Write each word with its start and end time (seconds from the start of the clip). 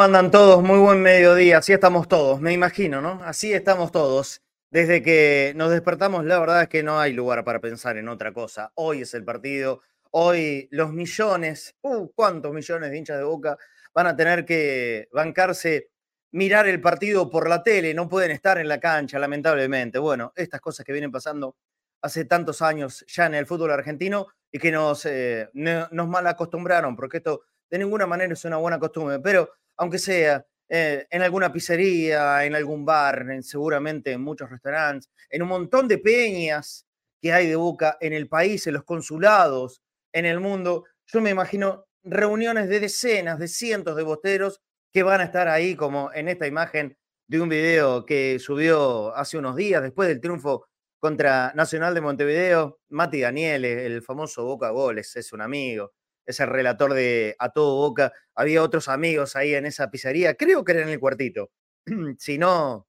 ¿Cómo 0.00 0.06
andan 0.06 0.30
todos? 0.30 0.62
Muy 0.62 0.78
buen 0.78 1.02
mediodía. 1.02 1.58
Así 1.58 1.74
estamos 1.74 2.08
todos, 2.08 2.40
me 2.40 2.54
imagino, 2.54 3.02
¿no? 3.02 3.20
Así 3.22 3.52
estamos 3.52 3.92
todos. 3.92 4.40
Desde 4.70 5.02
que 5.02 5.52
nos 5.56 5.70
despertamos, 5.70 6.24
la 6.24 6.38
verdad 6.38 6.62
es 6.62 6.68
que 6.70 6.82
no 6.82 6.98
hay 6.98 7.12
lugar 7.12 7.44
para 7.44 7.60
pensar 7.60 7.98
en 7.98 8.08
otra 8.08 8.32
cosa. 8.32 8.72
Hoy 8.76 9.02
es 9.02 9.12
el 9.12 9.26
partido. 9.26 9.82
Hoy 10.10 10.68
los 10.70 10.94
millones, 10.94 11.76
uh, 11.82 12.08
cuántos 12.14 12.50
millones 12.54 12.90
de 12.90 12.96
hinchas 12.96 13.18
de 13.18 13.24
boca 13.24 13.58
van 13.92 14.06
a 14.06 14.16
tener 14.16 14.46
que 14.46 15.06
bancarse, 15.12 15.90
mirar 16.32 16.66
el 16.66 16.80
partido 16.80 17.28
por 17.28 17.46
la 17.46 17.62
tele. 17.62 17.92
No 17.92 18.08
pueden 18.08 18.30
estar 18.30 18.56
en 18.56 18.68
la 18.68 18.80
cancha, 18.80 19.18
lamentablemente. 19.18 19.98
Bueno, 19.98 20.32
estas 20.34 20.62
cosas 20.62 20.86
que 20.86 20.92
vienen 20.92 21.12
pasando 21.12 21.56
hace 22.00 22.24
tantos 22.24 22.62
años 22.62 23.04
ya 23.06 23.26
en 23.26 23.34
el 23.34 23.44
fútbol 23.44 23.70
argentino 23.70 24.28
y 24.50 24.58
que 24.58 24.72
nos, 24.72 25.04
eh, 25.04 25.50
nos 25.52 26.08
mal 26.08 26.26
acostumbraron, 26.26 26.96
porque 26.96 27.18
esto 27.18 27.42
de 27.68 27.78
ninguna 27.78 28.06
manera 28.06 28.32
es 28.32 28.42
una 28.46 28.56
buena 28.56 28.78
costumbre. 28.78 29.18
Pero 29.20 29.50
aunque 29.80 29.98
sea 29.98 30.44
eh, 30.68 31.06
en 31.10 31.22
alguna 31.22 31.50
pizzería, 31.50 32.44
en 32.44 32.54
algún 32.54 32.84
bar, 32.84 33.26
seguramente 33.40 34.12
en 34.12 34.20
muchos 34.20 34.50
restaurantes, 34.50 35.08
en 35.30 35.40
un 35.40 35.48
montón 35.48 35.88
de 35.88 35.96
peñas 35.96 36.86
que 37.20 37.32
hay 37.32 37.46
de 37.46 37.56
Boca 37.56 37.96
en 37.98 38.12
el 38.12 38.28
país, 38.28 38.66
en 38.66 38.74
los 38.74 38.84
consulados, 38.84 39.80
en 40.12 40.26
el 40.26 40.38
mundo. 40.38 40.84
Yo 41.06 41.22
me 41.22 41.30
imagino 41.30 41.86
reuniones 42.04 42.68
de 42.68 42.78
decenas, 42.78 43.38
de 43.38 43.48
cientos 43.48 43.96
de 43.96 44.02
boteros 44.02 44.60
que 44.92 45.02
van 45.02 45.22
a 45.22 45.24
estar 45.24 45.48
ahí, 45.48 45.74
como 45.74 46.12
en 46.12 46.28
esta 46.28 46.46
imagen 46.46 46.98
de 47.26 47.40
un 47.40 47.48
video 47.48 48.04
que 48.04 48.38
subió 48.38 49.16
hace 49.16 49.38
unos 49.38 49.56
días 49.56 49.82
después 49.82 50.08
del 50.10 50.20
triunfo 50.20 50.66
contra 50.98 51.54
Nacional 51.54 51.94
de 51.94 52.02
Montevideo. 52.02 52.80
Mati 52.90 53.22
Daniel, 53.22 53.64
el 53.64 54.02
famoso 54.02 54.44
Boca 54.44 54.68
Goles, 54.68 55.16
es 55.16 55.32
un 55.32 55.40
amigo 55.40 55.94
es 56.30 56.40
el 56.40 56.48
relator 56.48 56.94
de 56.94 57.36
A 57.38 57.50
Todo 57.50 57.76
Boca. 57.76 58.12
Había 58.34 58.62
otros 58.62 58.88
amigos 58.88 59.36
ahí 59.36 59.54
en 59.54 59.66
esa 59.66 59.90
pizzería, 59.90 60.34
creo 60.34 60.64
que 60.64 60.72
era 60.72 60.82
en 60.82 60.88
el 60.88 61.00
cuartito. 61.00 61.50
si 62.18 62.38
no, 62.38 62.88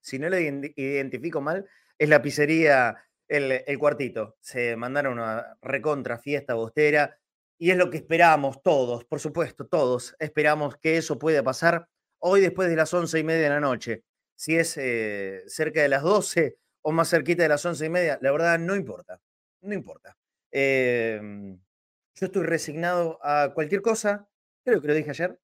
si 0.00 0.18
no 0.18 0.28
lo 0.28 0.38
identifico 0.38 1.40
mal, 1.40 1.66
es 1.98 2.08
la 2.08 2.22
pizzería 2.22 2.96
el, 3.28 3.78
cuartito. 3.78 4.36
Se 4.40 4.76
mandaron 4.76 5.14
una 5.14 5.56
recontra 5.62 6.18
fiesta 6.18 6.54
bostera 6.54 7.18
y 7.58 7.70
es 7.70 7.76
lo 7.76 7.90
que 7.90 7.98
esperamos 7.98 8.62
todos, 8.62 9.04
por 9.04 9.20
supuesto, 9.20 9.66
todos 9.66 10.14
esperamos 10.18 10.76
que 10.76 10.96
eso 10.96 11.18
pueda 11.18 11.42
pasar 11.42 11.88
hoy 12.18 12.40
después 12.40 12.68
de 12.68 12.76
las 12.76 12.92
once 12.92 13.18
y 13.18 13.24
media 13.24 13.44
de 13.44 13.48
la 13.48 13.60
noche. 13.60 14.04
Si 14.34 14.56
es 14.56 14.76
eh, 14.76 15.42
cerca 15.46 15.80
de 15.82 15.88
las 15.88 16.02
doce 16.02 16.58
o 16.82 16.92
más 16.92 17.08
cerquita 17.08 17.44
de 17.44 17.48
las 17.48 17.64
once 17.64 17.86
y 17.86 17.90
media, 17.90 18.18
la 18.20 18.32
verdad 18.32 18.58
no 18.58 18.74
importa, 18.74 19.20
no 19.62 19.72
importa. 19.72 20.16
Eh, 20.50 21.20
yo 22.14 22.26
estoy 22.26 22.44
resignado 22.44 23.18
a 23.22 23.52
cualquier 23.54 23.82
cosa, 23.82 24.28
creo 24.64 24.80
que 24.80 24.88
lo 24.88 24.94
dije 24.94 25.10
ayer, 25.10 25.40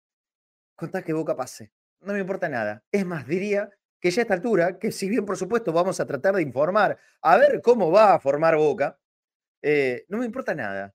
contá 0.77 1.03
que 1.03 1.13
Boca 1.13 1.37
pase. 1.37 1.73
No 2.01 2.13
me 2.13 2.21
importa 2.21 2.49
nada. 2.49 2.85
Es 2.91 3.05
más, 3.05 3.27
diría 3.27 3.71
que 4.01 4.11
ya 4.11 4.23
a 4.23 4.25
esta 4.25 4.35
altura, 4.35 4.79
que 4.79 4.93
si 4.93 5.09
bien 5.09 5.27
por 5.27 5.37
supuesto 5.37 5.73
vamos 5.73 6.01
a 6.01 6.07
tratar 6.07 6.35
de 6.35 6.43
informar, 6.43 6.99
a 7.21 7.37
ver 7.37 7.61
cómo 7.61 7.91
va 7.91 8.15
a 8.15 8.21
formar 8.21 8.57
Boca, 8.57 8.99
eh, 9.63 10.07
no 10.09 10.19
me 10.19 10.25
importa 10.25 10.55
nada. 10.55 10.95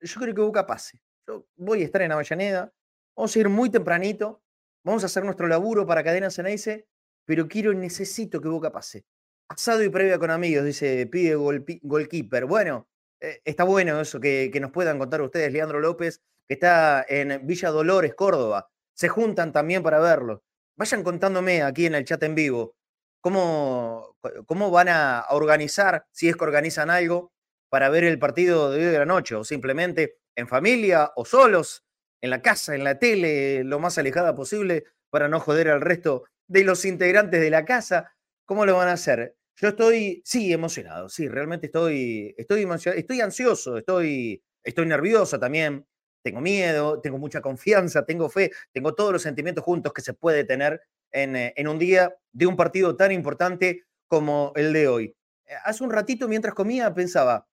Yo 0.00 0.20
creo 0.20 0.34
que 0.34 0.40
Boca 0.40 0.66
pase. 0.66 1.02
Yo 1.26 1.46
voy 1.56 1.82
a 1.82 1.84
estar 1.84 2.02
en 2.02 2.12
Avellaneda, 2.12 2.72
vamos 3.14 3.34
a 3.34 3.38
ir 3.38 3.48
muy 3.48 3.70
tempranito, 3.70 4.42
vamos 4.84 5.02
a 5.02 5.06
hacer 5.06 5.24
nuestro 5.24 5.46
laburo 5.46 5.86
para 5.86 6.02
Cadena 6.02 6.30
Ceneice, 6.30 6.88
pero 7.24 7.46
quiero 7.48 7.72
y 7.72 7.76
necesito 7.76 8.40
que 8.40 8.48
Boca 8.48 8.72
pase. 8.72 9.06
Asado 9.48 9.82
y 9.84 9.88
previa 9.88 10.18
con 10.18 10.30
amigos, 10.30 10.64
dice, 10.64 11.06
pide 11.06 11.36
goalkeeper. 11.36 12.46
Bueno, 12.46 12.88
eh, 13.26 13.42
está 13.44 13.64
bueno 13.64 14.00
eso 14.00 14.20
que, 14.20 14.50
nos 14.60 14.70
puedan 14.70 14.98
contar 14.98 15.20
ustedes, 15.20 15.52
Leandro 15.52 15.80
López, 15.80 16.22
que 16.46 16.54
está 16.54 17.04
en 17.08 17.46
Villa 17.46 17.70
Dolores, 17.70 18.14
Córdoba. 18.14 18.70
Se 18.94 19.08
juntan 19.08 19.52
también 19.52 19.82
para 19.82 19.98
verlo. 19.98 20.44
Vayan 20.76 21.02
contándome 21.02 21.62
aquí 21.62 21.86
en 21.86 21.94
el 21.94 22.04
chat 22.04 22.22
en 22.22 22.34
vivo 22.34 22.76
cómo, 23.20 24.16
cómo 24.46 24.70
van 24.70 24.88
a 24.88 25.26
organizar, 25.30 26.06
si 26.12 26.28
es 26.28 26.36
que 26.36 26.44
organizan 26.44 26.90
algo, 26.90 27.32
para 27.68 27.88
ver 27.88 28.04
el 28.04 28.20
partido 28.20 28.70
de 28.70 28.78
hoy 28.78 28.92
de 28.92 28.98
la 28.98 29.06
noche, 29.06 29.34
o 29.34 29.42
simplemente 29.42 30.18
en 30.36 30.46
familia 30.46 31.10
o 31.16 31.24
solos, 31.24 31.84
en 32.20 32.30
la 32.30 32.40
casa, 32.40 32.74
en 32.76 32.84
la 32.84 32.98
tele, 33.00 33.64
lo 33.64 33.80
más 33.80 33.98
alejada 33.98 34.34
posible, 34.36 34.84
para 35.10 35.28
no 35.28 35.40
joder 35.40 35.68
al 35.70 35.80
resto 35.80 36.24
de 36.46 36.62
los 36.62 36.84
integrantes 36.84 37.40
de 37.40 37.50
la 37.50 37.64
casa. 37.64 38.14
¿Cómo 38.44 38.64
lo 38.64 38.76
van 38.76 38.88
a 38.88 38.92
hacer? 38.92 39.36
Yo 39.58 39.68
estoy, 39.68 40.20
sí, 40.24 40.52
emocionado, 40.52 41.08
sí, 41.08 41.28
realmente 41.28 41.66
estoy, 41.66 42.34
estoy, 42.36 42.66
estoy 42.96 43.20
ansioso, 43.22 43.78
estoy, 43.78 44.42
estoy 44.62 44.84
nervioso 44.86 45.38
también, 45.40 45.86
tengo 46.22 46.42
miedo, 46.42 47.00
tengo 47.00 47.16
mucha 47.18 47.40
confianza, 47.40 48.04
tengo 48.04 48.28
fe, 48.28 48.50
tengo 48.72 48.94
todos 48.94 49.12
los 49.14 49.22
sentimientos 49.22 49.64
juntos 49.64 49.94
que 49.94 50.02
se 50.02 50.12
puede 50.12 50.44
tener 50.44 50.82
en, 51.10 51.36
eh, 51.36 51.54
en 51.56 51.68
un 51.68 51.78
día 51.78 52.14
de 52.32 52.46
un 52.46 52.56
partido 52.56 52.96
tan 52.96 53.12
importante 53.12 53.84
como 54.08 54.52
el 54.56 54.74
de 54.74 54.88
hoy. 54.88 55.16
Eh, 55.46 55.54
hace 55.64 55.84
un 55.84 55.90
ratito, 55.90 56.28
mientras 56.28 56.54
comía, 56.54 56.92
pensaba, 56.92 57.46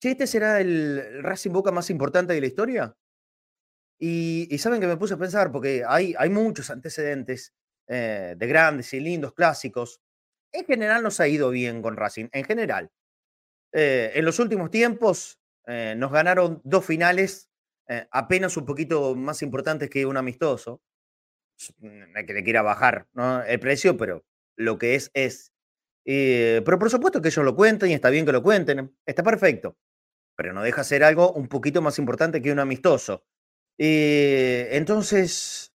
che, 0.00 0.10
¿este 0.12 0.26
será 0.26 0.60
el 0.60 1.22
Racing 1.22 1.52
Boca 1.52 1.72
más 1.72 1.90
importante 1.90 2.32
de 2.34 2.40
la 2.40 2.46
historia? 2.46 2.96
Y, 3.98 4.48
y 4.54 4.58
saben 4.58 4.80
que 4.80 4.86
me 4.86 4.96
puse 4.96 5.14
a 5.14 5.16
pensar, 5.18 5.52
porque 5.52 5.84
hay, 5.86 6.14
hay 6.18 6.28
muchos 6.30 6.70
antecedentes 6.70 7.54
eh, 7.86 8.34
de 8.36 8.46
grandes 8.46 8.92
y 8.94 9.00
lindos 9.00 9.32
clásicos 9.34 10.00
en 10.54 10.64
general 10.64 11.02
nos 11.02 11.20
ha 11.20 11.28
ido 11.28 11.50
bien 11.50 11.82
con 11.82 11.96
Racing, 11.96 12.28
en 12.32 12.44
general. 12.44 12.90
Eh, 13.72 14.12
en 14.14 14.24
los 14.24 14.38
últimos 14.38 14.70
tiempos 14.70 15.40
eh, 15.66 15.94
nos 15.96 16.12
ganaron 16.12 16.60
dos 16.64 16.86
finales 16.86 17.50
eh, 17.88 18.06
apenas 18.12 18.56
un 18.56 18.64
poquito 18.64 19.16
más 19.16 19.42
importantes 19.42 19.90
que 19.90 20.06
un 20.06 20.16
amistoso. 20.16 20.80
Que 21.78 22.34
le 22.34 22.42
quiera 22.42 22.62
bajar 22.62 23.06
el 23.46 23.60
precio, 23.60 23.96
pero 23.96 24.24
lo 24.56 24.76
que 24.76 24.96
es, 24.96 25.10
es. 25.14 25.52
pero 26.04 26.78
por 26.78 26.90
supuesto 26.90 27.22
que 27.22 27.28
ellos 27.28 27.44
lo 27.44 27.54
cuenten 27.54 27.90
y 27.90 27.94
está 27.94 28.10
bien 28.10 28.26
que 28.26 28.32
lo 28.32 28.42
cuenten, 28.42 28.96
está 29.06 29.22
perfecto. 29.22 29.76
Pero 30.36 30.52
no 30.52 30.62
deja 30.62 30.82
ser 30.82 31.04
algo 31.04 31.32
un 31.32 31.46
poquito 31.48 31.80
más 31.80 31.98
importante 32.00 32.42
que 32.42 32.50
un 32.50 32.58
amistoso. 32.58 33.24
entonces, 33.78 35.73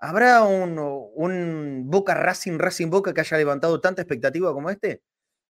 ¿Habrá 0.00 0.42
un, 0.44 1.90
Boca 1.90 2.14
Racing, 2.14 2.58
Racing 2.58 2.88
Boca 2.90 3.12
que 3.14 3.20
haya 3.20 3.36
levantado 3.36 3.80
tanta 3.80 4.02
expectativa 4.02 4.52
como 4.52 4.70
este? 4.70 5.02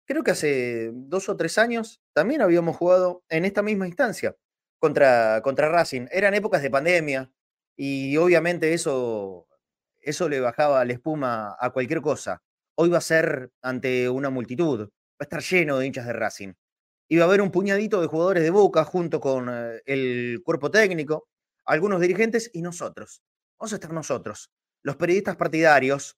Creo 0.05 0.23
que 0.23 0.31
hace 0.31 0.91
dos 0.93 1.29
o 1.29 1.37
tres 1.37 1.57
años 1.57 2.01
también 2.13 2.41
habíamos 2.41 2.77
jugado 2.77 3.23
en 3.29 3.45
esta 3.45 3.61
misma 3.61 3.87
instancia 3.87 4.35
contra, 4.79 5.41
contra 5.43 5.69
Racing. 5.69 6.07
Eran 6.11 6.33
épocas 6.33 6.63
de 6.63 6.71
pandemia 6.71 7.31
y 7.77 8.17
obviamente 8.17 8.73
eso 8.73 9.49
eso 10.01 10.29
le 10.29 10.39
bajaba 10.39 10.83
la 10.85 10.93
espuma 10.93 11.55
a 11.59 11.69
cualquier 11.71 12.01
cosa. 12.01 12.41
Hoy 12.75 12.89
va 12.89 12.99
a 12.99 13.01
ser 13.01 13.51
ante 13.61 14.09
una 14.09 14.29
multitud, 14.29 14.81
va 14.81 14.87
a 15.19 15.23
estar 15.23 15.41
lleno 15.41 15.77
de 15.77 15.87
hinchas 15.87 16.05
de 16.05 16.13
Racing. 16.13 16.53
Y 17.09 17.17
va 17.17 17.25
a 17.25 17.27
haber 17.27 17.41
un 17.41 17.51
puñadito 17.51 18.01
de 18.01 18.07
jugadores 18.07 18.43
de 18.43 18.49
Boca 18.51 18.83
junto 18.85 19.19
con 19.19 19.49
eh, 19.49 19.81
el 19.85 20.41
cuerpo 20.43 20.71
técnico, 20.71 21.27
algunos 21.65 22.01
dirigentes 22.01 22.49
y 22.53 22.61
nosotros. 22.61 23.21
Vamos 23.59 23.73
a 23.73 23.75
estar 23.75 23.91
nosotros, 23.91 24.51
los 24.83 24.95
periodistas 24.95 25.35
partidarios, 25.35 26.17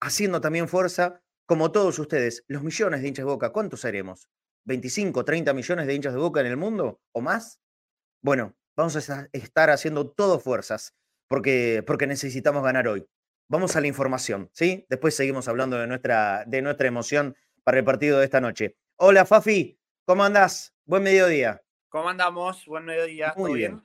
haciendo 0.00 0.42
también 0.42 0.68
fuerza, 0.68 1.22
como 1.46 1.72
todos 1.72 1.98
ustedes, 1.98 2.44
los 2.48 2.62
millones 2.62 3.00
de 3.00 3.08
hinchas 3.08 3.24
de 3.24 3.30
Boca. 3.30 3.50
¿Cuántos 3.50 3.80
seremos? 3.80 4.28
¿25, 4.66 5.24
30 5.24 5.54
millones 5.54 5.86
de 5.86 5.94
hinchas 5.94 6.12
de 6.12 6.18
Boca 6.18 6.40
en 6.40 6.46
el 6.46 6.58
mundo 6.58 7.00
o 7.12 7.22
más? 7.22 7.60
Bueno, 8.20 8.54
vamos 8.76 8.96
a 9.08 9.28
estar 9.32 9.70
haciendo 9.70 10.10
todo 10.10 10.38
fuerzas 10.38 10.94
porque, 11.28 11.82
porque 11.86 12.06
necesitamos 12.06 12.62
ganar 12.62 12.86
hoy. 12.86 13.08
Vamos 13.48 13.74
a 13.74 13.80
la 13.80 13.86
información, 13.86 14.50
¿sí? 14.52 14.86
Después 14.90 15.16
seguimos 15.16 15.48
hablando 15.48 15.78
de 15.78 15.86
nuestra, 15.86 16.44
de 16.46 16.60
nuestra 16.60 16.88
emoción 16.88 17.36
para 17.64 17.78
el 17.78 17.84
partido 17.84 18.18
de 18.18 18.26
esta 18.26 18.40
noche. 18.42 18.76
Hola, 18.96 19.24
Fafi, 19.24 19.78
¿cómo 20.04 20.24
andás? 20.24 20.74
Buen 20.84 21.02
mediodía. 21.02 21.62
¿Cómo 21.88 22.10
andamos? 22.10 22.66
Buen 22.66 22.84
mediodía. 22.84 23.32
Muy 23.36 23.54
bien? 23.54 23.82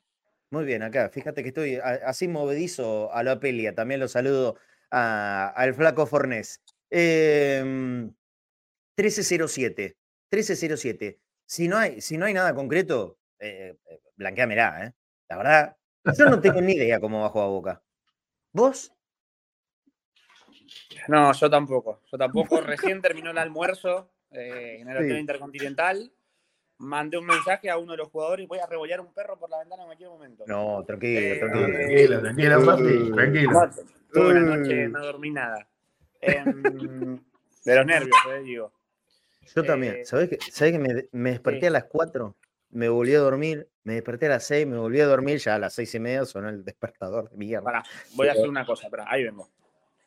Muy 0.49 0.65
bien, 0.65 0.83
acá. 0.83 1.09
Fíjate 1.09 1.43
que 1.43 1.49
estoy 1.49 1.75
así 1.75 2.27
movedizo 2.27 3.13
a 3.13 3.23
la 3.23 3.39
pelia. 3.39 3.75
También 3.75 3.99
lo 3.99 4.07
saludo 4.07 4.57
al 4.89 5.73
flaco 5.73 6.05
Fornés. 6.05 6.61
1307. 6.89 9.83
Em, 9.83 9.95
1307. 10.31 11.19
Si 11.45 11.67
no 11.67 11.77
hay, 11.77 12.01
si 12.01 12.17
no 12.17 12.25
hay 12.25 12.33
nada 12.33 12.53
concreto, 12.53 13.17
eh, 13.39 13.77
eh, 13.89 14.01
blanqueamela, 14.15 14.85
¿eh? 14.85 14.93
La 15.29 15.37
verdad, 15.37 15.77
yo 16.17 16.25
no 16.25 16.39
tengo 16.39 16.61
ni 16.61 16.73
idea 16.73 16.99
cómo 16.99 17.21
bajo 17.21 17.41
a 17.41 17.47
boca. 17.47 17.83
¿Vos? 18.53 18.93
No, 21.07 21.33
yo 21.33 21.49
tampoco. 21.49 22.01
Yo 22.11 22.17
tampoco. 22.17 22.61
Recién 22.61 23.01
terminó 23.01 23.31
el 23.31 23.37
almuerzo 23.37 24.11
eh, 24.31 24.77
en 24.79 24.89
el 24.89 24.97
Hotel 24.97 25.19
Intercontinental. 25.19 26.11
Mandé 26.79 27.17
un 27.17 27.25
mensaje 27.25 27.69
a 27.69 27.77
uno 27.77 27.93
de 27.93 27.97
los 27.97 28.09
jugadores 28.09 28.43
y 28.43 28.47
voy 28.47 28.59
a 28.59 28.67
rebollar 28.67 29.01
un 29.01 29.13
perro 29.13 29.37
por 29.37 29.49
la 29.49 29.59
ventana 29.59 29.83
en 29.83 29.87
cualquier 29.87 30.09
momento. 30.09 30.43
No, 30.47 30.83
tranquilo, 30.85 31.19
eh, 31.19 31.39
tranquilo. 31.39 32.21
Tranquilo, 32.21 32.21
tranquilo, 32.63 33.15
tranquilo. 33.15 33.69
tuve 34.13 34.31
una 34.31 34.57
noche, 34.57 34.87
no 34.87 35.05
dormí 35.05 35.31
nada. 35.31 35.67
Em, 36.21 37.19
de 37.65 37.75
los 37.75 37.85
nervios, 37.85 38.17
eh, 38.31 38.41
digo. 38.43 38.71
Yo 39.55 39.63
también. 39.63 40.05
¿Sabés 40.05 40.29
que, 40.29 40.37
que 40.37 40.79
me, 40.79 41.07
me 41.11 41.31
desperté 41.31 41.67
a 41.67 41.71
las 41.71 41.85
4? 41.85 42.35
me 42.69 42.89
volví 42.89 43.15
a 43.15 43.19
dormir, 43.19 43.69
me 43.83 43.93
desperté 43.93 44.27
a 44.27 44.29
las 44.29 44.45
6, 44.45 44.67
me 44.67 44.77
volví 44.77 44.99
a 44.99 45.07
dormir, 45.07 45.39
ya 45.39 45.55
a 45.55 45.59
las 45.59 45.73
seis 45.73 45.93
y 45.95 45.99
media 45.99 46.25
sonó 46.25 46.49
el 46.49 46.63
despertador 46.63 47.29
de 47.29 47.37
mierda. 47.37 47.83
voy 48.15 48.27
a 48.27 48.31
hacer 48.33 48.47
una 48.47 48.65
cosa, 48.65 48.87
pero 48.89 49.03
ahí 49.07 49.23
vengo. 49.23 49.49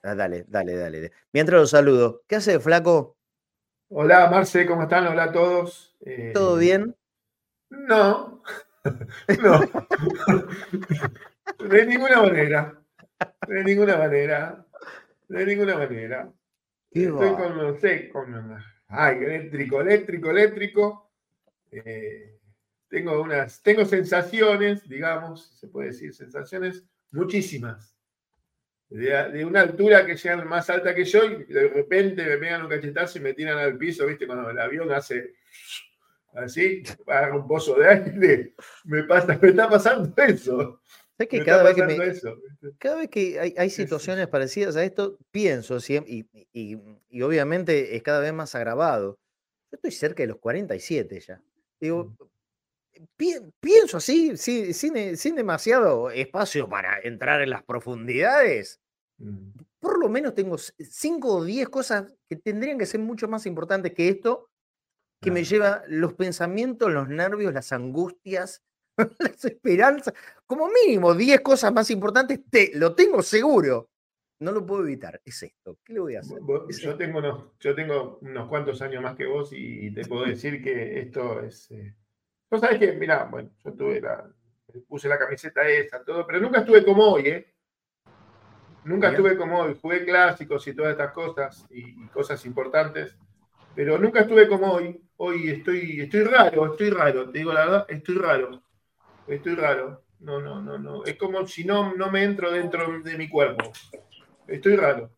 Ah, 0.02 0.14
dale, 0.14 0.44
dale, 0.48 0.76
dale. 0.76 1.12
Mientras 1.32 1.60
los 1.60 1.70
saludo. 1.70 2.22
¿Qué 2.26 2.36
hace, 2.36 2.58
flaco? 2.58 3.16
Hola, 3.88 4.30
Marce, 4.30 4.66
¿cómo 4.66 4.82
están? 4.82 5.06
Hola 5.06 5.24
a 5.24 5.32
todos. 5.32 5.89
¿Todo 6.32 6.58
eh, 6.58 6.60
bien? 6.60 6.96
No, 7.70 8.42
no. 9.42 9.60
de 11.68 11.86
ninguna 11.86 12.22
manera. 12.22 12.82
De 13.46 13.64
ninguna 13.64 13.96
manera. 13.96 14.66
De 15.28 15.46
ninguna 15.46 15.76
manera. 15.76 16.32
Estoy 16.90 17.34
con, 17.34 17.56
no 17.56 17.78
sé, 17.78 18.08
con. 18.08 18.56
Ay, 18.88 19.18
eléctrico, 19.18 19.80
eléctrico, 19.80 20.30
eléctrico. 20.30 21.10
Eh, 21.70 22.40
tengo 22.88 23.22
unas, 23.22 23.62
tengo 23.62 23.84
sensaciones, 23.84 24.88
digamos, 24.88 25.56
se 25.60 25.68
puede 25.68 25.88
decir 25.88 26.12
sensaciones, 26.12 26.84
muchísimas. 27.12 27.94
De, 28.88 29.44
una 29.44 29.60
altura 29.60 30.04
que 30.04 30.16
llegan 30.16 30.48
más 30.48 30.68
alta 30.68 30.92
que 30.92 31.04
yo 31.04 31.24
y 31.24 31.44
de 31.44 31.68
repente 31.68 32.24
me 32.24 32.38
pegan 32.38 32.62
un 32.62 32.68
cachetazo 32.68 33.18
y 33.18 33.20
me 33.20 33.34
tiran 33.34 33.56
al 33.56 33.78
piso, 33.78 34.04
¿viste? 34.04 34.26
Cuando 34.26 34.50
el 34.50 34.58
avión 34.58 34.90
hace 34.90 35.34
así, 36.34 36.82
para 37.04 37.34
un 37.34 37.46
pozo 37.46 37.74
de 37.74 37.88
aire, 37.88 38.54
me, 38.84 39.04
pasa, 39.04 39.38
me 39.40 39.48
está 39.48 39.68
pasando 39.68 40.12
eso. 40.16 40.80
que 41.18 41.44
cada, 41.44 41.62
vez 41.62 41.74
que 41.74 42.20
cada 42.78 42.96
vez 42.96 43.08
que 43.08 43.54
hay, 43.56 43.70
situaciones 43.70 44.26
parecidas 44.28 44.76
a 44.76 44.84
esto, 44.84 45.18
pienso, 45.30 45.78
y, 46.06 46.26
y, 46.52 47.22
obviamente 47.22 47.96
es 47.96 48.02
cada 48.02 48.20
vez 48.20 48.32
más 48.32 48.54
agravado. 48.54 49.18
Yo 49.70 49.76
estoy 49.76 49.92
cerca 49.92 50.22
de 50.22 50.28
los 50.28 50.38
47 50.38 51.20
ya. 51.20 51.42
Digo, 51.78 52.14
pienso 53.60 53.96
así, 53.96 54.36
sin, 54.36 55.34
demasiado 55.34 56.10
espacio 56.10 56.68
para 56.68 56.98
entrar 57.00 57.40
en 57.42 57.50
las 57.50 57.62
profundidades. 57.64 58.80
Mm. 59.18 59.50
Por 59.78 59.98
lo 59.98 60.08
menos 60.08 60.34
tengo 60.34 60.58
cinco 60.58 61.36
o 61.36 61.44
diez 61.44 61.68
cosas 61.68 62.12
que 62.28 62.36
tendrían 62.36 62.78
que 62.78 62.86
ser 62.86 63.00
mucho 63.00 63.28
más 63.28 63.46
importantes 63.46 63.94
que 63.94 64.08
esto, 64.08 64.49
que 65.20 65.30
me 65.30 65.44
lleva 65.44 65.82
los 65.88 66.14
pensamientos, 66.14 66.90
los 66.90 67.08
nervios, 67.08 67.52
las 67.52 67.72
angustias, 67.72 68.62
las 69.18 69.44
esperanzas. 69.44 70.14
Como 70.46 70.68
mínimo 70.68 71.14
diez 71.14 71.40
cosas 71.40 71.72
más 71.72 71.90
importantes, 71.90 72.40
te, 72.50 72.70
lo 72.74 72.94
tengo 72.94 73.22
seguro. 73.22 73.90
No 74.40 74.52
lo 74.52 74.64
puedo 74.64 74.82
evitar. 74.84 75.20
Es 75.24 75.42
esto. 75.42 75.78
¿Qué 75.84 75.92
le 75.92 76.00
voy 76.00 76.16
a 76.16 76.20
hacer? 76.20 76.38
Yo 76.80 76.96
tengo, 76.96 77.18
unos, 77.18 77.44
yo 77.60 77.74
tengo 77.74 78.18
unos 78.22 78.48
cuantos 78.48 78.80
años 78.80 79.02
más 79.02 79.14
que 79.14 79.26
vos 79.26 79.50
y, 79.52 79.92
te 79.92 80.06
puedo 80.06 80.24
decir 80.26 80.62
que 80.62 81.00
esto 81.00 81.42
es. 81.42 81.70
Eh, 81.70 81.94
Vos 82.50 82.60
sabés 82.60 82.80
que, 82.80 82.92
mira, 82.94 83.24
bueno, 83.30 83.50
yo 83.64 83.72
tuve 83.72 84.00
la, 84.00 84.28
puse 84.88 85.08
la 85.08 85.18
camiseta 85.18 85.68
esa, 85.68 86.02
todo, 86.04 86.26
pero 86.26 86.40
nunca 86.40 86.60
estuve 86.60 86.84
como 86.84 87.04
hoy, 87.04 87.28
¿eh? 87.28 87.54
Nunca 88.84 89.10
estuve 89.10 89.36
como 89.36 89.60
hoy. 89.60 89.78
Jugué 89.80 90.04
clásicos 90.04 90.66
y 90.66 90.74
todas 90.74 90.92
estas 90.92 91.12
cosas 91.12 91.64
y, 91.70 92.08
cosas 92.08 92.44
importantes, 92.46 93.16
pero 93.80 93.96
nunca 93.96 94.20
estuve 94.20 94.46
como 94.46 94.72
hoy. 94.72 95.00
Hoy 95.16 95.48
estoy, 95.48 96.02
estoy 96.02 96.24
raro, 96.24 96.72
estoy 96.72 96.90
raro, 96.90 97.30
te 97.30 97.38
digo 97.38 97.50
la 97.50 97.64
verdad, 97.64 97.86
estoy 97.88 98.16
raro. 98.16 98.62
Estoy 99.26 99.54
raro. 99.54 100.04
No, 100.18 100.38
no, 100.38 100.60
no, 100.60 100.78
no. 100.78 101.02
Es 101.06 101.16
como 101.16 101.46
si 101.46 101.64
no, 101.64 101.94
no 101.94 102.10
me 102.10 102.22
entro 102.22 102.50
dentro 102.50 103.00
de 103.00 103.16
mi 103.16 103.30
cuerpo. 103.30 103.72
Estoy 104.46 104.76
raro. 104.76 105.10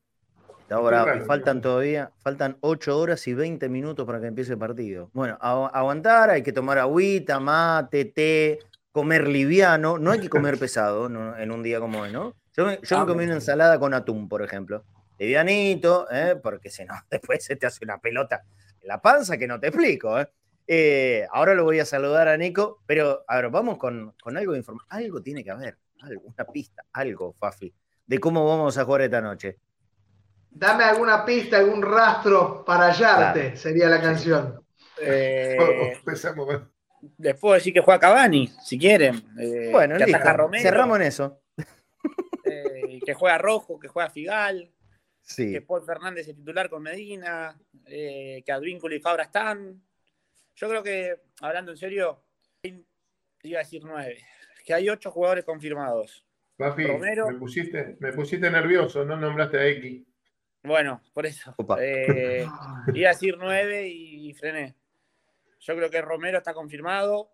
Ahora, 0.71 1.25
faltan 1.27 1.61
todavía, 1.61 2.13
faltan 2.19 2.57
8 2.61 2.97
horas 2.97 3.27
y 3.27 3.35
20 3.35 3.69
minutos 3.69 4.07
para 4.07 4.21
que 4.21 4.29
empiece 4.29 4.53
el 4.53 4.59
partido. 4.59 5.11
Bueno, 5.13 5.37
aguantar, 5.41 6.31
hay 6.31 6.45
que 6.45 6.53
tomar 6.53 6.79
agüita, 6.79 7.41
mate, 7.41 8.05
té, 8.05 8.61
comer 8.93 9.27
liviano. 9.27 9.99
No 9.99 10.13
hay 10.13 10.21
que 10.21 10.31
comer 10.31 10.57
pesado 10.61 11.07
en 11.37 11.51
un 11.51 11.63
día 11.65 11.81
como 11.81 12.03
hoy, 12.03 12.13
¿no? 12.13 12.37
Yo 12.57 12.67
me, 12.67 12.79
yo 12.81 13.07
comí 13.07 13.25
una 13.25 13.35
ensalada 13.35 13.81
con 13.81 13.93
atún, 13.93 14.29
por 14.29 14.41
ejemplo. 14.41 14.85
Livianito, 15.19 16.09
¿eh? 16.11 16.37
porque 16.43 16.71
si 16.71 16.85
no, 16.85 16.95
después 17.11 17.45
se 17.45 17.57
te 17.57 17.67
hace 17.67 17.85
una 17.85 17.99
pelota 17.99 18.45
en 18.81 18.89
la 18.89 19.01
panza 19.01 19.39
que 19.39 19.47
no 19.47 19.61
te 19.61 19.69
explico. 19.69 20.21
¿eh? 20.21 20.29
Eh, 20.67 21.27
ahora 21.33 21.55
lo 21.55 21.65
voy 21.65 21.81
a 21.81 21.85
saludar 21.85 22.29
a 22.29 22.37
Nico, 22.37 22.83
pero 22.87 23.25
a 23.27 23.37
ver, 23.37 23.51
vamos 23.51 23.79
con, 23.79 24.15
con 24.23 24.37
algo 24.37 24.53
de 24.53 24.59
información. 24.59 24.89
Algo 24.91 25.23
tiene 25.23 25.45
que 25.45 25.51
haber, 25.51 25.79
alguna 26.01 26.45
pista, 26.53 26.85
algo, 26.93 27.35
Fafi, 27.39 27.73
de 28.07 28.19
cómo 28.19 28.47
vamos 28.47 28.79
a 28.79 28.85
jugar 28.85 29.03
esta 29.03 29.21
noche. 29.21 29.59
Dame 30.51 30.85
alguna 30.85 31.25
pista, 31.25 31.59
algún 31.59 31.83
rastro 31.83 32.65
para 32.65 32.87
hallarte, 32.87 33.57
sería 33.57 33.89
la 33.89 34.01
canción. 34.01 34.63
Eh, 35.01 35.57
les 37.19 37.37
puedo 37.37 37.55
decir 37.55 37.73
que 37.73 37.81
juega 37.81 37.99
Cavani, 37.99 38.53
si 38.63 38.79
quieren. 38.79 39.25
Eh, 39.39 39.71
bueno, 39.73 39.97
que 39.97 40.13
cerramos 40.61 40.97
en 41.01 41.03
eso. 41.03 41.41
Eh, 42.45 43.01
que 43.05 43.15
juega 43.15 43.39
Rojo, 43.39 43.79
que 43.79 43.89
juega 43.89 44.11
Figal. 44.11 44.71
Que 45.37 45.63
Paul 45.63 45.85
Fernández 45.85 46.29
es 46.29 46.37
titular 46.37 46.69
con 46.69 46.83
Medina. 46.83 47.59
que 47.87 48.45
Advínculo 48.49 48.95
y 48.95 49.01
Fabra 49.01 49.25
están. 49.25 49.83
Yo 50.55 50.69
creo 50.69 50.83
que, 50.83 51.17
hablando 51.41 51.73
en 51.73 51.79
serio, 51.79 52.23
iba 53.43 53.61
a 53.61 53.63
decir 53.63 53.83
nueve. 53.85 54.25
Que 54.65 54.75
hay 54.75 54.89
ocho 54.89 55.11
jugadores 55.11 55.45
confirmados. 55.45 56.25
Papi, 56.57 56.85
me, 56.87 57.39
pusiste, 57.39 57.97
me 57.99 58.13
pusiste 58.13 58.51
nervioso, 58.51 59.05
no 59.05 59.17
nombraste 59.17 59.59
a 59.59 59.67
X. 59.67 60.03
Bueno, 60.63 61.03
por 61.13 61.27
eso. 61.27 61.55
Eh, 61.81 62.47
iba 62.95 63.09
a 63.09 63.13
decir 63.13 63.37
nueve 63.39 63.89
y, 63.89 64.33
frené. 64.35 64.75
Yo 65.61 65.77
creo 65.77 65.91
que 65.91 66.03
Romero 66.03 66.39
está 66.39 66.55
confirmado. 66.55 67.31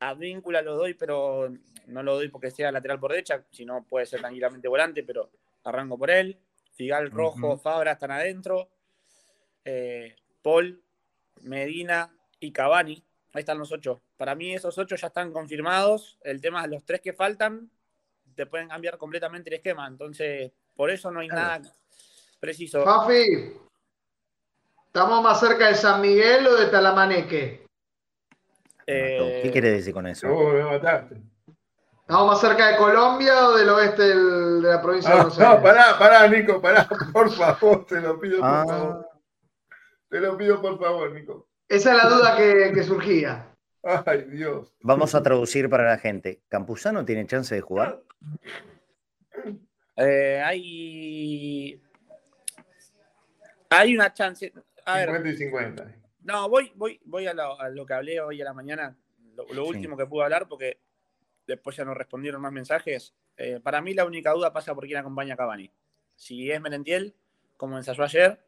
Advíncula 0.00 0.62
lo 0.62 0.76
doy, 0.76 0.94
pero 0.94 1.52
no 1.86 2.02
lo 2.02 2.14
doy 2.14 2.28
porque 2.28 2.50
sea 2.50 2.72
lateral 2.72 2.98
por 2.98 3.12
derecha, 3.12 3.44
sino 3.50 3.84
puede 3.84 4.06
ser 4.06 4.20
tranquilamente 4.20 4.68
volante, 4.68 5.02
pero 5.02 5.30
arranco 5.64 5.98
por 5.98 6.10
él. 6.10 6.38
Figal, 6.80 7.10
Rojo, 7.10 7.58
Fabra 7.58 7.92
están 7.92 8.10
adentro. 8.10 8.70
Eh, 9.66 10.16
Paul, 10.40 10.82
Medina 11.42 12.10
y 12.38 12.52
Cavani. 12.52 13.04
Ahí 13.34 13.40
están 13.40 13.58
los 13.58 13.70
ocho. 13.70 14.00
Para 14.16 14.34
mí 14.34 14.54
esos 14.54 14.78
ocho 14.78 14.96
ya 14.96 15.08
están 15.08 15.30
confirmados. 15.30 16.18
El 16.22 16.40
tema 16.40 16.64
es 16.64 16.70
los 16.70 16.82
tres 16.82 17.02
que 17.02 17.12
faltan 17.12 17.70
te 18.34 18.46
pueden 18.46 18.68
cambiar 18.68 18.96
completamente 18.96 19.50
el 19.50 19.56
esquema. 19.56 19.86
Entonces, 19.86 20.52
por 20.74 20.88
eso 20.88 21.10
no 21.10 21.20
hay 21.20 21.28
nada 21.28 21.60
Preciso. 22.40 22.82
Fafi, 22.82 23.52
¿estamos 24.86 25.22
más 25.22 25.38
cerca 25.38 25.68
de 25.68 25.74
San 25.74 26.00
Miguel 26.00 26.46
o 26.46 26.56
de 26.56 26.68
Talamaneque? 26.68 27.66
¿Qué 28.86 29.50
quiere 29.52 29.72
decir 29.72 29.92
con 29.92 30.06
eso? 30.06 30.28
Oh, 30.28 30.54
me 30.54 30.62
mataste. 30.62 31.29
¿Estamos 32.10 32.26
más 32.26 32.40
cerca 32.40 32.72
de 32.72 32.76
Colombia 32.76 33.46
o 33.46 33.56
del 33.56 33.68
oeste 33.68 34.02
de 34.02 34.62
la 34.62 34.82
provincia 34.82 35.10
de 35.10 35.16
Buenos 35.16 35.38
Aires? 35.38 35.54
No, 35.54 35.62
pará, 35.62 35.96
pará, 35.96 36.26
Nico, 36.26 36.60
pará, 36.60 36.88
por 37.12 37.30
favor, 37.30 37.86
te 37.86 38.00
lo 38.00 38.18
pido 38.18 38.40
por 38.40 38.48
ah. 38.48 38.64
favor. 38.66 39.08
Te 40.08 40.18
lo 40.18 40.36
pido 40.36 40.60
por 40.60 40.76
favor, 40.80 41.12
Nico. 41.12 41.46
Esa 41.68 41.92
es 41.92 42.02
la 42.02 42.10
duda 42.10 42.36
que, 42.36 42.82
surgía. 42.82 43.54
Ay, 43.84 44.24
Dios. 44.24 44.74
Vamos 44.80 45.14
a 45.14 45.22
traducir 45.22 45.70
para 45.70 45.84
la 45.84 45.98
gente. 45.98 46.42
¿Campuzano 46.48 47.04
tiene 47.04 47.28
chance 47.28 47.54
de 47.54 47.60
jugar? 47.60 48.02
Eh, 49.94 50.42
hay. 50.44 51.80
Hay 53.68 53.94
una 53.94 54.12
chance. 54.12 54.52
50 54.84 55.28
y 55.28 55.36
50. 55.36 55.94
No, 56.24 56.48
voy, 56.48 56.72
voy, 56.74 57.00
voy 57.04 57.28
a 57.28 57.34
lo, 57.34 57.86
que 57.86 57.94
hablé 57.94 58.20
hoy 58.20 58.42
a 58.42 58.46
la 58.46 58.52
mañana, 58.52 58.96
lo, 59.52 59.64
último 59.64 59.96
que 59.96 60.06
pude 60.06 60.24
hablar, 60.24 60.48
porque 60.48 60.80
después 61.46 61.76
ya 61.76 61.84
no 61.84 61.94
respondieron 61.94 62.40
más 62.40 62.52
mensajes. 62.52 63.14
Eh, 63.36 63.60
para 63.62 63.80
mí 63.80 63.94
la 63.94 64.04
única 64.04 64.32
duda 64.32 64.52
pasa 64.52 64.74
por 64.74 64.86
quién 64.86 64.98
acompaña 64.98 65.34
a 65.34 65.36
Cavani. 65.36 65.70
Si 66.16 66.50
es 66.50 66.60
Merentiel, 66.60 67.14
como 67.56 67.76
ensayó 67.76 68.04
ayer, 68.04 68.40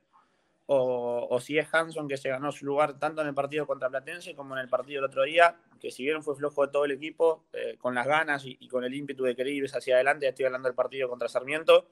o, 0.67 1.39
si 1.41 1.59
es 1.59 1.73
Hanson 1.73 2.09
que 2.09 2.17
se 2.17 2.31
ganó 2.31 2.51
su 2.53 2.65
lugar 2.65 2.99
tanto 2.99 3.21
en 3.21 3.29
el 3.29 3.35
partido 3.35 3.67
contra 3.67 3.91
Platense 3.91 4.35
como 4.35 4.55
en 4.55 4.61
el 4.63 4.69
partido 4.69 5.03
del 5.03 5.11
otro 5.11 5.25
día, 5.25 5.57
que 5.81 5.91
si 5.91 6.05
bien 6.05 6.23
fue 6.23 6.37
flojo 6.37 6.65
de 6.65 6.73
todo 6.73 6.85
el 6.85 6.93
equipo, 6.93 7.45
eh, 7.53 7.77
con 7.79 7.95
las 7.95 8.07
ganas 8.07 8.43
y, 8.45 8.69
con 8.69 8.85
el 8.85 8.95
ímpetu 8.95 9.25
de 9.25 9.35
querer 9.35 9.53
ir 9.53 9.67
hacia 9.67 9.97
adelante, 9.97 10.29
estoy 10.29 10.47
hablando 10.47 10.69
del 10.69 10.75
partido 10.75 11.09
contra 11.09 11.29
Sarmiento, 11.29 11.89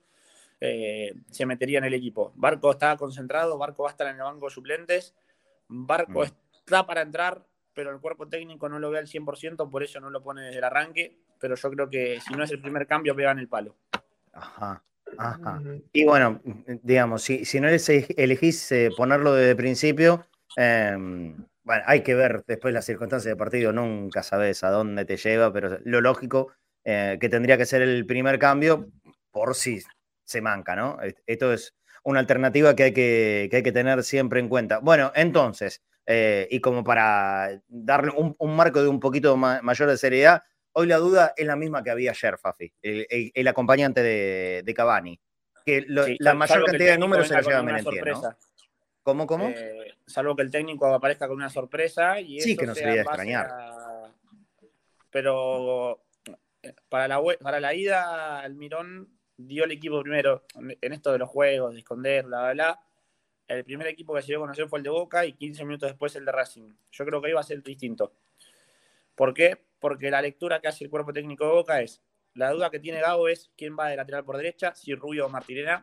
eh, 0.61 1.15
se 1.31 1.47
metería 1.47 1.79
en 1.79 1.85
el 1.85 1.95
equipo. 1.95 2.33
Barco 2.37 2.71
está 2.71 2.97
concentrado, 2.97 3.59
Barco 3.59 3.83
va 3.83 3.91
a 3.91 3.93
estar 3.93 4.07
en 4.07 4.17
el 4.17 4.23
banco 4.23 4.47
de 4.47 4.55
suplentes, 4.55 5.15
Barco 5.69 6.21
mm. 6.21 6.31
está 6.55 6.87
para 6.87 7.03
entrar, 7.03 7.45
pero 7.75 7.91
el 7.91 8.01
cuerpo 8.01 8.29
técnico 8.29 8.69
no 8.69 8.79
lo 8.79 8.91
ve 8.91 8.99
al 8.99 9.07
100%, 9.07 9.71
por 9.71 9.83
eso 9.83 10.01
no 10.01 10.11
lo 10.11 10.23
pone 10.23 10.43
desde 10.43 10.59
el 10.59 10.65
arranque, 10.65 11.19
pero 11.39 11.55
yo 11.55 11.71
creo 11.71 11.91
que 11.91 12.21
si 12.21 12.35
no 12.35 12.45
es 12.45 12.51
el 12.51 12.61
primer 12.61 12.87
cambio, 12.87 13.15
pegan 13.15 13.39
el 13.39 13.49
palo. 13.49 13.77
Ajá. 14.33 14.83
Ajá. 15.19 15.61
Y 15.93 16.05
bueno, 16.05 16.41
digamos, 16.83 17.23
si, 17.23 17.45
si 17.45 17.61
no 17.61 17.69
elegís 17.69 18.73
eh, 18.73 18.91
ponerlo 18.97 19.35
desde 19.35 19.51
el 19.51 19.57
principio, 19.57 20.27
em, 20.57 21.37
bueno, 21.65 21.83
hay 21.87 22.03
que 22.03 22.15
ver 22.15 22.45
después 22.47 22.73
las 22.73 22.85
circunstancias 22.85 23.31
del 23.31 23.37
partido, 23.37 23.73
nunca 23.73 24.23
sabes 24.23 24.63
a 24.63 24.71
dónde 24.71 25.05
te 25.05 25.17
lleva, 25.17 25.53
pero 25.53 25.79
lo 25.85 26.01
lógico 26.01 26.53
eh, 26.85 27.19
que 27.21 27.29
tendría 27.29 27.59
que 27.59 27.67
ser 27.67 27.83
el 27.83 28.07
primer 28.07 28.39
cambio 28.39 28.89
por 29.31 29.55
si 29.55 29.83
se 30.25 30.41
manca, 30.41 30.77
¿no? 30.77 30.99
Esto 31.27 31.53
es 31.53 31.75
una 32.05 32.21
alternativa 32.21 32.75
que 32.75 32.85
hay 32.85 32.93
que, 32.93 33.51
hay 33.53 33.63
que 33.63 33.73
tener 33.73 34.03
siempre 34.03 34.41
en 34.41 34.49
cuenta. 34.49 34.79
Bueno, 34.79 35.13
entonces, 35.15 35.83
eh, 36.13 36.49
y 36.51 36.61
como 36.61 36.83
para 36.83 37.63
darle 37.69 38.11
un, 38.17 38.57
marco 38.57 38.83
de 38.83 38.89
un 38.89 38.99
poquito 38.99 39.37
mayor 39.37 39.89
de 39.89 39.97
seriedad, 39.97 40.43
hoy 40.73 40.89
la 40.89 40.97
duda 40.97 41.35
es 41.37 41.47
la 41.47 41.55
misma 41.55 41.85
que 41.85 41.91
había 41.91 42.11
ayer, 42.11 42.37
Fafi, 42.37 42.73
el, 42.83 43.47
acompañante 43.47 44.03
de, 44.03 44.63
de, 44.65 44.75
Cavani. 44.75 45.21
Que 45.65 45.85
la 45.87 46.35
mayor 46.35 46.65
cantidad 46.65 46.93
de 46.95 46.99
números 46.99 47.29
se 47.29 47.35
la 47.35 47.43
lleva 47.43 47.63
Merentiel, 47.63 48.05
¿no? 48.07 48.37
¿Cómo, 49.05 49.25
cómo? 49.27 49.51
Eh, 49.51 49.95
salvo 50.05 50.35
que 50.35 50.43
el 50.43 50.51
técnico 50.51 50.93
aparezca 50.93 51.29
con 51.29 51.37
una 51.37 51.49
sorpresa. 51.49 52.21
Y 52.21 52.41
sí, 52.41 52.57
que 52.57 52.67
no 52.67 52.75
sería 52.75 52.95
de 52.95 53.01
extrañar. 53.03 53.49
Pero 55.11 56.03
eh, 56.63 56.75
para 56.89 57.07
la, 57.07 57.23
para 57.41 57.61
la 57.61 57.73
ida, 57.73 58.41
Almirón 58.41 59.17
dio 59.37 59.65
el 59.65 59.71
equipo 59.71 60.03
primero 60.03 60.45
en 60.57 60.93
esto 60.93 61.13
de 61.13 61.19
los 61.19 61.29
juegos, 61.29 61.73
de 61.73 61.79
esconder, 61.79 62.27
bla, 62.27 62.41
bla, 62.41 62.53
bla. 62.53 62.81
El 63.51 63.65
primer 63.65 63.89
equipo 63.89 64.15
que 64.15 64.23
se 64.23 64.29
dio 64.29 64.39
a 64.39 64.43
conocer 64.43 64.69
fue 64.69 64.79
el 64.79 64.85
de 64.85 64.91
Boca 64.91 65.27
y 65.27 65.33
15 65.33 65.65
minutos 65.65 65.89
después 65.89 66.15
el 66.15 66.25
de 66.25 66.31
Racing. 66.31 66.73
Yo 66.93 67.05
creo 67.05 67.21
que 67.21 67.27
ahí 67.27 67.33
va 67.33 67.41
a 67.41 67.43
ser 67.43 67.61
distinto. 67.65 68.13
¿Por 69.17 69.35
qué? 69.35 69.61
Porque 69.81 70.09
la 70.09 70.23
lectura 70.23 70.61
que 70.61 70.69
hace 70.69 70.85
el 70.85 70.91
cuerpo 70.91 71.13
técnico 71.13 71.45
de 71.45 71.51
Boca 71.51 71.81
es, 71.81 72.01
la 72.35 72.53
duda 72.53 72.71
que 72.71 72.79
tiene 72.79 73.01
Gabo 73.01 73.27
es 73.27 73.51
quién 73.57 73.77
va 73.77 73.89
de 73.89 73.97
lateral 73.97 74.25
por 74.25 74.37
derecha, 74.37 74.73
si 74.77 74.95
Rubio 74.95 75.27
o 75.27 75.29
Martirena. 75.29 75.83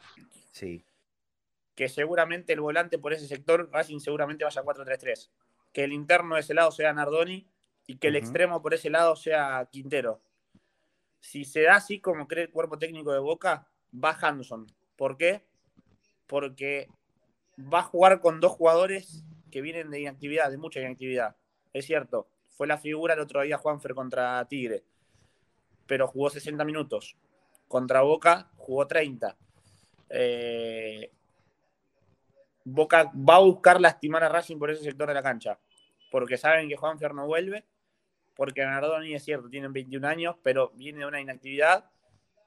Sí. 0.52 0.82
Que 1.76 1.90
seguramente 1.90 2.54
el 2.54 2.62
volante 2.62 3.00
por 3.00 3.12
ese 3.12 3.28
sector, 3.28 3.70
Racing 3.70 4.00
seguramente 4.00 4.46
vaya 4.46 4.64
4-3-3. 4.64 5.30
Que 5.74 5.84
el 5.84 5.92
interno 5.92 6.36
de 6.36 6.42
ese 6.42 6.54
lado 6.54 6.72
sea 6.72 6.94
Nardoni 6.94 7.46
y 7.86 7.98
que 7.98 8.08
el 8.08 8.16
extremo 8.16 8.62
por 8.62 8.76
ese 8.76 8.90
lado 8.90 9.18
sea 9.18 9.68
Quintero. 9.70 10.22
Si 11.20 11.44
se 11.44 11.64
da 11.64 11.76
así 11.76 12.00
como 12.00 12.30
cree 12.30 12.46
el 12.46 12.50
cuerpo 12.50 12.80
técnico 12.80 13.12
de 13.12 13.20
Boca, 13.20 13.68
va 13.94 14.12
Hanson. 14.12 14.68
¿Por 14.96 15.18
qué? 15.18 15.44
Porque 16.28 16.88
va 17.60 17.80
a 17.80 17.84
jugar 17.84 18.20
con 18.20 18.40
dos 18.40 18.52
jugadores 18.54 19.24
que 19.52 19.62
vienen 19.62 19.90
de 19.90 20.02
inactividad, 20.02 20.52
de 20.52 20.58
mucha 20.58 20.80
inactividad. 20.80 21.36
Es 21.74 21.86
cierto, 21.86 22.28
fue 22.50 22.68
la 22.68 22.78
figura 22.78 23.14
el 23.14 23.20
otro 23.20 23.42
día 23.42 23.58
Juanfer 23.58 23.94
contra 23.94 24.46
Tigre, 24.48 24.84
pero 25.86 26.08
jugó 26.08 26.30
60 26.30 26.64
minutos. 26.66 27.16
Contra 27.68 28.02
Boca 28.02 28.50
jugó 28.58 28.88
30. 28.88 29.36
Eh, 30.10 31.12
Boca 32.64 33.12
va 33.14 33.36
a 33.36 33.40
buscar 33.40 33.80
lastimar 33.80 34.24
a 34.24 34.30
Racing 34.30 34.58
por 34.58 34.72
ese 34.72 34.84
sector 34.84 35.08
de 35.08 35.14
la 35.14 35.24
cancha, 35.24 35.60
porque 36.12 36.38
saben 36.38 36.70
que 36.70 36.76
Juanfer 36.76 37.14
no 37.14 37.26
vuelve 37.26 37.66
porque 38.38 38.64
Nardoni 38.64 39.16
es 39.16 39.24
cierto, 39.26 39.50
tiene 39.50 39.68
21 39.68 40.08
años, 40.08 40.36
pero 40.44 40.70
viene 40.76 41.00
de 41.00 41.08
una 41.08 41.20
inactividad, 41.20 41.90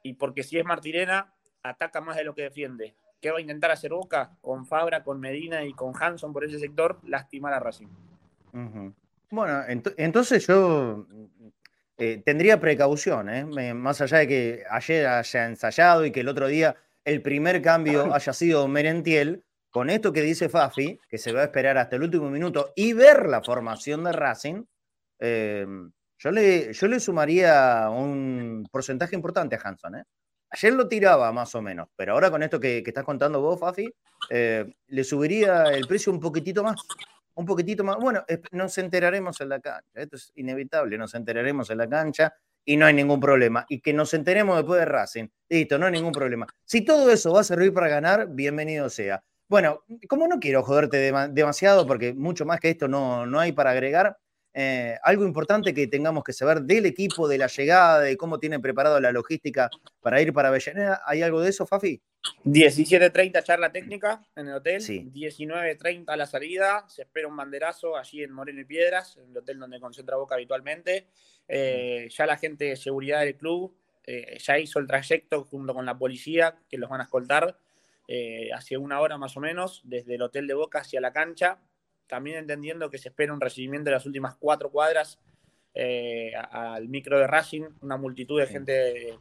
y 0.04 0.14
porque 0.14 0.44
si 0.44 0.56
es 0.56 0.64
Martirena, 0.64 1.34
ataca 1.64 2.00
más 2.00 2.16
de 2.16 2.22
lo 2.22 2.32
que 2.32 2.42
defiende. 2.42 2.94
¿Qué 3.20 3.30
va 3.30 3.38
a 3.38 3.40
intentar 3.40 3.70
hacer 3.70 3.92
Boca? 3.92 4.36
Con 4.40 4.66
Fabra, 4.66 5.02
con 5.02 5.20
Medina 5.20 5.64
y 5.64 5.72
con 5.72 5.92
Hanson 5.98 6.32
por 6.32 6.44
ese 6.44 6.58
sector, 6.58 6.98
lastimar 7.04 7.52
a 7.52 7.60
Racing. 7.60 7.88
Bueno, 9.30 9.62
entonces 9.96 10.46
yo 10.46 11.06
eh, 11.98 12.22
tendría 12.24 12.58
precaución, 12.58 13.28
¿eh? 13.28 13.74
más 13.74 14.00
allá 14.00 14.18
de 14.18 14.28
que 14.28 14.64
ayer 14.68 15.06
haya 15.06 15.46
ensayado 15.46 16.04
y 16.04 16.10
que 16.10 16.20
el 16.20 16.28
otro 16.28 16.48
día 16.48 16.76
el 17.04 17.22
primer 17.22 17.62
cambio 17.62 18.12
haya 18.14 18.32
sido 18.32 18.66
Merentiel, 18.66 19.44
con 19.70 19.88
esto 19.88 20.12
que 20.12 20.22
dice 20.22 20.48
Fafi, 20.48 20.98
que 21.08 21.18
se 21.18 21.32
va 21.32 21.42
a 21.42 21.44
esperar 21.44 21.78
hasta 21.78 21.94
el 21.96 22.02
último 22.02 22.28
minuto 22.28 22.72
y 22.74 22.92
ver 22.92 23.28
la 23.28 23.40
formación 23.40 24.02
de 24.02 24.12
Racing, 24.12 24.64
Em, 25.20 25.92
yo, 26.18 26.30
le, 26.30 26.72
yo 26.72 26.88
le 26.88 26.98
sumaría 26.98 27.88
un 27.90 28.66
porcentaje 28.70 29.14
importante 29.14 29.56
a 29.56 29.60
Hanson. 29.62 29.96
¿eh? 29.96 30.04
Ayer 30.50 30.72
lo 30.72 30.88
tiraba 30.88 31.32
más 31.32 31.54
o 31.54 31.62
menos, 31.62 31.88
pero 31.94 32.12
ahora 32.12 32.30
con 32.30 32.42
esto 32.42 32.58
que, 32.58 32.78
estás 32.84 33.04
contando 33.04 33.40
vos, 33.40 33.58
Fafi, 33.58 33.88
eh, 34.30 34.72
le 34.88 35.04
subiría 35.04 35.64
el 35.64 35.86
precio 35.86 36.12
un 36.12 36.18
poquitito 36.18 36.64
más. 36.64 36.80
Un 37.34 37.46
poquitito 37.46 37.84
más. 37.84 37.96
Bueno, 37.96 38.24
nos 38.50 38.76
enteraremos 38.78 39.40
en 39.40 39.48
la 39.48 39.60
cancha. 39.60 39.88
Esto 39.94 40.16
es 40.16 40.32
inevitable, 40.34 40.98
nos 40.98 41.14
enteraremos 41.14 41.70
en 41.70 41.78
la 41.78 41.88
cancha 41.88 42.34
y 42.64 42.76
no 42.76 42.86
hay 42.86 42.94
ningún 42.94 43.20
problema. 43.20 43.64
Y 43.68 43.80
que 43.80 43.92
nos 43.92 44.12
enteremos 44.12 44.56
después 44.56 44.80
de 44.80 44.86
Racing. 44.86 45.28
Listo, 45.48 45.78
no 45.78 45.86
hay 45.86 45.92
ningún 45.92 46.12
problema. 46.12 46.46
Si 46.64 46.84
todo 46.84 47.10
eso 47.10 47.32
va 47.32 47.40
a 47.40 47.44
servir 47.44 47.72
para 47.72 47.88
ganar, 47.88 48.28
bienvenido 48.28 48.90
sea. 48.90 49.22
Bueno, 49.48 49.84
como 50.08 50.28
no 50.28 50.38
quiero 50.38 50.62
joderte 50.62 51.12
demasiado, 51.30 51.86
porque 51.86 52.12
mucho 52.12 52.44
más 52.44 52.60
que 52.60 52.70
esto 52.70 52.88
no, 52.88 53.26
no 53.26 53.40
hay 53.40 53.52
para 53.52 53.70
agregar, 53.70 54.16
eh, 54.52 54.98
algo 55.04 55.24
importante 55.24 55.72
que 55.72 55.86
tengamos 55.86 56.24
que 56.24 56.32
saber 56.32 56.62
del 56.62 56.86
equipo, 56.86 57.28
de 57.28 57.38
la 57.38 57.46
llegada, 57.46 58.00
de 58.00 58.16
cómo 58.16 58.40
tiene 58.40 58.58
preparado 58.58 59.00
la 59.00 59.12
logística 59.12 59.70
para 60.00 60.20
ir 60.20 60.32
para 60.32 60.48
Avellaneda. 60.48 61.02
¿Hay 61.06 61.22
algo 61.22 61.40
de 61.40 61.50
eso, 61.50 61.66
Fafi? 61.66 62.02
17.30 62.44 63.42
charla 63.44 63.72
técnica 63.72 64.22
en 64.36 64.48
el 64.48 64.54
hotel, 64.54 64.82
19.30 64.82 66.16
la 66.16 66.26
salida, 66.26 66.84
se 66.88 67.02
espera 67.02 67.28
un 67.28 67.36
banderazo 67.36 67.96
allí 67.96 68.22
en 68.22 68.32
Moreno 68.32 68.60
y 68.60 68.64
Piedras, 68.64 69.16
en 69.16 69.30
el 69.30 69.38
hotel 69.38 69.58
donde 69.58 69.80
concentra 69.80 70.16
Boca 70.16 70.34
habitualmente. 70.34 71.06
Eh, 71.48 72.08
ya 72.10 72.26
la 72.26 72.36
gente 72.36 72.66
de 72.66 72.76
seguridad 72.76 73.20
del 73.20 73.36
club 73.36 73.74
eh, 74.04 74.36
ya 74.38 74.58
hizo 74.58 74.78
el 74.80 74.86
trayecto 74.86 75.44
junto 75.44 75.72
con 75.74 75.86
la 75.86 75.96
policía 75.96 76.56
que 76.68 76.76
los 76.76 76.90
van 76.90 77.00
a 77.00 77.04
escoltar 77.04 77.56
hacia 78.52 78.76
una 78.80 78.98
hora 78.98 79.16
más 79.18 79.36
o 79.36 79.40
menos, 79.40 79.82
desde 79.84 80.16
el 80.16 80.22
hotel 80.22 80.48
de 80.48 80.54
Boca 80.54 80.80
hacia 80.80 81.00
la 81.00 81.12
cancha, 81.12 81.60
también 82.10 82.38
entendiendo 82.38 82.90
que 82.90 82.98
se 82.98 83.08
espera 83.08 83.32
un 83.32 83.40
recibimiento 83.40 83.88
de 83.88 83.94
las 83.94 84.04
últimas 84.04 84.34
cuatro 84.34 84.70
cuadras 84.70 85.18
eh, 85.72 86.32
al 86.34 86.88
micro 86.88 87.18
de 87.18 87.28
Racing, 87.28 87.62
una 87.80 87.96
multitud 87.96 88.40
de 88.40 88.46
gente 88.46 89.18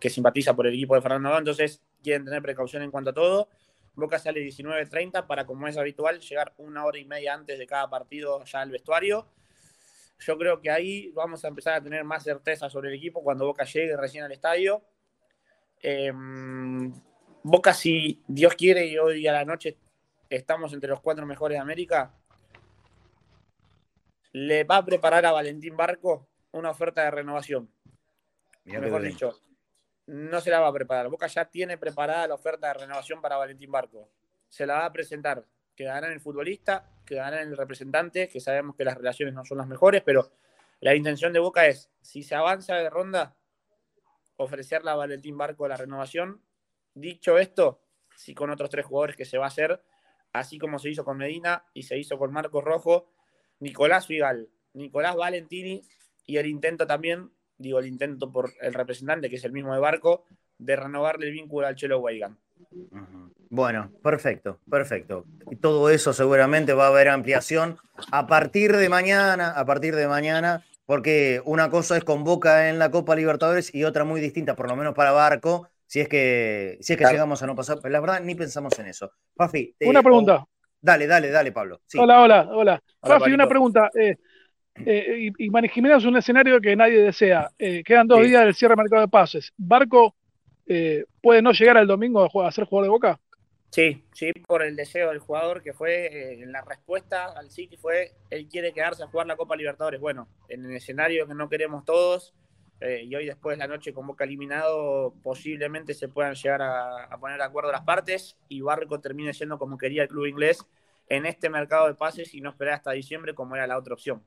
que 0.00 0.10
simpatiza 0.10 0.54
por 0.56 0.66
el 0.66 0.74
equipo 0.74 0.94
de 0.94 1.02
Fernando 1.02 1.36
entonces 1.36 1.82
quieren 2.02 2.24
tener 2.24 2.40
precaución 2.40 2.82
en 2.82 2.90
cuanto 2.90 3.10
a 3.10 3.14
todo. 3.14 3.48
Boca 3.94 4.18
sale 4.18 4.40
19.30 4.40 5.26
para, 5.26 5.44
como 5.44 5.68
es 5.68 5.76
habitual, 5.76 6.20
llegar 6.20 6.54
una 6.56 6.84
hora 6.86 6.98
y 6.98 7.04
media 7.04 7.34
antes 7.34 7.58
de 7.58 7.66
cada 7.66 7.90
partido 7.90 8.42
ya 8.44 8.60
al 8.60 8.70
vestuario. 8.70 9.26
Yo 10.20 10.38
creo 10.38 10.60
que 10.60 10.70
ahí 10.70 11.10
vamos 11.10 11.44
a 11.44 11.48
empezar 11.48 11.74
a 11.74 11.82
tener 11.82 12.04
más 12.04 12.22
certeza 12.24 12.70
sobre 12.70 12.88
el 12.88 12.94
equipo 12.94 13.22
cuando 13.22 13.46
Boca 13.46 13.64
llegue 13.64 13.96
recién 13.96 14.24
al 14.24 14.32
estadio. 14.32 14.82
Em, 15.82 16.92
Boca, 17.42 17.74
si 17.74 18.22
Dios 18.26 18.54
quiere, 18.54 18.86
y 18.86 18.96
hoy 18.96 19.26
a 19.26 19.32
la 19.32 19.44
noche 19.44 19.76
estamos 20.30 20.72
entre 20.72 20.88
los 20.88 21.00
cuatro 21.00 21.26
mejores 21.26 21.56
de 21.56 21.62
América, 21.62 22.14
le 24.32 24.64
va 24.64 24.76
a 24.76 24.84
preparar 24.84 25.26
a 25.26 25.32
Valentín 25.32 25.76
Barco 25.76 26.28
una 26.52 26.70
oferta 26.70 27.02
de 27.02 27.10
renovación. 27.10 27.70
Mejor 28.64 29.02
dicho, 29.02 29.40
no 30.06 30.40
se 30.40 30.50
la 30.50 30.60
va 30.60 30.68
a 30.68 30.72
preparar. 30.72 31.08
Boca 31.08 31.26
ya 31.26 31.44
tiene 31.46 31.76
preparada 31.78 32.28
la 32.28 32.34
oferta 32.34 32.68
de 32.68 32.74
renovación 32.74 33.20
para 33.20 33.36
Valentín 33.36 33.70
Barco. 33.70 34.08
Se 34.48 34.66
la 34.66 34.74
va 34.74 34.84
a 34.86 34.92
presentar. 34.92 35.44
Quedará 35.74 36.06
en 36.06 36.12
el 36.12 36.20
futbolista, 36.20 36.88
quedará 37.04 37.42
en 37.42 37.48
el 37.48 37.56
representante, 37.56 38.28
que 38.28 38.40
sabemos 38.40 38.76
que 38.76 38.84
las 38.84 38.96
relaciones 38.96 39.34
no 39.34 39.44
son 39.44 39.58
las 39.58 39.66
mejores, 39.66 40.02
pero 40.02 40.30
La 40.80 40.94
intención 40.94 41.32
de 41.34 41.40
Boca 41.40 41.66
es, 41.66 41.90
si 42.00 42.22
se 42.22 42.34
avanza 42.34 42.74
de 42.76 42.88
ronda, 42.88 43.36
ofrecerle 44.36 44.90
a 44.90 44.94
Valentín 44.94 45.36
Barco 45.36 45.68
la 45.68 45.76
renovación. 45.76 46.42
Dicho 46.94 47.38
esto, 47.38 47.82
si 48.16 48.34
con 48.34 48.50
otros 48.50 48.70
tres 48.70 48.86
jugadores 48.86 49.14
que 49.14 49.26
se 49.26 49.36
va 49.36 49.44
a 49.44 49.48
hacer, 49.48 49.82
así 50.32 50.58
como 50.58 50.78
se 50.78 50.90
hizo 50.90 51.04
con 51.04 51.18
Medina 51.18 51.64
y 51.74 51.82
se 51.84 51.98
hizo 51.98 52.18
con 52.18 52.32
Marcos 52.32 52.64
Rojo, 52.64 53.06
Nicolás 53.58 54.06
Figal, 54.06 54.48
Nicolás 54.74 55.16
Valentini 55.16 55.82
y 56.26 56.36
el 56.36 56.46
intento 56.46 56.86
también, 56.86 57.30
digo 57.58 57.78
el 57.78 57.86
intento 57.86 58.30
por 58.30 58.52
el 58.60 58.74
representante, 58.74 59.28
que 59.28 59.36
es 59.36 59.44
el 59.44 59.52
mismo 59.52 59.74
de 59.74 59.80
Barco, 59.80 60.24
de 60.58 60.76
renovarle 60.76 61.26
el 61.26 61.32
vínculo 61.32 61.66
al 61.66 61.74
Chelo 61.74 62.00
Weigan. 62.00 62.38
Bueno, 63.48 63.90
perfecto, 64.02 64.60
perfecto. 64.70 65.24
Y 65.50 65.56
todo 65.56 65.90
eso 65.90 66.12
seguramente 66.12 66.72
va 66.72 66.84
a 66.84 66.88
haber 66.88 67.08
ampliación 67.08 67.78
a 68.12 68.26
partir 68.26 68.76
de 68.76 68.88
mañana, 68.88 69.50
a 69.50 69.64
partir 69.64 69.96
de 69.96 70.06
mañana, 70.06 70.64
porque 70.86 71.42
una 71.44 71.70
cosa 71.70 71.96
es 71.96 72.04
con 72.04 72.22
Boca 72.22 72.68
en 72.68 72.78
la 72.78 72.90
Copa 72.90 73.16
Libertadores 73.16 73.74
y 73.74 73.84
otra 73.84 74.04
muy 74.04 74.20
distinta, 74.20 74.54
por 74.54 74.68
lo 74.68 74.76
menos 74.76 74.94
para 74.94 75.12
Barco, 75.12 75.68
si 75.90 75.98
es 75.98 76.08
que, 76.08 76.78
si 76.80 76.92
es 76.92 76.98
que 77.00 77.04
llegamos 77.04 77.42
a 77.42 77.48
no 77.48 77.56
pasar. 77.56 77.78
Pero 77.82 77.90
la 77.90 77.98
verdad, 77.98 78.20
ni 78.22 78.36
pensamos 78.36 78.78
en 78.78 78.86
eso. 78.86 79.10
Fafi. 79.34 79.74
una 79.80 80.04
pregunta. 80.04 80.46
dale, 80.80 81.08
dale, 81.08 81.30
dale, 81.30 81.50
Pablo. 81.50 81.80
Hola, 81.98 82.22
hola, 82.22 82.48
hola. 82.52 82.82
Fafi, 83.02 83.32
una 83.32 83.48
pregunta. 83.48 83.90
Eh, 83.98 84.16
eh, 84.86 85.32
y, 85.36 85.50
es 85.50 86.04
un 86.04 86.16
escenario 86.16 86.60
que 86.60 86.76
nadie 86.76 87.02
desea. 87.02 87.50
Eh, 87.58 87.82
quedan 87.82 88.06
dos 88.06 88.22
días 88.22 88.44
del 88.44 88.54
cierre 88.54 88.76
del 88.76 88.84
mercado 88.84 89.02
de 89.02 89.08
pases. 89.08 89.52
¿Barco 89.56 90.14
eh, 90.64 91.06
puede 91.20 91.42
no 91.42 91.50
llegar 91.50 91.76
al 91.76 91.88
domingo 91.88 92.40
a, 92.40 92.52
ser 92.52 92.66
jugador 92.66 92.84
de 92.84 92.90
Boca? 92.90 93.20
Sí, 93.70 94.04
sí, 94.14 94.32
por 94.46 94.62
el 94.62 94.76
deseo 94.76 95.08
del 95.08 95.18
jugador 95.18 95.60
que 95.60 95.72
fue, 95.72 96.38
la 96.46 96.62
respuesta 96.62 97.32
al 97.36 97.50
City 97.50 97.76
fue, 97.76 98.12
él 98.30 98.46
quiere 98.48 98.72
quedarse 98.72 99.02
a 99.02 99.08
jugar 99.08 99.26
la 99.26 99.36
Copa 99.36 99.56
Libertadores. 99.56 100.00
Bueno, 100.00 100.28
en 100.48 100.66
el 100.66 100.76
escenario 100.76 101.26
que 101.26 101.34
no 101.34 101.48
queremos 101.48 101.84
todos, 101.84 102.32
y 102.80 103.14
hoy 103.14 103.26
después 103.26 103.56
de 103.56 103.66
la 103.66 103.66
noche 103.66 103.92
con 103.92 104.06
Boca 104.06 104.24
eliminado, 104.24 105.12
posiblemente 105.22 105.92
se 105.92 106.08
puedan 106.08 106.34
llegar 106.34 106.62
a, 106.62 107.16
poner 107.20 107.38
de 107.38 107.44
acuerdo 107.44 107.70
las 107.70 107.82
partes 107.82 108.36
y 108.48 108.62
Barco 108.62 109.00
termine 109.00 109.34
siendo 109.34 109.58
como 109.58 109.76
quería 109.76 110.02
el 110.02 110.08
club 110.08 110.26
inglés 110.26 110.64
en 111.08 111.26
este 111.26 111.50
mercado 111.50 111.88
de 111.88 111.94
pases 111.94 112.34
y 112.34 112.40
no 112.40 112.50
esperar 112.50 112.74
hasta 112.74 112.92
diciembre 112.92 113.34
como 113.34 113.54
era 113.54 113.66
la 113.66 113.76
otra 113.76 113.94
opción. 113.94 114.22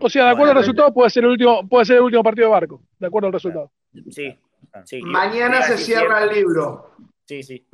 O 0.00 0.08
sea, 0.08 0.24
de 0.24 0.30
acuerdo 0.30 0.52
al 0.52 0.58
resultado, 0.58 0.92
puede 0.92 1.10
ser 1.10 1.22
el 1.22 1.30
último, 1.30 1.68
puede 1.68 1.84
ser 1.84 1.96
el 1.96 2.02
último 2.02 2.22
partido 2.22 2.48
de 2.48 2.52
Barco, 2.52 2.82
de 2.98 3.06
acuerdo 3.06 3.26
al 3.28 3.32
resultado. 3.32 3.70
Sí, 4.10 4.36
sí. 4.84 5.02
Mañana 5.02 5.62
se 5.62 5.78
cierra 5.78 6.24
el 6.24 6.34
libro. 6.34 6.90
Sí, 7.26 7.42
sí. 7.42 7.64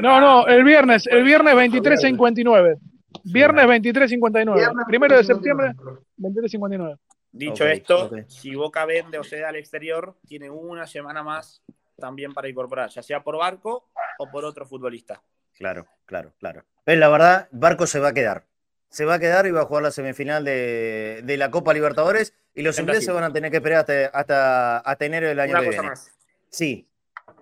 No, 0.00 0.20
no, 0.20 0.46
el 0.46 0.64
viernes, 0.64 1.06
el 1.08 1.24
viernes 1.24 1.54
23.59. 1.54 2.78
Viernes 3.24 3.66
23.59. 3.66 4.86
Primero 4.86 5.16
de 5.16 5.24
septiembre, 5.24 5.74
23.59. 6.18 6.96
Dicho 7.30 7.66
esto, 7.66 8.10
si 8.26 8.54
Boca 8.54 8.84
vende 8.84 9.18
o 9.18 9.24
se 9.24 9.38
da 9.38 9.50
al 9.50 9.56
exterior, 9.56 10.16
tiene 10.26 10.50
una 10.50 10.86
semana 10.86 11.22
más 11.22 11.62
también 11.96 12.32
para 12.32 12.48
incorporar, 12.48 12.90
ya 12.90 13.02
sea 13.02 13.22
por 13.22 13.36
Barco 13.36 13.90
o 14.18 14.30
por 14.30 14.44
otro 14.44 14.66
futbolista. 14.66 15.22
Claro, 15.54 15.86
claro, 16.06 16.32
claro. 16.38 16.64
Pero 16.84 17.00
la 17.00 17.08
verdad, 17.08 17.48
Barco 17.50 17.86
se 17.86 17.98
va 17.98 18.08
a 18.08 18.14
quedar 18.14 18.48
se 18.88 19.04
va 19.04 19.14
a 19.14 19.18
quedar 19.18 19.46
y 19.46 19.50
va 19.50 19.62
a 19.62 19.66
jugar 19.66 19.82
la 19.82 19.90
semifinal 19.90 20.44
de, 20.44 21.34
la 21.38 21.50
Copa 21.50 21.74
Libertadores 21.74 22.34
y 22.54 22.62
los 22.62 22.78
ingleses 22.78 23.12
van 23.12 23.24
a 23.24 23.32
tener 23.32 23.50
que 23.50 23.58
esperar 23.58 23.80
hasta, 24.12 24.78
hasta, 24.78 25.04
enero 25.04 25.28
del 25.28 25.40
año 25.40 25.60
que 25.60 25.68
viene. 25.68 25.88
Más. 25.88 26.10
Sí. 26.48 26.88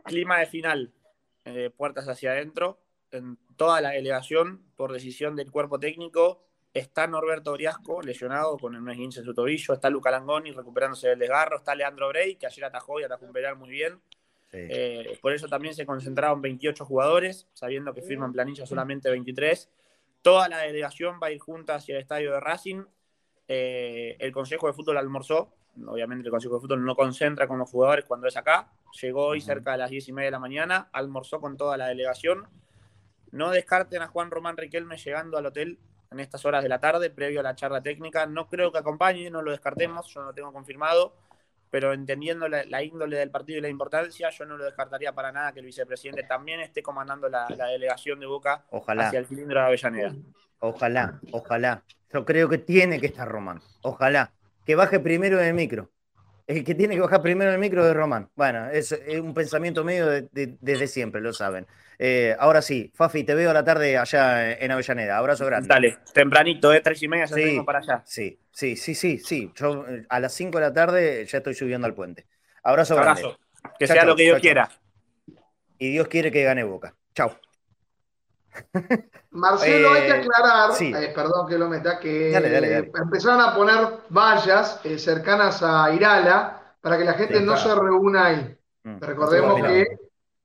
Clima 0.05 0.38
de 0.38 0.47
final, 0.47 0.93
eh, 1.45 1.71
puertas 1.75 2.09
hacia 2.09 2.33
adentro, 2.33 2.81
en 3.12 3.38
toda 3.57 3.81
la 3.81 3.90
delegación, 3.90 4.62
por 4.76 4.93
decisión 4.93 5.37
del 5.37 5.50
cuerpo 5.50 5.78
técnico, 5.78 6.46
está 6.78 7.06
Norberto 7.06 7.52
Briasco, 7.52 8.02
lesionado 8.02 8.59
con 8.59 8.75
el 8.75 8.83
mes 8.83 8.97
15 8.97 9.21
en 9.21 9.25
su 9.25 9.35
tobillo, 9.35 9.75
está 9.75 9.88
Luca 9.90 10.11
Langoni 10.11 10.52
recuperándose 10.52 11.09
del 11.09 11.18
desgarro, 11.18 11.56
está 11.56 11.75
Leandro 11.75 12.09
Brey, 12.09 12.37
que 12.37 12.47
ayer 12.47 12.64
atajó 12.64 13.00
y 13.00 13.04
atajó 13.04 13.25
un 13.25 13.33
penal 13.33 13.56
muy 13.56 13.71
bien. 13.71 14.00
Eh, 14.52 15.18
por 15.21 15.33
eso 15.33 15.49
también 15.49 15.75
se 15.75 15.85
concentraron 15.85 16.40
28 16.40 16.85
jugadores, 16.87 17.47
sabiendo 17.52 17.92
que 17.92 18.00
firman 18.00 18.33
planilla 18.33 18.64
solamente 18.64 19.11
23 19.11 19.69
Toda 20.26 20.49
la 20.49 20.58
delegación 20.58 21.21
va 21.23 21.28
a 21.28 21.30
ir 21.30 21.39
junta 21.39 21.76
hacia 21.76 21.95
el 21.95 22.00
estadio 22.00 22.32
de 22.32 22.41
Racing. 22.41 22.82
Eh, 23.47 24.17
el 24.19 24.32
Consejo 24.32 24.67
de 24.67 24.73
Fútbol 24.73 24.97
almorzó. 24.97 25.52
Obviamente 25.86 26.26
el 26.26 26.32
Consejo 26.32 26.56
de 26.56 26.62
Fútbol 26.62 26.84
no 26.84 26.97
concentra 26.97 27.47
con 27.47 27.60
los 27.60 27.71
jugadores 27.71 28.04
cuando 28.06 28.26
es 28.26 28.36
acá. 28.36 28.73
Llegó 29.00 29.26
hoy 29.26 29.41
cerca 29.41 29.71
de 29.71 29.78
las 29.78 29.91
10 29.91 30.08
y 30.08 30.12
media 30.12 30.26
de 30.26 30.32
la 30.32 30.41
mañana, 30.41 30.89
almorzó 30.93 31.41
con 31.41 31.56
toda 31.56 31.76
la 31.76 31.86
delegación. 31.86 32.49
No 33.30 33.50
descarten 33.50 34.02
a 34.02 34.08
Juan 34.08 34.32
Román 34.32 34.56
Riquelme 34.56 34.97
llegando 34.97 35.39
al 35.39 35.47
hotel 35.47 35.78
en 36.10 36.21
estas 36.21 36.45
horas 36.45 36.62
de 36.62 36.69
la 36.69 36.80
tarde, 36.80 37.10
previo 37.10 37.40
a 37.40 37.42
la 37.42 37.54
charla 37.54 37.82
técnica. 37.82 38.26
No 38.26 38.49
creo 38.49 38.73
que 38.73 38.78
acompañe, 38.78 39.30
no 39.30 39.42
lo 39.42 39.50
descartemos, 39.50 40.06
yo 40.12 40.21
no 40.21 40.26
lo 40.26 40.34
tengo 40.34 40.52
confirmado 40.52 41.14
pero 41.71 41.92
entendiendo 41.92 42.49
la, 42.49 42.82
índole 42.82 43.19
del 43.19 43.30
partido 43.30 43.58
y 43.58 43.62
la 43.62 43.69
importancia, 43.69 44.30
yo 44.30 44.45
no 44.45 44.56
lo 44.56 44.64
descartaría 44.64 45.12
para 45.12 45.32
nada 45.32 45.52
que 45.52 45.60
el 45.60 45.66
vicepresidente 45.66 46.23
también 46.23 46.60
esté 46.60 46.82
comandando 46.82 47.28
la, 47.28 47.47
delegación 47.49 48.21
de 48.21 48.26
Boca 48.26 48.64
hacia 48.71 49.19
el 49.19 49.26
cilindro 49.26 49.60
de 49.60 49.66
Avellaneda. 49.66 50.14
Ojalá, 50.60 51.21
ojalá. 51.32 51.82
Yo 52.12 52.25
creo 52.25 52.49
que 52.49 52.58
tiene 52.58 53.00
que 53.00 53.06
estar 53.06 53.28
Román. 53.28 53.60
Ojalá. 53.82 54.32
Que 54.64 54.75
baje 54.75 55.00
primero 55.00 55.38
en 55.40 55.49
el 55.49 55.54
micro. 55.54 55.90
El 56.47 56.63
que 56.63 56.75
tiene 56.76 56.95
que 56.95 57.00
bajar 57.00 57.23
primero 57.23 57.50
el 57.50 57.59
micro 57.59 57.89
es 57.89 57.95
Román. 57.95 58.30
Bueno, 58.37 58.71
es, 58.71 58.97
un 59.21 59.35
pensamiento 59.35 59.82
medio 59.82 60.28
desde 60.32 60.87
siempre, 60.87 61.21
lo 61.21 61.32
saben. 61.32 61.67
Eh, 61.99 62.37
ahora 62.39 62.63
sí, 62.63 62.93
Fafi, 62.95 63.25
te 63.25 63.35
veo 63.35 63.50
a 63.50 63.54
la 63.54 63.65
tarde 63.65 63.97
allá 63.97 64.52
en 64.52 64.71
Avellaneda. 64.71 65.19
Abrazo 65.19 65.45
grande. 65.47 65.69
Dale, 65.69 65.99
tempranito, 66.13 66.73
¿eh? 66.73 66.80
Tres 66.82 67.02
y 67.02 67.09
media 67.09 67.25
ya 67.25 67.35
sí, 67.35 67.61
para 67.65 67.80
allá. 67.80 68.02
Sí, 68.04 68.39
sí, 68.52 68.76
sí, 68.76 68.95
sí, 68.95 69.19
sí. 69.19 69.50
Yo 69.56 69.87
eh, 69.89 70.06
a 70.09 70.21
las 70.21 70.35
cinco 70.35 70.59
de 70.59 70.67
la 70.67 70.73
tarde 70.73 71.25
ya 71.26 71.39
estoy 71.39 71.54
subiendo 71.54 71.87
al 71.87 71.95
puente. 71.95 72.26
Abrazo, 72.63 72.97
Abrazo. 72.97 73.39
Que 73.78 73.87
sea 73.89 74.04
lo 74.04 74.15
que 74.15 74.25
Dios 74.25 74.41
quiera. 74.41 74.71
Y 75.78 75.91
Dios 75.91 76.06
quiere 76.06 76.30
que 76.30 76.45
gane 76.45 76.63
Boca. 76.63 76.95
Chao. 77.15 77.37
Marcelo, 79.30 79.92
hay 79.92 80.02
que 80.02 80.08
eh, 80.08 80.12
aclarar, 80.12 80.71
perdón 81.14 81.49
que 81.49 81.58
lo 81.58 81.69
meta, 81.69 81.99
que 81.99 82.34
empezaron 82.34 83.40
a 83.40 83.54
poner 83.54 83.76
vallas 84.08 84.80
cercanas 84.99 85.62
a 85.62 85.92
Irala 85.92 86.75
para 86.80 86.99
que 86.99 87.04
la 87.04 87.14
gente 87.14 87.40
no 87.40 87.56
se 87.56 87.75
reúna 87.75 88.26
ahí. 88.26 88.56
Mm. 88.84 89.00
Recordemos 89.00 89.60
que 89.60 89.99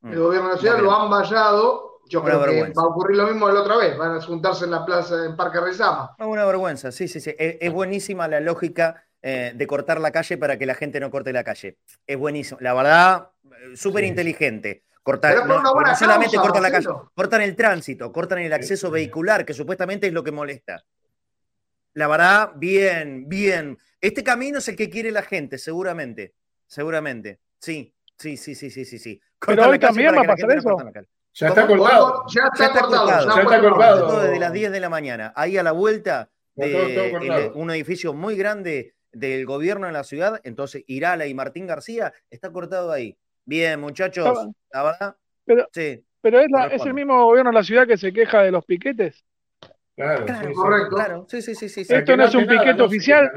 el 0.04 0.20
gobierno 0.20 0.50
de 0.50 0.56
la 0.56 0.60
ciudad 0.60 0.80
lo 0.80 0.92
han 0.92 1.10
vallado. 1.10 2.00
Yo 2.10 2.24
creo 2.24 2.44
que 2.44 2.74
va 2.74 2.84
a 2.84 2.88
ocurrir 2.88 3.18
lo 3.18 3.28
mismo 3.28 3.50
la 3.50 3.62
otra 3.62 3.78
vez. 3.78 3.98
Van 3.98 4.18
a 4.18 4.22
juntarse 4.22 4.66
en 4.66 4.72
la 4.72 4.84
plaza 4.84 5.26
en 5.26 5.36
Parque 5.36 5.62
Rizama. 5.62 6.16
Una 6.20 6.44
vergüenza, 6.46 6.92
sí, 6.92 7.08
sí, 7.08 7.22
sí. 7.22 7.34
Es, 7.38 7.72
buenísima 7.72 8.28
la 8.28 8.40
lógica 8.40 9.06
eh, 9.22 9.54
de 9.56 9.68
cortar 9.68 10.02
la 10.02 10.12
calle 10.12 10.38
para 10.38 10.58
que 10.58 10.66
la 10.66 10.74
gente 10.74 11.00
no 11.00 11.10
corte 11.12 11.32
la 11.32 11.44
calle. 11.44 11.78
Es 12.06 12.18
buenísimo. 12.18 12.60
La 12.60 12.74
verdad, 12.74 13.30
eh, 13.46 13.78
súper 13.78 14.04
inteligente. 14.04 14.84
Cortar, 15.04 15.48
no, 15.48 15.62
solamente 15.96 16.38
cortan 16.38 16.62
la 16.62 16.72
calle, 16.72 16.88
cortan 17.16 17.42
el 17.42 17.56
tránsito, 17.56 18.12
cortan 18.12 18.40
el 18.40 18.54
acceso 18.54 18.92
vehicular, 18.92 19.46
que 19.46 19.54
supuestamente 19.54 20.08
es 20.08 20.14
lo 20.14 20.24
que 20.24 20.32
molesta. 20.32 20.84
La 21.94 22.08
verdad, 22.08 22.52
bien, 22.56 23.28
bien. 23.28 23.78
Este 24.00 24.24
camino 24.24 24.60
es 24.60 24.68
el 24.68 24.76
que 24.76 24.90
quiere 24.90 25.12
la 25.12 25.24
gente, 25.24 25.58
seguramente. 25.58 26.36
Seguramente. 26.68 27.40
Sí, 27.60 27.94
sí, 28.18 28.38
sí, 28.38 28.54
sí, 28.54 28.70
sí, 28.70 28.86
sí. 28.86 29.00
sí. 29.00 29.22
Pero 29.40 29.70
hoy 29.70 29.80
también 29.80 30.16
va 30.16 30.22
a 30.22 30.24
pasar 30.24 30.52
eso. 30.52 30.78
Ya 31.34 31.48
está 31.48 31.68
cortado. 31.68 32.26
Ya 32.28 32.44
está, 32.54 32.82
cortado. 32.82 33.36
Ya 33.36 33.42
está 33.42 33.60
cortado. 33.60 34.22
Desde 34.22 34.40
las 34.40 34.54
10 34.54 34.72
de 34.72 34.80
la 34.80 34.90
mañana. 34.90 35.34
Ahí 35.36 35.58
a 35.58 35.64
la 35.64 35.72
vuelta 35.72 36.30
de 36.56 37.52
un 37.56 37.72
edificio 37.72 38.14
muy 38.14 38.36
grande 38.36 38.96
del 39.12 39.46
gobierno 39.46 39.88
en 39.88 39.94
la 39.94 40.04
ciudad, 40.04 40.40
entonces 40.44 40.84
Irala 40.88 41.26
y 41.28 41.34
Martín 41.34 41.68
García 41.68 42.14
está 42.30 42.52
cortado 42.52 42.92
ahí. 42.92 43.18
Bien, 43.52 43.82
muchachos, 43.82 44.48
la 44.72 44.84
verdad. 44.84 45.18
Pero, 45.44 45.68
sí, 45.74 46.02
pero 46.22 46.40
es, 46.40 46.48
es, 46.72 46.86
el 46.86 46.94
mismo 46.94 47.26
gobierno 47.26 47.52
de 47.52 47.56
la 47.56 47.64
ciudad 47.64 47.86
que 47.86 47.98
se 47.98 48.14
queja 48.14 48.44
de 48.44 48.52
los 48.52 48.64
piquetes. 48.64 49.26
Claro, 49.94 50.26
sí, 50.26 50.54
correcto. 50.54 50.96
Claro. 50.96 51.26
Sí, 51.28 51.42
sí, 51.42 51.56
sí, 51.56 51.82
Esto 51.82 52.16
no, 52.16 52.24
es 52.24 52.34
un 52.34 52.48
piquete 52.48 52.82
oficial, 52.82 53.30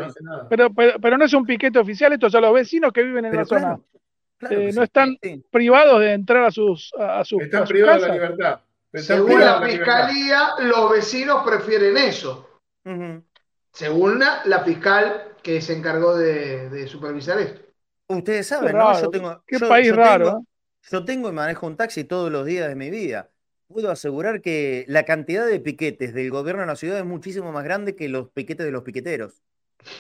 pero, 0.48 0.72
pero, 0.72 1.18
no 1.18 1.24
es 1.24 1.34
un 1.34 1.44
piquete 1.44 1.80
oficial, 1.80 2.12
estos 2.12 2.30
son 2.30 2.42
los 2.42 2.54
vecinos 2.54 2.92
que 2.92 3.02
viven 3.02 3.24
en 3.24 3.34
la 3.34 3.44
zona. 3.44 3.80
Eh, 4.50 4.70
no 4.72 4.84
están 4.84 5.18
privados 5.50 5.98
de 5.98 6.12
entrar 6.12 6.44
a 6.44 6.52
sus 6.52 6.92
a, 6.96 7.24
sus 7.24 7.42
Están 7.42 7.64
privados 7.64 8.02
de 8.02 8.08
la 8.08 8.14
libertad. 8.14 8.60
Según 8.92 9.40
la, 9.40 9.62
fiscalía, 9.62 10.50
los 10.60 10.92
vecinos 10.92 11.42
prefieren 11.44 11.96
eso. 11.96 12.60
Según 13.72 14.20
la, 14.20 14.60
fiscal 14.64 15.34
que 15.42 15.60
se 15.60 15.76
encargó 15.76 16.16
de, 16.16 16.86
supervisar 16.86 17.40
esto. 17.40 17.63
Ustedes 18.08 18.46
saben, 18.46 18.76
¿no? 18.76 19.00
Yo 19.00 19.10
tengo, 19.10 19.42
Qué 19.46 19.58
país 19.60 19.94
raro. 19.94 20.24
Tengo, 20.26 20.38
¿eh? 20.40 20.44
Yo 20.90 21.04
tengo 21.04 21.28
y 21.28 21.32
manejo 21.32 21.66
un 21.66 21.76
taxi 21.76 22.04
todos 22.04 22.30
los 22.30 22.44
días 22.44 22.68
de 22.68 22.74
mi 22.74 22.90
vida. 22.90 23.30
Puedo 23.66 23.90
asegurar 23.90 24.42
que 24.42 24.84
la 24.88 25.04
cantidad 25.04 25.46
de 25.46 25.58
piquetes 25.58 26.12
del 26.12 26.30
gobierno 26.30 26.62
de 26.62 26.66
la 26.66 26.76
ciudad 26.76 26.98
es 26.98 27.04
muchísimo 27.04 27.50
más 27.52 27.64
grande 27.64 27.96
que 27.96 28.08
los 28.08 28.28
piquetes 28.30 28.66
de 28.66 28.72
los 28.72 28.82
piqueteros. 28.82 29.42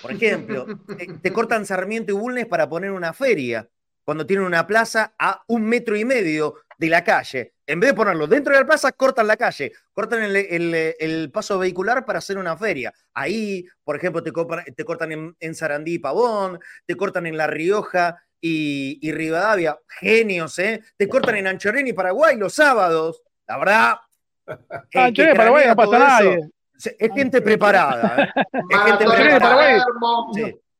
Por 0.02 0.12
ejemplo, 0.12 0.66
eh, 0.98 1.06
te 1.20 1.32
cortan 1.32 1.66
Sarmiento 1.66 2.12
y 2.12 2.14
Bulnes 2.14 2.46
para 2.46 2.68
poner 2.68 2.90
una 2.90 3.12
feria 3.12 3.68
cuando 4.04 4.26
tienen 4.26 4.44
una 4.44 4.66
plaza 4.66 5.14
a 5.18 5.42
un 5.48 5.64
metro 5.64 5.96
y 5.96 6.04
medio 6.04 6.56
de 6.78 6.88
la 6.88 7.04
calle. 7.04 7.54
En 7.66 7.80
vez 7.80 7.90
de 7.90 7.94
ponerlo 7.94 8.26
dentro 8.26 8.52
de 8.52 8.60
la 8.60 8.66
plaza, 8.66 8.92
cortan 8.92 9.26
la 9.26 9.36
calle, 9.36 9.72
cortan 9.92 10.22
el, 10.22 11.30
paso 11.32 11.58
vehicular 11.58 12.04
para 12.04 12.18
hacer 12.18 12.36
una 12.38 12.56
feria. 12.56 12.92
Ahí, 13.14 13.64
por 13.82 13.96
ejemplo, 13.96 14.22
te, 14.22 14.32
te 14.72 14.84
cortan 14.84 15.12
en, 15.12 15.36
en, 15.40 15.54
Sarandí 15.54 15.94
y 15.94 15.98
Pavón, 15.98 16.58
te 16.86 16.96
cortan 16.96 17.26
en 17.26 17.36
La 17.36 17.46
Rioja 17.46 18.22
y, 18.40 18.98
y 19.00 19.12
Rivadavia. 19.12 19.78
Genios, 19.88 20.58
¿eh? 20.58 20.82
Te 20.96 21.08
cortan 21.08 21.36
en 21.36 21.46
Anchorén 21.46 21.86
y 21.86 21.92
Paraguay 21.92 22.36
los 22.36 22.54
sábados. 22.54 23.22
La 23.46 23.58
verdad. 23.58 23.96
Anchorén 24.94 25.34
y 25.34 25.36
Paraguay 25.36 25.66
no 25.68 25.76
pasa 25.76 25.98
nadie. 25.98 26.50
Es 26.98 27.12
gente 27.14 27.40
preparada. 27.40 28.24
¿eh? 28.24 28.42
Es 28.68 28.78
gente 28.84 29.04
preparada. 29.04 29.84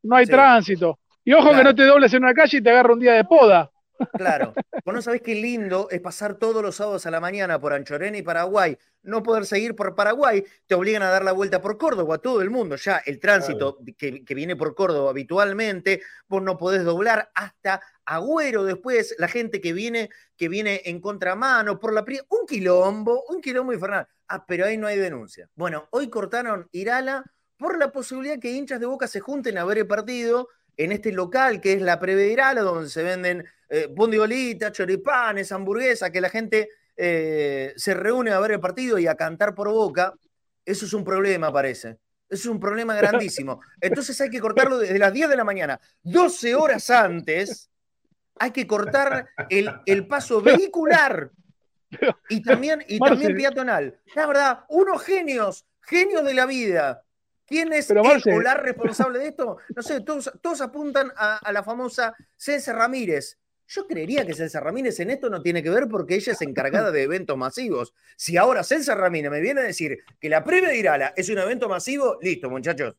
no 0.03 0.17
hay 0.17 0.27
tránsito. 0.27 0.99
Y 1.25 1.33
ojo 1.33 1.53
que 1.53 1.65
no 1.65 1.75
te 1.75 1.85
dobles 1.85 2.13
en 2.13 2.23
una 2.23 2.35
calle 2.35 2.59
y 2.59 2.63
te 2.63 2.71
agarra 2.71 2.93
un 2.93 3.01
día 3.01 3.15
de 3.15 3.25
poda. 3.25 3.71
Claro. 4.13 4.55
Vos 4.85 4.95
no 4.95 5.03
sabés 5.03 5.23
qué 5.23 5.35
lindo 5.35 5.89
es 5.91 6.01
pasar 6.01 6.35
todos 6.35 6.63
los 6.63 6.77
sábados 6.77 7.07
a 7.07 7.11
la 7.11 7.21
mañana 7.21 7.61
por 7.61 7.73
Anchorena 7.73 8.17
y 8.19 8.23
Paraguay. 8.23 8.77
No 9.03 9.23
poder 9.23 9.47
seguir 9.47 9.75
por 9.75 9.95
Paraguay, 9.95 10.45
te 10.67 10.75
obligan 10.75 11.03
a 11.03 11.11
dar 11.11 11.25
la 11.25 11.33
vuelta 11.33 11.61
por 11.61 11.77
Córdoba, 11.77 12.19
todo 12.19 12.41
el 12.41 12.51
mundo. 12.51 12.77
Ya 12.77 13.03
el 13.05 13.21
tránsito 13.21 13.79
que, 13.97 14.23
viene 14.35 14.57
por 14.57 14.75
Córdoba 14.75 15.11
habitualmente, 15.11 16.03
vos 16.27 16.43
no 16.43 16.57
podés 16.57 16.85
doblar 16.85 17.31
hasta 17.35 17.83
Agüero 18.07 18.65
después, 18.65 19.15
la 19.19 19.29
gente 19.29 19.61
que 19.61 19.73
viene, 19.73 20.11
que 20.37 20.49
viene 20.49 20.83
en 20.87 21.01
contramano 21.01 21.79
por 21.79 21.93
la 21.93 22.05
un 22.29 22.47
quilombo, 22.47 23.25
un 23.29 23.41
quilombo 23.41 23.73
infernal. 23.73 24.07
Ah, 24.29 24.45
pero 24.47 24.67
ahí 24.67 24.79
no 24.79 24.87
hay 24.87 24.99
denuncia. 24.99 25.49
Bueno, 25.55 25.87
hoy 25.91 26.09
cortaron 26.09 26.69
Irala 26.73 27.25
por 27.59 27.79
la 27.79 27.93
posibilidad 27.93 28.39
que 28.39 28.53
hinchas 28.53 28.81
de 28.81 28.87
Boca 28.87 29.07
se 29.07 29.21
junten 29.21 29.59
a 29.59 29.65
ver 29.65 29.79
el 29.79 29.87
partido 29.87 30.49
en 30.77 30.93
este 30.93 31.13
local 31.13 31.61
que 31.61 31.75
es 31.75 31.83
la 31.83 32.01
Prevedirala, 32.01 32.63
donde 32.63 32.89
se 32.89 33.03
venden 33.03 33.45
eh, 33.69 33.89
choripanes, 34.73 35.53
hamburguesas, 35.53 36.11
que 36.11 36.21
la 36.21 36.29
gente 36.29 36.69
eh, 36.97 37.73
se 37.77 37.95
reúne 37.95 38.31
a 38.31 38.41
ver 38.41 38.53
el 38.53 38.61
partido 38.61 38.99
y 38.99 39.07
a 39.07 39.15
cantar 39.15 39.55
por 39.55 39.71
boca, 39.71 40.15
eso 40.65 40.87
es 40.87 40.93
un 40.93 41.05
problema, 41.05 41.53
parece. 41.53 41.99
Eso 42.29 42.43
es 42.43 42.47
un 42.47 42.61
problema 42.61 42.95
grandísimo. 42.97 43.61
Entonces 43.81 44.21
hay 44.21 44.31
que 44.31 44.41
cortarlo 44.41 44.79
desde 44.79 44.99
las 44.99 45.13
10 45.13 45.29
de 45.29 45.37
la 45.37 45.45
mañana, 45.45 45.81
12 46.03 46.55
horas 46.55 46.91
antes, 46.91 47.71
hay 48.39 48.51
que 48.51 48.67
cortar 48.67 49.29
el, 49.49 50.07
paso 50.07 50.41
vehicular 50.41 51.31
y 52.29 52.43
también, 52.43 52.85
y 52.89 52.99
también 52.99 53.37
peatonal. 53.37 53.99
La 54.15 54.27
verdad, 54.27 54.65
unos 54.69 55.03
genios, 55.03 55.67
genios 55.81 56.25
de 56.25 56.35
la 56.35 56.47
vida. 56.47 57.03
¿Quién 57.47 57.73
es 57.73 57.91
el 57.91 57.99
o 57.99 58.41
la 58.41 58.55
responsable 58.55 59.19
de 59.19 59.29
esto? 59.29 59.59
No 59.77 59.83
sé, 59.83 60.01
todos, 60.01 60.33
todos 60.41 60.61
apuntan 60.63 61.13
a, 61.17 61.53
la 61.53 61.63
famosa 61.63 62.15
César 62.37 62.77
Ramírez. 62.77 63.39
Yo 63.67 63.87
creería 63.87 64.27
que 64.27 64.35
César 64.35 64.63
Ramírez 64.65 65.01
en 65.01 65.11
esto 65.11 65.31
no 65.31 65.43
tiene 65.43 65.63
que 65.63 65.71
ver 65.71 65.89
porque 65.89 66.17
ella 66.17 66.33
es 66.33 66.43
encargada 66.43 66.91
de 66.91 67.03
eventos 67.03 67.37
masivos. 67.37 67.95
Si 68.17 68.37
ahora 68.37 68.63
César 68.63 68.99
Ramírez 68.99 69.31
me 69.31 69.41
viene 69.41 69.61
a 69.61 69.65
decir 69.65 69.99
que 70.21 70.29
la 70.29 70.45
previa 70.45 70.69
de 70.69 70.79
Irala 70.79 71.15
es 71.17 71.29
un 71.31 71.39
evento 71.39 71.69
masivo, 71.69 72.19
listo, 72.21 72.51
muchachos. 72.51 72.95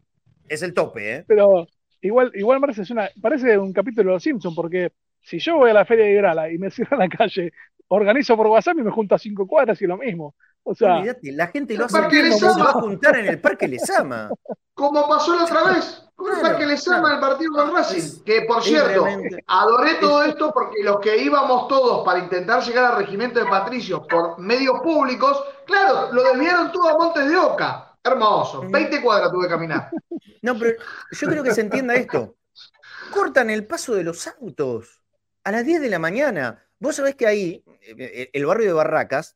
Es 0.48 0.62
el 0.62 0.74
tope, 0.74 1.16
¿eh? 1.16 1.26
Pero 1.28 1.68
igual, 2.02 2.32
igual 2.36 2.62
es 2.70 2.90
una, 2.90 3.10
parece 3.22 3.58
un 3.58 3.74
capítulo 3.74 4.10
de 4.10 4.16
Los 4.16 4.24
Simpsons, 4.24 4.56
porque 4.56 4.92
si 5.22 5.40
yo 5.40 5.58
voy 5.58 5.72
a 5.72 5.74
la 5.74 5.86
feria 5.86 6.06
de 6.06 6.12
Irala 6.12 6.52
y 6.52 6.58
me 6.58 6.70
cierran 6.72 7.00
la 7.00 7.10
calle, 7.10 7.52
organizo 7.88 8.36
por 8.36 8.48
WhatsApp 8.48 8.78
y 8.80 8.84
me 8.84 8.92
junto 8.92 9.16
a 9.16 9.20
cinco 9.20 9.48
cuadras 9.48 9.82
y 9.82 9.88
lo 9.88 9.98
mismo. 9.98 10.36
O 10.64 10.74
sea, 10.74 11.04
la 11.22 11.48
gente 11.48 11.78
lo 11.78 11.86
hace 11.86 12.32
se 12.32 12.46
va 12.48 12.70
a 12.70 12.74
juntar 12.74 13.20
en 13.20 13.28
el 13.28 13.40
Parque 13.40 13.68
Lesama. 13.68 14.30
Como 14.74 15.08
pasó 15.08 15.36
la 15.36 15.44
otra 15.44 15.74
vez, 15.74 16.05
con 16.16 16.36
el 16.36 16.42
Parque 16.42 16.66
Lesama, 16.66 17.14
el 17.14 17.20
partido 17.20 17.52
con 17.54 17.74
Racing. 17.74 18.24
Que 18.24 18.42
por 18.44 18.64
cierto, 18.64 19.06
adoré 19.48 19.96
todo 19.96 20.24
esto 20.24 20.52
porque 20.54 20.84
los 20.84 21.00
que 21.00 21.18
íbamos 21.18 21.68
todos 21.68 22.06
para 22.06 22.20
intentar 22.20 22.64
llegar 22.64 22.94
al 22.94 22.98
regimiento 22.98 23.40
de 23.40 23.46
Patricios 23.46 24.02
por 24.10 24.40
medios 24.40 24.80
públicos, 24.82 25.44
claro, 25.66 26.12
lo 26.14 26.24
desviaron 26.24 26.72
todo 26.72 26.90
a 26.90 26.98
Montes 26.98 27.30
de 27.30 27.38
Oca. 27.38 27.98
Hermoso. 28.04 28.64
20 28.70 29.02
cuadras 29.02 29.32
tuve 29.32 29.46
que 29.46 29.54
caminar. 29.54 29.90
No, 30.42 30.56
pero 30.60 30.78
yo 31.10 31.28
creo 31.28 31.44
que 31.44 31.56
se 31.56 31.62
entienda 31.62 31.96
esto. 31.96 32.36
Cortan 33.12 33.50
el 33.50 33.66
paso 33.66 33.96
de 33.96 34.04
los 34.04 34.28
autos 34.28 35.02
a 35.44 35.52
las 35.52 35.66
10 35.66 35.82
de 35.82 35.90
la 35.90 35.98
mañana. 35.98 36.64
Vos 36.78 36.98
sabés 36.98 37.16
que 37.16 37.26
ahí, 37.26 37.64
eh, 37.82 38.30
el 38.32 38.46
barrio 38.46 38.68
de 38.68 38.74
Barracas, 38.74 39.36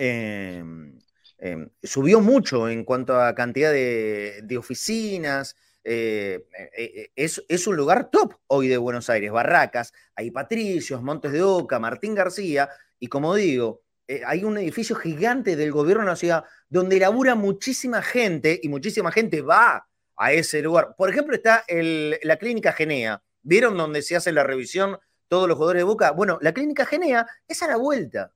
Em, 0.00 0.96
em, 1.38 1.68
subió 1.82 2.20
mucho 2.20 2.68
en 2.68 2.84
cuanto 2.84 3.20
a 3.20 3.34
cantidad 3.34 3.72
de, 3.72 4.56
oficinas. 4.56 5.56
Eh, 5.90 6.44
eh, 6.52 6.70
eh, 6.76 7.10
es, 7.16 7.66
un 7.66 7.74
lugar 7.74 8.10
top 8.10 8.34
hoy 8.48 8.68
de 8.68 8.76
Buenos 8.76 9.08
Aires. 9.08 9.32
Barracas, 9.32 9.94
hay 10.14 10.30
Patricios, 10.30 11.02
Montes 11.02 11.32
de 11.32 11.40
Oca, 11.40 11.78
Martín 11.78 12.14
García, 12.14 12.68
y 12.98 13.06
como 13.06 13.34
digo, 13.34 13.80
hay 14.26 14.44
un 14.44 14.58
edificio 14.58 14.96
gigante 14.96 15.56
del 15.56 15.72
gobierno 15.72 16.04
de 16.04 16.10
la 16.10 16.16
ciudad 16.16 16.44
donde 16.68 16.98
labura 16.98 17.34
muchísima 17.34 18.02
gente 18.02 18.60
y 18.62 18.68
muchísima 18.68 19.10
gente 19.10 19.40
va 19.40 19.88
a 20.16 20.32
ese 20.32 20.60
lugar. 20.60 20.94
Por 20.94 21.08
ejemplo, 21.08 21.34
está 21.34 21.64
la 21.68 22.36
clínica 22.36 22.72
Genea. 22.72 23.22
¿Vieron 23.40 23.76
donde 23.78 24.02
se 24.02 24.16
hace 24.16 24.30
la 24.30 24.44
revisión 24.44 24.98
todos 25.26 25.48
los 25.48 25.56
jugadores 25.56 25.80
de 25.80 25.84
Boca? 25.84 26.10
Bueno, 26.10 26.38
la 26.42 26.52
clínica 26.52 26.84
Genea 26.84 27.26
es 27.46 27.62
a 27.62 27.66
la 27.66 27.76
vuelta. 27.76 28.34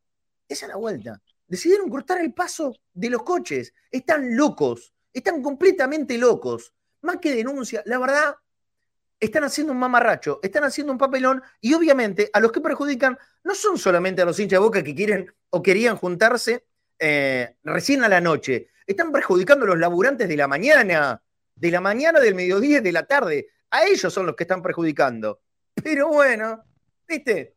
Es 0.48 0.62
a 0.62 0.68
la 0.68 0.76
vuelta 0.76 1.20
decidieron 1.48 1.90
cortar 1.90 2.18
el 2.22 2.32
paso 2.32 2.74
de 2.94 3.10
los 3.10 3.24
coches. 3.24 3.74
Están 3.90 4.34
locos, 4.34 4.94
están 5.12 5.42
completamente 5.42 6.16
locos. 6.16 6.72
Más 7.02 7.16
que 7.18 7.34
denuncia, 7.34 7.82
la 7.86 7.98
verdad, 7.98 8.36
están 9.20 9.44
haciendo 9.44 9.72
un 9.72 9.78
mamarracho, 9.78 10.40
están 10.42 10.64
haciendo 10.64 10.92
un 10.92 10.98
papelón 10.98 11.42
y 11.60 11.74
obviamente 11.74 12.28
a 12.32 12.40
los 12.40 12.50
que 12.50 12.60
perjudican 12.60 13.16
no 13.44 13.54
son 13.54 13.78
solamente 13.78 14.22
a 14.22 14.24
los 14.24 14.38
hinchas 14.40 14.58
de 14.58 14.64
boca 14.64 14.82
que 14.82 14.94
quieren 14.94 15.32
o 15.50 15.62
querían 15.62 15.96
juntarse 15.96 16.64
eh, 16.98 17.56
recién 17.64 18.02
a 18.04 18.08
la 18.08 18.20
noche, 18.20 18.68
están 18.86 19.12
perjudicando 19.12 19.64
a 19.64 19.68
los 19.68 19.78
laburantes 19.78 20.28
de 20.28 20.36
la 20.36 20.48
mañana, 20.48 21.22
de 21.54 21.70
la 21.70 21.80
mañana, 21.80 22.20
del 22.20 22.34
mediodía 22.34 22.80
de 22.80 22.92
la 22.92 23.06
tarde. 23.06 23.48
A 23.70 23.84
ellos 23.84 24.12
son 24.12 24.26
los 24.26 24.36
que 24.36 24.44
están 24.44 24.62
perjudicando. 24.62 25.40
Pero 25.74 26.08
bueno, 26.08 26.64
viste, 27.08 27.54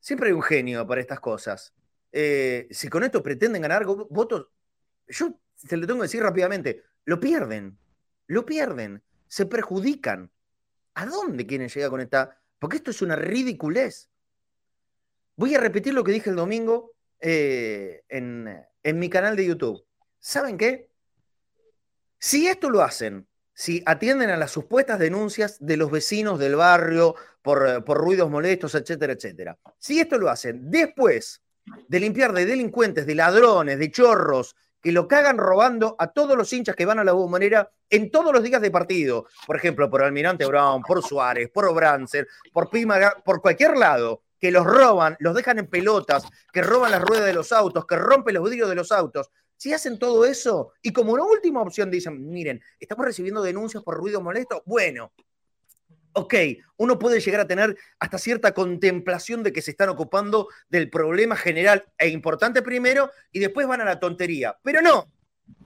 siempre 0.00 0.28
hay 0.28 0.34
un 0.34 0.42
genio 0.42 0.86
para 0.86 1.00
estas 1.00 1.20
cosas. 1.20 1.72
Eh, 2.12 2.68
si 2.70 2.88
con 2.88 3.04
esto 3.04 3.22
pretenden 3.22 3.62
ganar 3.62 3.84
votos, 3.84 4.48
yo 5.08 5.38
se 5.54 5.76
lo 5.76 5.86
tengo 5.86 6.00
que 6.00 6.06
decir 6.06 6.22
rápidamente, 6.22 6.84
lo 7.04 7.20
pierden, 7.20 7.78
lo 8.26 8.44
pierden, 8.44 9.02
se 9.28 9.46
perjudican. 9.46 10.30
¿A 10.94 11.06
dónde 11.06 11.46
quieren 11.46 11.68
llegar 11.68 11.90
con 11.90 12.00
esta? 12.00 12.40
Porque 12.58 12.76
esto 12.76 12.90
es 12.90 13.02
una 13.02 13.16
ridiculez. 13.16 14.10
Voy 15.36 15.54
a 15.54 15.60
repetir 15.60 15.92
lo 15.92 16.02
que 16.02 16.12
dije 16.12 16.30
el 16.30 16.36
domingo 16.36 16.92
eh, 17.20 18.02
en, 18.08 18.98
mi 18.98 19.10
canal 19.10 19.36
de 19.36 19.46
YouTube. 19.46 19.84
¿Saben 20.18 20.56
qué? 20.56 20.90
Si 22.18 22.46
esto 22.46 22.70
lo 22.70 22.82
hacen, 22.82 23.26
si 23.52 23.82
atienden 23.84 24.30
a 24.30 24.36
las 24.36 24.50
supuestas 24.50 24.98
denuncias 24.98 25.58
de 25.60 25.76
los 25.76 25.90
vecinos 25.90 26.38
del 26.38 26.56
barrio 26.56 27.14
por, 27.42 27.84
por 27.84 27.98
ruidos 27.98 28.30
molestos, 28.30 28.74
etcétera, 28.74 29.12
etcétera, 29.12 29.58
si 29.78 30.00
esto 30.00 30.18
lo 30.18 30.30
hacen 30.30 30.70
después 30.70 31.42
de 31.88 32.00
limpiar 32.00 32.32
de 32.32 32.46
delincuentes, 32.46 33.06
de 33.06 33.14
ladrones, 33.14 33.78
de 33.78 33.90
chorros, 33.90 34.56
que 34.86 34.92
lo 34.92 35.08
cagan 35.08 35.36
robando 35.36 35.96
a 35.98 36.12
todos 36.12 36.36
los 36.36 36.52
hinchas 36.52 36.76
que 36.76 36.86
van 36.86 37.00
a 37.00 37.02
la 37.02 37.10
bombonera 37.10 37.72
en 37.90 38.08
todos 38.08 38.32
los 38.32 38.44
días 38.44 38.62
de 38.62 38.70
partido. 38.70 39.26
Por 39.44 39.56
ejemplo, 39.56 39.90
por 39.90 40.00
Almirante 40.00 40.46
Brown, 40.46 40.80
por 40.84 41.02
Suárez, 41.02 41.50
por 41.52 41.64
Obrancer, 41.64 42.28
por 42.52 42.70
Pima, 42.70 42.96
por 43.24 43.42
cualquier 43.42 43.76
lado, 43.76 44.22
que 44.38 44.52
los 44.52 44.64
roban, 44.64 45.16
los 45.18 45.34
dejan 45.34 45.58
en 45.58 45.66
pelotas, 45.66 46.24
que 46.52 46.62
roban 46.62 46.92
las 46.92 47.02
ruedas 47.02 47.26
de 47.26 47.32
los 47.32 47.50
autos, 47.50 47.84
que 47.84 47.96
rompen 47.96 48.34
los 48.36 48.44
vidrios 48.44 48.68
de 48.68 48.76
los 48.76 48.92
autos. 48.92 49.32
Si 49.56 49.72
hacen 49.72 49.98
todo 49.98 50.24
eso 50.24 50.70
y 50.80 50.92
como 50.92 51.14
una 51.14 51.24
última 51.24 51.62
opción 51.62 51.90
dicen, 51.90 52.24
miren, 52.30 52.62
estamos 52.78 53.06
recibiendo 53.06 53.42
denuncias 53.42 53.82
por 53.82 53.96
ruido 53.96 54.20
molesto, 54.20 54.62
bueno, 54.66 55.10
ok, 56.16 56.34
uno 56.78 56.98
puede 56.98 57.20
llegar 57.20 57.42
a 57.42 57.46
tener 57.46 57.76
hasta 57.98 58.18
cierta 58.18 58.52
contemplación 58.54 59.42
de 59.42 59.52
que 59.52 59.60
se 59.60 59.70
están 59.70 59.90
ocupando 59.90 60.48
del 60.70 60.88
problema 60.88 61.36
general 61.36 61.84
e 61.98 62.08
importante 62.08 62.62
primero 62.62 63.10
y 63.32 63.38
después 63.38 63.66
van 63.66 63.82
a 63.82 63.84
la 63.84 64.00
tontería. 64.00 64.56
Pero 64.62 64.80
no, 64.80 65.12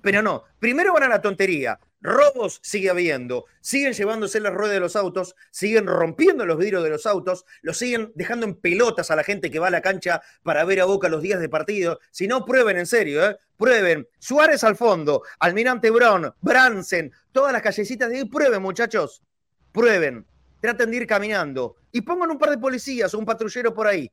pero 0.03 0.23
no. 0.23 0.45
Primero 0.59 0.93
van 0.93 1.05
a 1.05 1.09
la 1.09 1.23
tontería. 1.23 1.79
Robos 2.01 2.59
sigue 2.65 2.91
habiendo. 2.91 3.45
Siguen 3.61 3.93
llevándose 3.93 4.41
las 4.41 4.53
ruedas 4.53 4.75
de 4.75 4.81
los 4.81 4.97
autos, 4.97 5.37
siguen 5.53 5.87
rompiendo 5.87 6.45
los 6.45 6.59
vidrios 6.59 6.83
de 6.83 6.91
los 6.91 7.07
autos, 7.07 7.45
los 7.63 7.79
siguen 7.79 8.11
dejando 8.17 8.45
en 8.47 8.57
pelotas 8.57 9.13
a 9.13 9.17
la 9.17 9.23
gente 9.23 9.53
que 9.53 9.61
va 9.61 9.69
a 9.69 9.71
la 9.71 9.83
cancha 9.83 10.21
para 10.43 10.65
ver 10.65 10.81
a 10.81 10.87
Boca 10.87 11.09
los 11.09 11.23
días 11.23 11.39
de 11.39 11.49
partido. 11.49 12.01
Si 12.11 12.27
no, 12.27 12.45
prueben 12.45 12.77
en 12.77 12.87
serio, 12.87 13.25
¿eh? 13.25 13.37
Prueben. 13.57 14.09
Suárez 14.19 14.65
al 14.65 14.75
fondo, 14.75 15.23
Almirante 15.39 15.91
Brown, 15.91 16.35
Bransen, 16.41 17.13
todas 17.31 17.53
las 17.53 17.63
callecitas 17.63 18.09
de 18.09 18.17
ahí. 18.17 18.25
Prueben, 18.25 18.63
muchachos. 18.63 19.23
Prueben 19.71 20.27
traten 20.61 20.91
de 20.91 20.99
ir 20.99 21.07
caminando 21.07 21.77
y 21.91 22.03
pongan 22.03 22.31
un 22.31 22.39
par 22.39 22.51
de 22.51 22.59
policías 22.59 23.13
o 23.15 23.19
un 23.19 23.25
patrullero 23.25 23.75
por 23.75 23.87
ahí. 23.87 24.11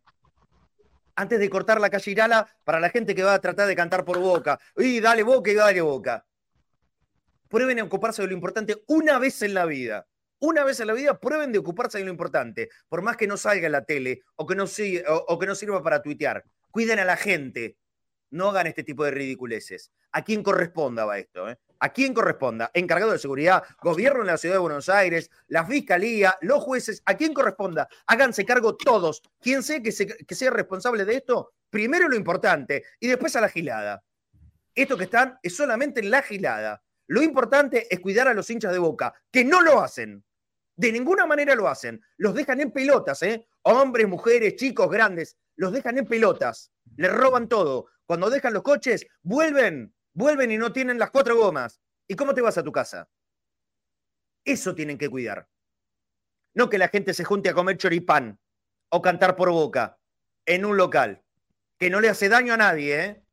Antes 1.16 1.40
de 1.40 1.50
cortar 1.50 1.82
la 1.82 1.90
calle 1.90 2.12
Irala 2.12 2.48
para 2.64 2.80
la 2.80 2.90
gente 2.90 3.16
que 3.16 3.24
va 3.24 3.34
a 3.34 3.40
tratar 3.40 3.68
de 3.68 3.76
cantar 3.76 4.06
por 4.06 4.20
boca. 4.20 4.60
Y 4.76 5.00
dale 5.00 5.24
boca 5.24 5.52
y 5.52 5.56
dale 5.56 5.82
boca. 5.82 6.26
Prueben 7.50 7.80
a 7.80 7.84
ocuparse 7.84 8.22
de 8.22 8.28
lo 8.28 8.34
importante 8.34 8.84
una 8.88 9.18
vez 9.18 9.42
en 9.42 9.54
la 9.54 9.66
vida. 9.66 10.08
Una 10.40 10.64
vez 10.64 10.80
en 10.80 10.88
la 10.88 10.94
vida 10.94 11.20
prueben 11.20 11.52
de 11.52 11.58
ocuparse 11.58 11.98
de 11.98 12.04
lo 12.04 12.12
importante, 12.12 12.70
por 12.88 13.02
más 13.02 13.18
que 13.18 13.26
no 13.26 13.38
salga 13.38 13.66
en 13.66 13.72
la 13.72 13.86
tele 13.86 14.22
o 14.36 14.46
que 14.46 14.56
no, 14.56 14.66
o 15.28 15.40
que 15.40 15.48
no 15.48 15.56
sirva 15.56 15.82
para 15.82 16.04
tuitear. 16.04 16.44
Cuiden 16.70 17.00
a 17.00 17.06
la 17.06 17.18
gente, 17.18 17.78
no 18.30 18.50
hagan 18.50 18.68
este 18.68 18.84
tipo 18.84 19.04
de 19.04 19.12
ridiculeces. 19.12 19.92
¿A 20.12 20.24
quién 20.24 20.44
corresponda 20.44 21.06
va 21.06 21.18
esto? 21.18 21.50
Eh? 21.50 21.58
¿A 21.80 21.90
quién 21.90 22.14
corresponda? 22.14 22.72
Encargado 22.74 23.12
de 23.12 23.20
seguridad, 23.20 23.64
gobierno 23.82 24.22
en 24.22 24.28
la 24.28 24.38
ciudad 24.38 24.56
de 24.56 24.60
Buenos 24.60 24.90
Aires, 24.90 25.30
la 25.48 25.66
fiscalía, 25.66 26.36
los 26.42 26.64
jueces, 26.64 27.02
¿a 27.06 27.16
quién 27.16 27.34
corresponda? 27.34 27.88
Háganse 28.08 28.46
cargo 28.46 28.76
todos. 28.76 29.22
Quien 29.40 29.64
sea 29.64 29.82
que, 29.82 29.92
que 29.92 30.36
sea 30.36 30.50
responsable 30.50 31.06
de 31.06 31.16
esto, 31.18 31.54
primero 31.70 32.10
lo 32.10 32.16
importante 32.16 32.84
y 33.00 33.08
después 33.08 33.36
a 33.36 33.42
la 33.42 33.50
gilada. 33.50 34.04
Esto 34.74 34.98
que 34.98 35.06
están 35.06 35.40
es 35.42 35.56
solamente 35.56 36.00
en 36.00 36.12
la 36.12 36.22
gilada. 36.22 36.84
Lo 37.08 37.22
importante 37.22 37.88
es 37.90 38.00
cuidar 38.00 38.28
a 38.28 38.34
los 38.34 38.50
hinchas 38.50 38.74
de 38.74 38.80
boca, 38.80 39.14
que 39.32 39.46
no 39.46 39.62
lo 39.62 39.82
hacen. 39.82 40.24
De 40.76 40.92
ninguna 40.92 41.26
manera 41.26 41.56
lo 41.56 41.68
hacen. 41.68 42.02
Los 42.18 42.36
dejan 42.36 42.62
en 42.62 42.72
pelotas, 42.72 43.24
¿eh? 43.24 43.48
Hombres, 43.64 44.08
mujeres, 44.08 44.56
chicos, 44.56 44.90
grandes. 44.90 45.36
Los 45.56 45.72
dejan 45.72 45.98
en 45.98 46.06
pelotas. 46.06 46.72
Les 46.98 47.12
roban 47.12 47.48
todo. 47.48 47.88
Cuando 48.06 48.30
dejan 48.30 48.54
los 48.54 48.62
coches, 48.62 49.08
vuelven, 49.24 49.94
vuelven 50.18 50.52
y 50.52 50.58
no 50.58 50.74
tienen 50.74 50.98
las 50.98 51.12
cuatro 51.12 51.38
gomas. 51.38 51.80
¿Y 52.08 52.16
cómo 52.16 52.34
te 52.34 52.42
vas 52.42 52.58
a 52.58 52.64
tu 52.64 52.72
casa? 52.72 53.08
Eso 54.44 54.74
tienen 54.74 54.98
que 54.98 55.10
cuidar. 55.10 55.48
No 56.56 56.70
que 56.70 56.80
la 56.80 56.88
gente 56.88 57.14
se 57.14 57.24
junte 57.24 57.50
a 57.50 57.54
comer 57.54 57.78
choripán 57.78 58.40
o 58.90 59.02
cantar 59.02 59.36
por 59.36 59.52
boca 59.52 60.00
en 60.48 60.66
un 60.66 60.76
local. 60.76 61.22
Que 61.78 61.92
no 61.92 62.02
le 62.02 62.10
hace 62.10 62.30
daño 62.30 62.56
a 62.56 62.58
nadie, 62.58 63.00
¿eh? 63.00 63.24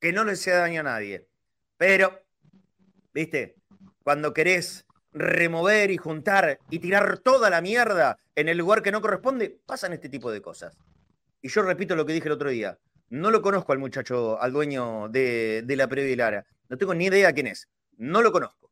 Que 0.00 0.12
no 0.12 0.24
le 0.24 0.32
hace 0.32 0.52
daño 0.52 0.80
a 0.80 0.84
nadie. 0.84 1.28
Pero, 1.76 2.18
¿viste? 3.12 3.56
Cuando 4.02 4.32
querés 4.32 4.86
remover 5.12 5.90
y 5.90 5.98
juntar 5.98 6.58
y 6.70 6.78
tirar 6.78 7.18
toda 7.18 7.50
la 7.50 7.60
mierda 7.60 8.18
en 8.34 8.48
el 8.48 8.56
lugar 8.56 8.80
que 8.80 8.90
no 8.92 9.02
corresponde, 9.02 9.60
pasan 9.66 9.92
este 9.92 10.08
tipo 10.08 10.30
de 10.30 10.40
cosas. 10.40 10.78
Y 11.42 11.48
yo 11.48 11.60
repito 11.60 11.94
lo 11.94 12.06
que 12.06 12.14
dije 12.14 12.28
el 12.28 12.32
otro 12.32 12.48
día. 12.48 12.78
No 13.12 13.30
lo 13.30 13.42
conozco 13.42 13.72
al 13.72 13.78
muchacho, 13.78 14.40
al 14.40 14.54
dueño 14.54 15.06
de, 15.10 15.62
la 15.68 15.86
Previa 15.86 16.16
Lara. 16.16 16.46
No 16.70 16.78
tengo 16.78 16.94
ni 16.94 17.04
idea 17.04 17.30
quién 17.34 17.46
es. 17.46 17.68
No 17.98 18.22
lo 18.22 18.32
conozco. 18.32 18.70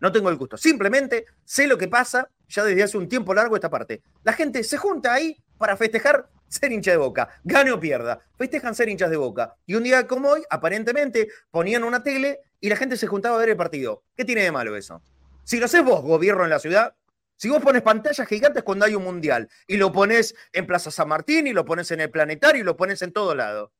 No 0.00 0.10
tengo 0.10 0.30
el 0.30 0.36
gusto. 0.36 0.56
Simplemente 0.56 1.26
sé 1.44 1.66
lo 1.66 1.76
que 1.76 1.86
pasa 1.86 2.30
ya 2.48 2.64
desde 2.64 2.84
hace 2.84 2.96
un 2.96 3.06
tiempo 3.06 3.34
largo 3.34 3.54
esta 3.54 3.68
parte. 3.68 4.00
La 4.24 4.32
gente 4.32 4.64
se 4.64 4.78
junta 4.78 5.12
ahí 5.12 5.36
para 5.58 5.76
festejar 5.76 6.30
ser 6.48 6.72
hincha 6.72 6.92
de 6.92 6.96
boca. 6.96 7.28
Gane 7.44 7.70
o 7.70 7.78
pierda. 7.78 8.18
Festejan 8.38 8.74
ser 8.74 8.88
hinchas 8.88 9.10
de 9.10 9.18
boca. 9.18 9.54
Y 9.66 9.74
un 9.74 9.82
día 9.82 10.06
como 10.06 10.30
hoy, 10.30 10.42
aparentemente, 10.48 11.28
ponían 11.50 11.84
una 11.84 12.02
tele 12.02 12.40
y 12.58 12.70
la 12.70 12.76
gente 12.76 12.96
se 12.96 13.06
juntaba 13.06 13.36
a 13.36 13.40
ver 13.40 13.50
el 13.50 13.58
partido. 13.58 14.04
¿Qué 14.16 14.24
tiene 14.24 14.42
de 14.42 14.52
malo 14.52 14.74
eso? 14.74 15.02
Si 15.44 15.58
lo 15.58 15.66
haces 15.66 15.84
vos, 15.84 16.00
gobierno 16.00 16.44
en 16.44 16.50
la 16.50 16.60
ciudad, 16.60 16.94
si 17.36 17.48
vos 17.48 17.62
pones 17.62 17.82
pantallas 17.82 18.26
gigantes 18.26 18.62
cuando 18.62 18.84
hay 18.84 18.94
un 18.94 19.04
mundial 19.04 19.48
y 19.66 19.76
lo 19.76 19.92
pones 19.92 20.34
en 20.52 20.66
Plaza 20.66 20.90
San 20.90 21.08
Martín 21.08 21.46
y 21.46 21.52
lo 21.52 21.64
pones 21.64 21.90
en 21.90 22.00
el 22.00 22.10
planetario 22.10 22.62
y 22.62 22.64
lo 22.64 22.76
pones 22.76 23.02
en 23.02 23.12
todo 23.12 23.34
lado. 23.34 23.72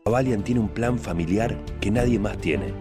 Avalian 0.06 0.44
tiene 0.44 0.62
un 0.62 0.70
plan 0.70 0.98
familiar 0.98 1.60
que 1.82 1.92
nadie 1.92 2.20
más 2.20 2.38
tiene. 2.38 2.74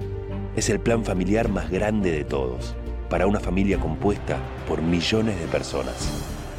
Es 0.54 0.70
el 0.70 0.78
plan 0.78 1.04
familiar 1.04 1.48
más 1.48 1.68
grande 1.68 2.12
de 2.12 2.22
todos. 2.22 2.76
Para 3.10 3.26
una 3.26 3.40
familia 3.40 3.80
compuesta 3.80 4.38
por 4.68 4.82
millones 4.82 5.40
de 5.40 5.48
personas. 5.48 6.41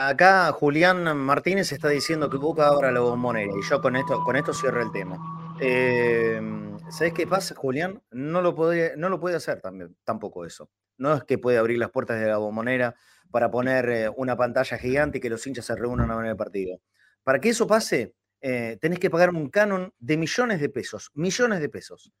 Acá 0.00 0.52
Julián 0.52 1.16
Martínez 1.16 1.72
está 1.72 1.88
diciendo 1.88 2.30
que 2.30 2.36
Boca 2.36 2.68
abra 2.68 2.92
la 2.92 3.00
bombonera 3.00 3.52
y 3.52 3.68
yo 3.68 3.82
con 3.82 3.96
esto, 3.96 4.22
con 4.22 4.36
esto 4.36 4.54
cierro 4.54 4.80
el 4.80 4.92
tema. 4.92 5.18
Eh, 5.60 6.40
¿Sabes 6.88 7.14
qué 7.14 7.26
pasa, 7.26 7.56
Julián? 7.56 8.00
No 8.12 8.40
lo, 8.40 8.54
puede, 8.54 8.96
no 8.96 9.08
lo 9.08 9.18
puede 9.18 9.34
hacer 9.34 9.60
también, 9.60 9.96
tampoco 10.04 10.44
eso. 10.44 10.70
no 10.98 11.14
es 11.14 11.24
que 11.24 11.36
puede 11.36 11.58
abrir 11.58 11.78
las 11.78 11.90
puertas 11.90 12.20
de 12.20 12.28
la 12.28 12.38
bombonera 12.38 12.94
para 13.32 13.50
poner 13.50 13.88
eh, 13.88 14.08
una 14.08 14.36
pantalla 14.36 14.78
gigante 14.78 15.18
y 15.18 15.20
que 15.20 15.30
los 15.30 15.44
hinchas 15.44 15.64
se 15.64 15.74
reúnan 15.74 16.12
a 16.12 16.16
ver 16.16 16.26
el 16.26 16.36
partido. 16.36 16.78
Para 17.24 17.40
que 17.40 17.48
eso 17.48 17.66
pase, 17.66 18.14
eh, 18.40 18.78
tenés 18.80 19.00
que 19.00 19.10
pagar 19.10 19.30
un 19.30 19.50
canon 19.50 19.92
de 19.98 20.16
millones 20.16 20.60
de 20.60 20.68
pesos, 20.68 21.10
millones 21.14 21.58
de 21.58 21.68
pesos. 21.70 22.12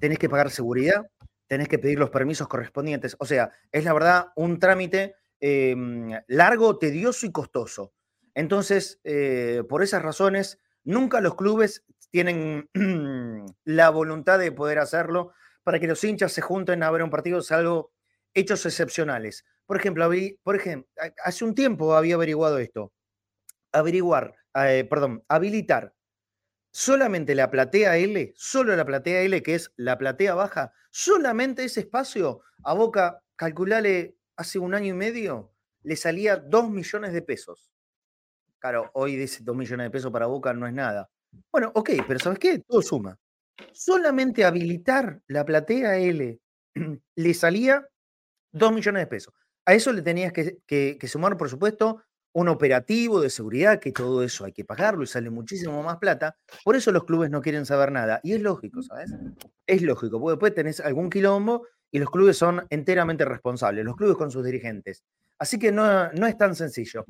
Tenés 0.00 0.18
que 0.18 0.30
pagar 0.30 0.50
seguridad, 0.50 1.04
tenés 1.48 1.68
que 1.68 1.78
pedir 1.78 1.98
los 1.98 2.08
permisos 2.08 2.48
correspondientes. 2.48 3.14
O 3.18 3.26
sea, 3.26 3.50
es 3.72 3.84
la 3.84 3.92
verdad 3.92 4.28
un 4.36 4.58
trámite 4.58 5.16
em, 5.40 6.10
largo, 6.28 6.78
tedioso 6.78 7.26
y 7.26 7.32
costoso. 7.32 7.92
Entonces, 8.34 9.00
eh, 9.04 9.62
por 9.68 9.82
esas 9.82 10.02
razones, 10.02 10.60
nunca 10.84 11.20
los 11.20 11.36
clubes 11.36 11.84
tienen 12.10 12.68
la 13.64 13.90
voluntad 13.90 14.38
de 14.38 14.52
poder 14.52 14.78
hacerlo 14.78 15.32
para 15.62 15.80
que 15.80 15.86
los 15.86 16.02
hinchas 16.04 16.32
se 16.32 16.42
junten 16.42 16.82
a 16.82 16.90
ver 16.90 17.02
un 17.02 17.10
partido, 17.10 17.42
salvo 17.42 17.92
hechos 18.34 18.64
excepcionales. 18.66 19.44
Por 19.66 19.78
ejemplo, 19.78 20.08
por 20.42 20.56
ejemplo, 20.56 20.88
hace 21.24 21.44
un 21.44 21.54
tiempo 21.54 21.94
había 21.96 22.14
averiguado 22.14 22.58
esto. 22.58 22.92
Averiguar, 23.72 24.36
eh, 24.54 24.86
perdón, 24.88 25.24
habilitar 25.28 25.94
solamente 26.76 27.34
la 27.34 27.50
platea 27.50 27.96
L, 27.96 28.34
solo 28.36 28.76
la 28.76 28.84
platea 28.84 29.22
L, 29.22 29.42
que 29.42 29.54
es 29.54 29.72
la 29.76 29.96
platea 29.96 30.34
baja, 30.34 30.74
solamente 30.90 31.64
ese 31.64 31.80
espacio 31.80 32.42
a 32.64 32.74
Boca, 32.74 33.22
calculale, 33.34 34.16
hace 34.36 34.58
un 34.58 34.74
año 34.74 34.94
y 34.94 34.96
medio, 34.96 35.52
le 35.82 35.96
salía 35.96 36.36
dos 36.36 36.70
millones 36.70 37.12
de 37.12 37.22
pesos. 37.22 37.72
Claro, 38.58 38.90
hoy 38.94 39.16
dice 39.16 39.42
dos 39.42 39.56
millones 39.56 39.86
de 39.86 39.90
pesos 39.90 40.10
para 40.10 40.26
Boca 40.26 40.52
no 40.52 40.66
es 40.66 40.72
nada. 40.72 41.10
Bueno, 41.52 41.72
ok, 41.74 41.90
pero 42.06 42.18
¿sabes 42.18 42.38
qué? 42.38 42.58
Todo 42.60 42.82
suma. 42.82 43.18
Solamente 43.72 44.44
habilitar 44.44 45.22
la 45.28 45.44
platea 45.44 45.98
L 45.98 46.40
le 47.16 47.34
salía 47.34 47.86
dos 48.52 48.72
millones 48.72 49.02
de 49.02 49.06
pesos. 49.06 49.34
A 49.64 49.74
eso 49.74 49.92
le 49.92 50.02
tenías 50.02 50.32
que, 50.32 50.98
sumar, 51.08 51.36
por 51.36 51.50
supuesto, 51.50 52.02
un 52.32 52.48
operativo 52.48 53.20
de 53.20 53.30
seguridad, 53.30 53.80
que 53.80 53.92
todo 53.92 54.22
eso 54.22 54.44
hay 54.44 54.52
que 54.52 54.64
pagarlo 54.64 55.02
y 55.02 55.06
sale 55.06 55.30
muchísimo 55.30 55.82
más 55.82 55.96
plata. 55.96 56.36
Por 56.64 56.76
eso 56.76 56.92
los 56.92 57.04
clubes 57.04 57.30
no 57.30 57.40
quieren 57.40 57.66
saber 57.66 57.90
nada. 57.90 58.20
Y 58.22 58.34
es 58.34 58.42
lógico, 58.42 58.82
¿sabes? 58.82 59.10
Es 59.66 59.82
lógico, 59.82 60.20
porque 60.20 60.32
después 60.32 60.54
tenés 60.54 60.80
algún 60.80 61.10
quilombo 61.10 61.66
y 61.90 61.98
los 61.98 62.10
clubes 62.10 62.36
son 62.36 62.66
enteramente 62.70 63.24
responsables, 63.24 63.84
los 63.84 63.96
clubes 63.96 64.16
con 64.16 64.30
sus 64.30 64.44
dirigentes. 64.44 65.02
Así 65.38 65.58
que 65.58 65.70
no, 65.70 66.12
no 66.12 66.26
es 66.26 66.36
tan 66.36 66.54
sencillo. 66.54 67.04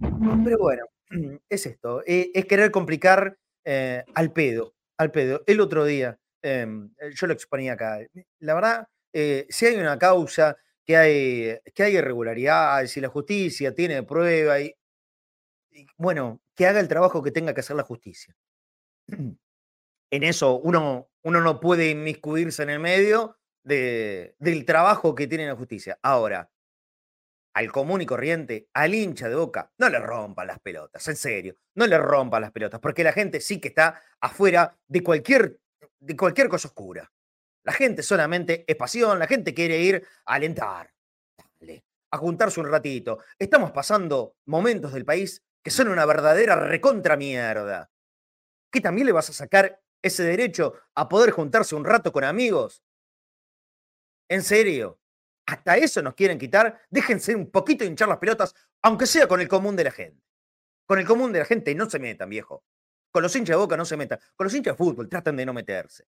Pero 0.45 0.59
bueno, 0.59 0.85
es 1.49 1.67
esto, 1.67 2.03
e, 2.07 2.31
es, 2.35 2.45
querer 2.47 2.71
complicar 2.71 3.37
eh, 3.65 4.05
al 4.15 4.33
pedo, 4.33 4.75
al 4.97 5.11
pedo. 5.11 5.43
El 5.47 5.61
otro 5.61 5.85
día, 5.85 6.19
em, 6.43 6.91
yo 7.15 7.27
lo 7.27 7.33
exponía 7.33 7.75
acá, 7.75 8.01
la 8.41 8.55
verdad, 8.55 8.89
eh, 9.13 9.47
si 9.49 9.67
hay 9.67 9.77
una 9.77 9.99
causa, 9.99 10.57
que 10.85 10.97
hay, 10.97 11.59
que 11.75 11.83
hay 11.83 11.97
irregularidades, 11.97 12.93
si 12.93 13.01
la 13.01 13.09
justicia 13.09 13.75
tiene 13.75 14.05
prueba, 14.05 14.61
y, 14.61 14.75
bueno, 15.97 16.41
que 16.55 16.67
haga 16.67 16.81
el 16.81 16.89
trabajo 16.89 17.23
que 17.23 17.33
tenga 17.33 17.53
que 17.55 17.61
hacer 17.61 17.77
la 17.77 17.83
justicia. 17.83 18.35
En 20.09 20.23
eso 20.23 20.61
uno, 20.61 21.11
uno 21.25 21.41
no 21.41 21.59
puede 21.59 21.91
inmiscuirse 21.91 22.63
en 22.63 22.71
el 22.71 22.79
medio 22.79 23.37
de, 23.67 24.37
del 24.39 24.65
trabajo 24.65 25.15
que 25.15 25.27
tiene 25.27 25.47
la 25.47 25.57
justicia. 25.57 25.99
Ahora, 26.01 26.49
al 27.53 27.73
común 27.73 28.01
y 28.01 28.07
corriente, 28.07 28.69
al 28.73 28.95
hincha 28.95 29.29
de 29.29 29.35
boca, 29.35 29.73
no 29.79 29.89
le 29.89 29.99
rompan 29.99 30.47
las 30.47 30.61
pelotas, 30.61 31.07
en 31.09 31.17
serio, 31.17 31.57
no 31.75 31.87
le 31.87 31.99
rompan 31.99 32.43
las 32.43 32.53
pelotas, 32.53 32.81
porque 32.81 33.03
la 33.03 33.13
gente 33.13 33.41
sí 33.41 33.61
que 33.61 33.69
está 33.69 34.01
afuera 34.21 34.79
de 34.87 35.03
cualquier, 35.03 35.59
de 35.99 36.17
cualquier 36.17 36.49
cosa 36.49 36.69
oscura. 36.69 37.11
La 37.65 37.73
gente 37.73 38.03
solamente 38.03 38.65
es 38.69 38.77
pasión, 38.77 39.19
la 39.19 39.27
gente 39.27 39.53
quiere 39.53 39.81
ir 39.81 40.07
a 40.27 40.35
alentar, 40.35 40.93
a 42.11 42.19
juntarse 42.19 42.61
un 42.61 42.71
ratito. 42.71 43.19
Estamos 43.37 43.73
pasando 43.73 44.37
momentos 44.45 44.93
del 44.93 45.05
país 45.05 45.43
que 45.61 45.73
son 45.73 45.89
una 45.89 46.07
verdadera 46.07 46.55
recontra 46.55 47.17
mierda. 47.17 47.91
¿Qué 48.71 48.81
también 48.81 49.07
le 49.07 49.13
vas 49.13 49.31
a 49.31 49.33
sacar 49.33 49.83
ese 50.01 50.23
derecho 50.23 50.75
a 50.95 51.09
poder 51.09 51.33
juntarse 51.33 51.75
un 51.75 51.85
rato 51.85 52.13
con 52.13 52.23
amigos? 52.23 52.85
¿En 54.29 54.43
serio? 54.43 55.01
Hasta 55.47 55.77
eso 55.77 56.03
nos 56.03 56.15
quieren 56.15 56.39
quitar. 56.39 56.81
Déjense 56.91 57.35
un 57.35 57.51
poquito 57.51 57.85
hinchar 57.85 58.09
las 58.09 58.19
pelotas, 58.19 58.55
aunque 58.83 59.07
sea 59.07 59.29
con 59.29 59.41
el 59.41 59.49
común 59.49 59.77
de 59.77 59.85
la 59.85 59.91
gente. 59.91 60.25
Con 60.87 60.99
el 60.99 61.07
común 61.07 61.33
de 61.33 61.41
la 61.41 61.45
gente 61.45 61.75
no 61.75 61.89
se 61.89 61.99
metan, 61.99 62.29
viejo. 62.29 62.65
Con 63.13 63.23
los 63.23 63.35
hinchas 63.35 63.55
de 63.55 63.61
boca 63.61 63.77
no 63.77 63.85
se 63.85 63.97
metan. 63.97 64.19
Con 64.35 64.45
los 64.45 64.55
hinchas 64.55 64.75
de 64.75 64.79
fútbol 64.79 65.09
tratan 65.09 65.37
de 65.37 65.47
no 65.47 65.53
meterse. 65.53 66.07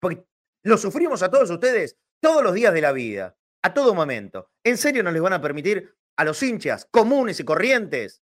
Porque 0.00 0.24
lo 0.64 0.78
sufrimos 0.78 1.22
a 1.22 1.30
todos 1.30 1.50
ustedes 1.50 1.96
todos 2.20 2.42
los 2.42 2.54
días 2.54 2.72
de 2.72 2.80
la 2.80 2.92
vida, 2.92 3.36
a 3.62 3.74
todo 3.74 3.94
momento. 3.94 4.50
¿En 4.62 4.78
serio 4.78 5.02
no 5.02 5.10
les 5.10 5.20
van 5.20 5.32
a 5.32 5.42
permitir 5.42 5.96
a 6.16 6.24
los 6.24 6.42
hinchas 6.42 6.86
comunes 6.90 7.40
y 7.40 7.44
corrientes 7.44 8.22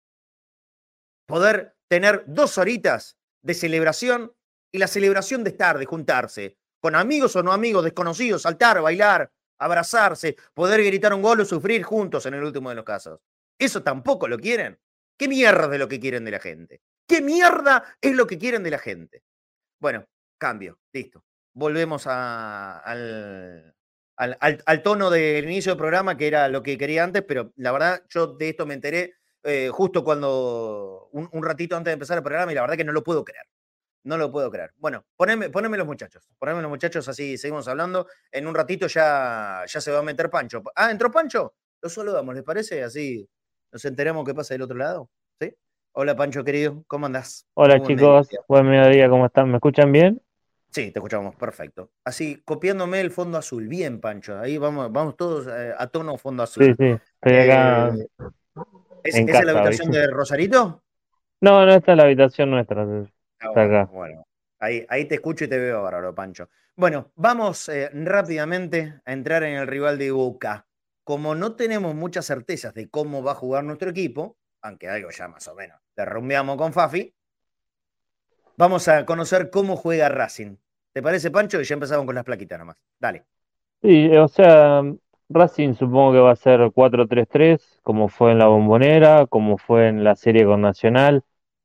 poder 1.27 1.77
tener 1.89 2.25
dos 2.27 2.57
horitas 2.59 3.19
de 3.43 3.55
celebración 3.55 4.35
y 4.73 4.79
la 4.79 4.87
celebración 4.87 5.45
de 5.45 5.51
estar, 5.51 5.79
de 5.79 5.85
juntarse, 5.85 6.59
con 6.83 6.95
amigos 6.95 7.35
o 7.37 7.43
no 7.43 7.53
amigos, 7.53 7.85
desconocidos, 7.85 8.43
saltar, 8.43 8.83
bailar, 8.83 9.31
abrazarse, 9.59 10.37
poder 10.53 10.85
gritar 10.85 11.15
un 11.15 11.23
gol 11.23 11.41
o 11.41 11.45
sufrir 11.47 11.83
juntos 11.83 12.27
en 12.27 12.35
el 12.35 12.45
último 12.45 12.69
de 12.69 12.75
los 12.75 12.85
casos? 12.85 13.21
¿Eso 13.59 13.83
tampoco 13.83 14.29
lo 14.29 14.39
quieren? 14.39 14.79
¿Qué 15.17 15.29
mierda 15.29 15.73
es 15.73 15.79
lo 15.79 15.89
que 15.89 15.99
quieren 15.99 16.27
de 16.27 16.33
la 16.33 16.41
gente? 16.41 16.83
¿Qué 17.09 17.23
mierda 17.23 17.97
es 18.01 18.15
lo 18.15 18.27
que 18.27 18.37
quieren 18.37 18.63
de 18.63 18.71
la 18.71 18.79
gente? 18.79 19.23
Bueno, 19.81 20.05
cambio, 20.39 20.79
listo 20.93 21.25
volvemos 21.55 22.07
al, 22.07 23.75
al, 24.17 24.83
tono 24.83 25.11
del 25.11 25.45
inicio 25.45 25.73
del 25.73 25.79
programa, 25.79 26.17
que 26.17 26.27
era 26.27 26.49
lo 26.49 26.63
que 26.63 26.79
quería 26.79 27.05
antes, 27.05 27.23
pero 27.27 27.53
la 27.57 27.73
verdad 27.73 28.03
yo 28.09 28.29
de 28.29 28.51
esto 28.51 28.67
me 28.67 28.75
enteré 28.75 29.15
eh, 29.43 29.71
justo 29.73 30.05
cuando, 30.05 31.09
un, 31.13 31.43
ratito 31.43 31.77
antes 31.77 31.91
de 31.91 31.95
empezar 31.95 32.19
el 32.19 32.25
programa, 32.25 32.53
y 32.53 32.55
la 32.55 32.63
verdad 32.63 32.77
que 32.77 32.85
no 32.85 32.93
lo 32.93 33.03
puedo 33.03 33.25
creer. 33.25 33.47
No 34.05 34.17
lo 34.17 34.33
puedo 34.33 34.51
creer. 34.51 34.73
Bueno, 34.79 35.05
poneme, 35.17 35.49
los 35.79 35.87
muchachos. 35.87 36.29
Poneme 36.39 36.61
los 36.61 36.71
muchachos, 36.71 37.09
así 37.09 37.39
seguimos 37.39 37.69
hablando. 37.69 38.09
En 38.31 38.47
un 38.47 38.55
ratito 38.55 38.87
ya, 38.89 39.65
ya 39.67 39.81
se 39.81 39.93
va 39.93 40.01
a 40.01 40.03
meter 40.03 40.29
Pancho. 40.29 40.63
Ah, 40.75 40.91
¿entró 40.91 41.11
Pancho? 41.11 41.55
Lo 41.81 41.89
saludamos, 41.89 42.35
¿les 42.35 42.45
parece? 42.45 42.83
Así 42.83 43.29
nos 43.71 43.85
enteramos 43.85 44.25
qué 44.25 44.35
pasa 44.35 44.55
del 44.55 44.63
otro 44.63 44.77
lado. 44.77 45.09
¿Sí? 45.41 45.55
Hola 45.93 46.17
Pancho, 46.17 46.43
querido. 46.43 46.85
¿Cómo 46.89 47.07
andás? 47.07 47.47
Hola 47.55 47.81
chicos, 47.83 48.29
buen 48.49 48.69
mediodía, 48.69 49.09
¿cómo 49.09 49.27
están? 49.27 49.51
¿Me 49.51 49.57
escuchan 49.57 49.93
bien? 49.93 50.21
Sí, 50.71 50.91
te 50.91 50.99
escuchamos, 50.99 51.37
perfecto. 51.37 51.91
Así, 52.03 52.43
copiándome 52.45 53.01
el 53.01 53.11
fondo 53.11 53.37
azul. 53.37 53.69
Bien, 53.69 54.01
Pancho. 54.01 54.39
Ahí 54.39 54.57
vamos, 54.57 54.91
vamos 54.91 55.17
todos 55.17 55.47
eh, 55.47 55.75
a 55.77 55.87
tono 55.89 56.17
fondo 56.17 56.43
azul. 56.43 56.65
Sí, 56.65 56.73
sí, 56.79 56.99
estoy 57.21 57.39
acá. 57.39 57.95
Eh, 57.95 58.09
¿Es, 59.05 59.45
la 59.45 59.53
habitación 59.53 59.91
de 59.91 60.07
Rosarito? 60.07 60.83
No, 61.43 61.67
no, 61.67 61.75
esta 61.75 61.93
es 61.93 61.99
la 61.99 62.05
habitación 62.05 62.51
nuestra. 62.51 62.87
Ah. 63.43 63.89
Bueno, 63.93 64.27
ahí, 64.59 64.87
ahí 64.89 65.05
te 65.07 65.17
escucho 65.17 65.45
y 65.45 65.49
te 65.49 65.59
veo 65.59 65.83
bárbaro, 65.83 66.15
Pancho. 66.15 66.49
Bueno, 66.77 67.13
vamos 67.17 67.69
eh, 67.69 67.91
rápidamente 67.93 69.01
a 69.05 69.13
entrar 69.13 69.43
en 69.43 69.57
el 69.57 69.67
rival 69.67 69.99
de 69.99 70.11
Boca. 70.11 70.67
Como 71.05 71.35
no 71.35 71.57
tenemos 71.57 71.95
muchas 71.95 72.27
certezas 72.27 72.73
de 72.75 72.89
cómo 72.89 73.23
va 73.23 73.33
a 73.33 73.37
jugar 73.37 73.65
nuestro 73.65 73.91
equipo, 73.91 74.39
aunque 74.63 74.89
algo 74.89 75.11
ya 75.11 75.29
más 75.29 75.47
o 75.49 75.55
menos 75.55 75.83
derrumbeamos 75.97 76.57
con 76.57 76.73
Fafi, 76.73 77.15
vamos 78.57 78.89
a 78.89 79.05
conocer 79.05 79.51
cómo 79.51 79.77
juega 79.77 80.09
Racing. 80.09 80.57
¿Te 80.93 81.03
parece, 81.03 81.31
Pancho? 81.31 81.61
Y 81.61 81.65
ya 81.65 81.75
empezamos 81.75 82.07
con 82.07 82.15
las 82.15 82.25
plaquitas 82.25 82.59
nomás. 82.59 82.77
Dale. 82.99 83.25
Sí, 83.83 84.09
o 84.17 84.29
sea, 84.29 84.83
Racing 85.29 85.75
supongo 85.75 86.13
que 86.13 86.19
va 86.19 86.33
a 86.33 86.37
ser 86.37 86.61
4-3-3, 86.73 87.81
como 87.83 88.09
fue 88.09 88.33
en 88.33 88.39
la 88.39 88.47
Bombonera, 88.47 89.27
como 89.27 89.59
fue 89.59 89.89
en 89.89 90.05
la 90.05 90.15
serie 90.15 90.45
con 90.45 90.61
Nacional. 90.61 91.25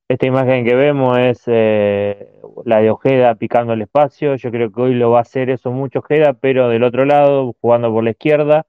Esta 0.09 0.25
imagen 0.25 0.63
que 0.63 0.73
vemos 0.73 1.17
es 1.17 1.43
eh, 1.47 2.31
la 2.63 2.79
de 2.79 2.89
Ojeda 2.91 3.35
picando 3.35 3.73
el 3.73 3.81
espacio. 3.81 4.35
Yo 4.35 4.51
creo 4.51 4.71
que 4.71 4.81
hoy 4.81 4.93
lo 4.93 5.11
va 5.11 5.19
a 5.19 5.21
hacer 5.21 5.49
eso 5.49 5.71
mucho 5.71 5.99
Ojeda, 5.99 6.33
pero 6.33 6.69
del 6.69 6.83
otro 6.83 7.03
lado, 7.05 7.53
jugando 7.59 7.91
por 7.91 8.03
la 8.05 8.11
izquierda, 8.11 8.65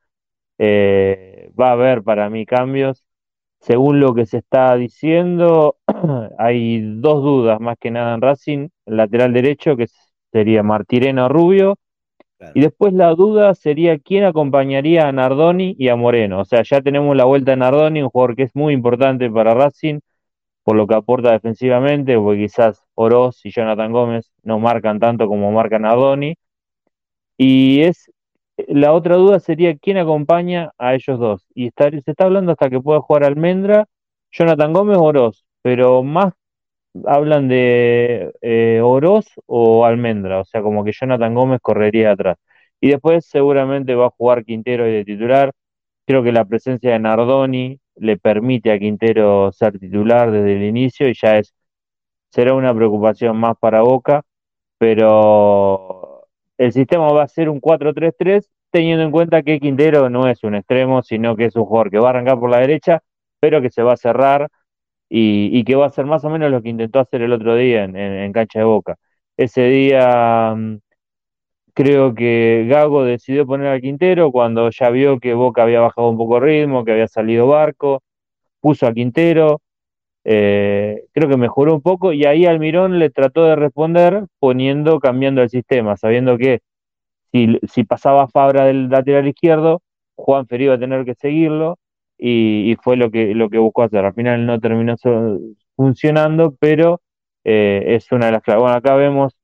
eh, 0.59 1.51
va 1.59 1.69
a 1.69 1.73
haber 1.73 2.03
para 2.03 2.29
mí 2.31 2.45
cambios. 2.47 3.05
Según 3.61 4.01
lo 4.01 4.15
que 4.15 4.27
se 4.27 4.39
está 4.39 4.77
diciendo, 4.77 5.77
hay 6.39 6.81
dos 7.01 7.23
dudas 7.23 7.61
más 7.61 7.77
que 7.79 7.91
nada 7.93 8.15
en 8.15 8.23
Racing, 8.23 8.69
el 8.87 8.97
lateral 8.97 9.33
derecho, 9.33 9.77
que 9.77 9.87
sería 10.33 10.63
Martireno 10.65 11.29
Rubio, 11.29 11.77
y 12.55 12.61
después 12.61 12.93
la 12.95 13.15
duda 13.15 13.55
sería 13.55 13.99
quién 13.99 14.25
acompañaría 14.25 15.09
a 15.09 15.13
Nardoni 15.13 15.75
y 15.79 15.89
a 15.89 15.97
Moreno. 15.97 16.41
O 16.41 16.45
sea, 16.45 16.63
ya 16.63 16.81
tenemos 16.83 17.17
la 17.17 17.25
vuelta 17.25 17.53
de 17.53 17.59
Nardoni, 17.59 18.03
un 18.03 18.11
jugador 18.11 18.37
que 18.37 18.45
es 18.45 18.55
muy 18.55 18.75
importante 18.75 19.31
para 19.31 19.55
Racing, 19.55 20.01
por 20.69 20.77
lo 20.77 20.87
que 20.87 20.95
aporta 20.97 21.33
defensivamente, 21.33 22.19
porque 22.19 22.43
quizás 22.43 22.85
Oroz 22.95 23.41
y 23.47 23.51
Jonathan 23.51 23.91
Gómez 23.91 24.31
no 24.43 24.59
marcan 24.59 25.01
tanto 25.01 25.27
como 25.27 25.51
marca 25.51 25.79
Nardoni. 25.79 26.35
Y 27.39 27.83
es 27.83 28.11
la 28.69 28.93
otra 28.93 29.17
duda 29.17 29.41
sería 29.41 29.79
quién 29.79 29.97
acompaña 29.97 30.73
a 30.77 30.95
ellos 30.95 31.19
dos. 31.19 31.47
Y 31.55 31.71
se 31.71 32.03
está 32.05 32.25
hablando 32.25 32.53
hasta 32.53 32.69
que 32.69 32.81
pueda 32.81 33.01
jugar 33.01 33.25
Almendra, 33.25 33.87
Jonathan 34.31 34.75
Gómez 34.75 34.99
o 34.99 35.05
Oroz, 35.05 35.47
pero 35.63 36.03
más 36.03 36.35
hablan 37.07 37.49
de 37.49 38.33
eh, 38.43 38.81
Oroz 38.83 39.27
o 39.47 39.87
Almendra, 39.87 40.41
o 40.41 40.45
sea, 40.45 40.61
como 40.63 40.85
que 40.85 40.93
Jonathan 40.93 41.35
Gómez 41.35 41.61
correría 41.63 42.13
atrás. 42.13 42.37
Y 42.81 42.91
después 42.91 43.25
seguramente 43.27 43.95
va 43.95 44.09
a 44.09 44.11
jugar 44.11 44.45
Quintero 44.45 44.87
y 44.87 44.93
de 44.93 45.05
titular, 45.07 45.53
Creo 46.09 46.23
que 46.23 46.33
la 46.33 46.47
presencia 46.47 46.93
de 46.93 46.99
Nardoni 47.01 47.81
le 48.01 48.17
permite 48.19 48.73
a 48.73 48.79
Quintero 48.79 49.53
ser 49.53 49.79
titular 49.79 50.31
desde 50.31 50.57
el 50.57 50.65
inicio 50.65 51.09
y 51.09 51.15
ya 51.15 51.39
es 51.39 51.55
será 52.31 52.55
una 52.55 52.75
preocupación 52.75 53.37
más 53.39 53.57
para 53.59 53.83
Boca, 53.83 54.23
pero 54.79 56.27
el 56.59 56.73
sistema 56.73 57.11
va 57.13 57.25
a 57.25 57.29
ser 57.29 57.49
un 57.49 57.61
4-3-3 57.61 58.49
teniendo 58.71 59.05
en 59.05 59.11
cuenta 59.11 59.43
que 59.43 59.61
Quintero 59.61 60.11
no 60.11 60.29
es 60.29 60.45
un 60.45 60.55
extremo, 60.55 61.03
sino 61.03 61.37
que 61.37 61.47
es 61.47 61.57
un 61.57 61.65
jugador 61.65 61.91
que 61.91 61.99
va 61.99 62.09
a 62.09 62.11
arrancar 62.11 62.39
por 62.39 62.51
la 62.51 62.59
derecha, 62.59 63.03
pero 63.41 63.63
que 63.63 63.71
se 63.71 63.83
va 63.83 63.95
a 63.95 63.97
cerrar 63.97 64.49
y, 65.09 65.65
que 65.65 65.75
va 65.77 65.87
a 65.87 65.91
ser 65.91 66.07
más 66.07 66.25
o 66.25 66.31
menos 66.31 66.51
lo 66.51 66.63
que 66.63 66.69
intentó 66.71 67.01
hacer 67.01 67.23
el 67.23 67.33
otro 67.33 67.55
día 67.57 67.85
en, 67.85 68.33
cancha 68.33 68.61
de 68.61 68.65
Boca. 68.67 68.97
Ese 69.37 69.63
día 69.65 70.55
mm, 70.57 70.79
creo 71.79 72.13
que 72.13 72.67
Gago 72.69 73.05
decidió 73.05 73.47
poner 73.47 73.69
a 73.69 73.81
Quintero 73.81 74.33
cuando 74.33 74.69
ya 74.71 74.91
vio 74.91 75.21
que 75.21 75.33
Boca 75.35 75.63
había 75.63 75.81
bajado 75.81 76.11
un 76.11 76.17
poco 76.17 76.39
el 76.39 76.43
ritmo, 76.43 76.85
que 76.85 76.91
había 76.91 77.07
salido 77.07 77.47
Barco, 77.47 78.03
puso 78.61 78.89
a 78.89 78.93
Quintero, 78.93 79.61
eh, 80.25 81.05
creo 81.13 81.29
que 81.29 81.37
mejoró 81.37 81.77
un 81.77 81.81
poco 81.81 82.13
y 82.13 82.25
ahí 82.25 82.47
Almirón 82.47 82.99
le 82.99 83.11
trató 83.11 83.45
de 83.45 83.55
responder 83.55 84.25
poniendo, 84.41 84.99
cambiando 84.99 85.41
el 85.41 85.51
sistema, 85.51 85.97
sabiendo 85.97 86.37
que 86.37 86.63
si, 87.31 87.85
pasaba 87.85 88.27
Fabra 88.27 88.65
del 88.65 88.89
lateral 88.89 89.29
izquierdo, 89.29 89.81
Juan 90.17 90.49
Fer 90.49 90.63
iba 90.63 90.75
a 90.75 90.81
tener 90.81 91.05
que 91.05 91.15
seguirlo 91.15 91.79
y, 92.19 92.77
fue 92.83 92.97
lo 92.97 93.13
que, 93.13 93.37
lo 93.37 93.51
que 93.51 93.59
buscó 93.59 93.85
hacer. 93.85 94.05
Al 94.05 94.15
final 94.15 94.45
no 94.47 94.59
terminó 94.59 94.97
funcionando, 95.77 96.57
pero 96.59 97.01
eh, 97.45 97.85
es 97.87 98.11
una 98.11 98.27
de 98.27 98.33
las 98.33 98.43
claves. 98.43 98.63
Bueno, 98.63 98.77
acá 98.77 98.97
vemos 98.97 99.38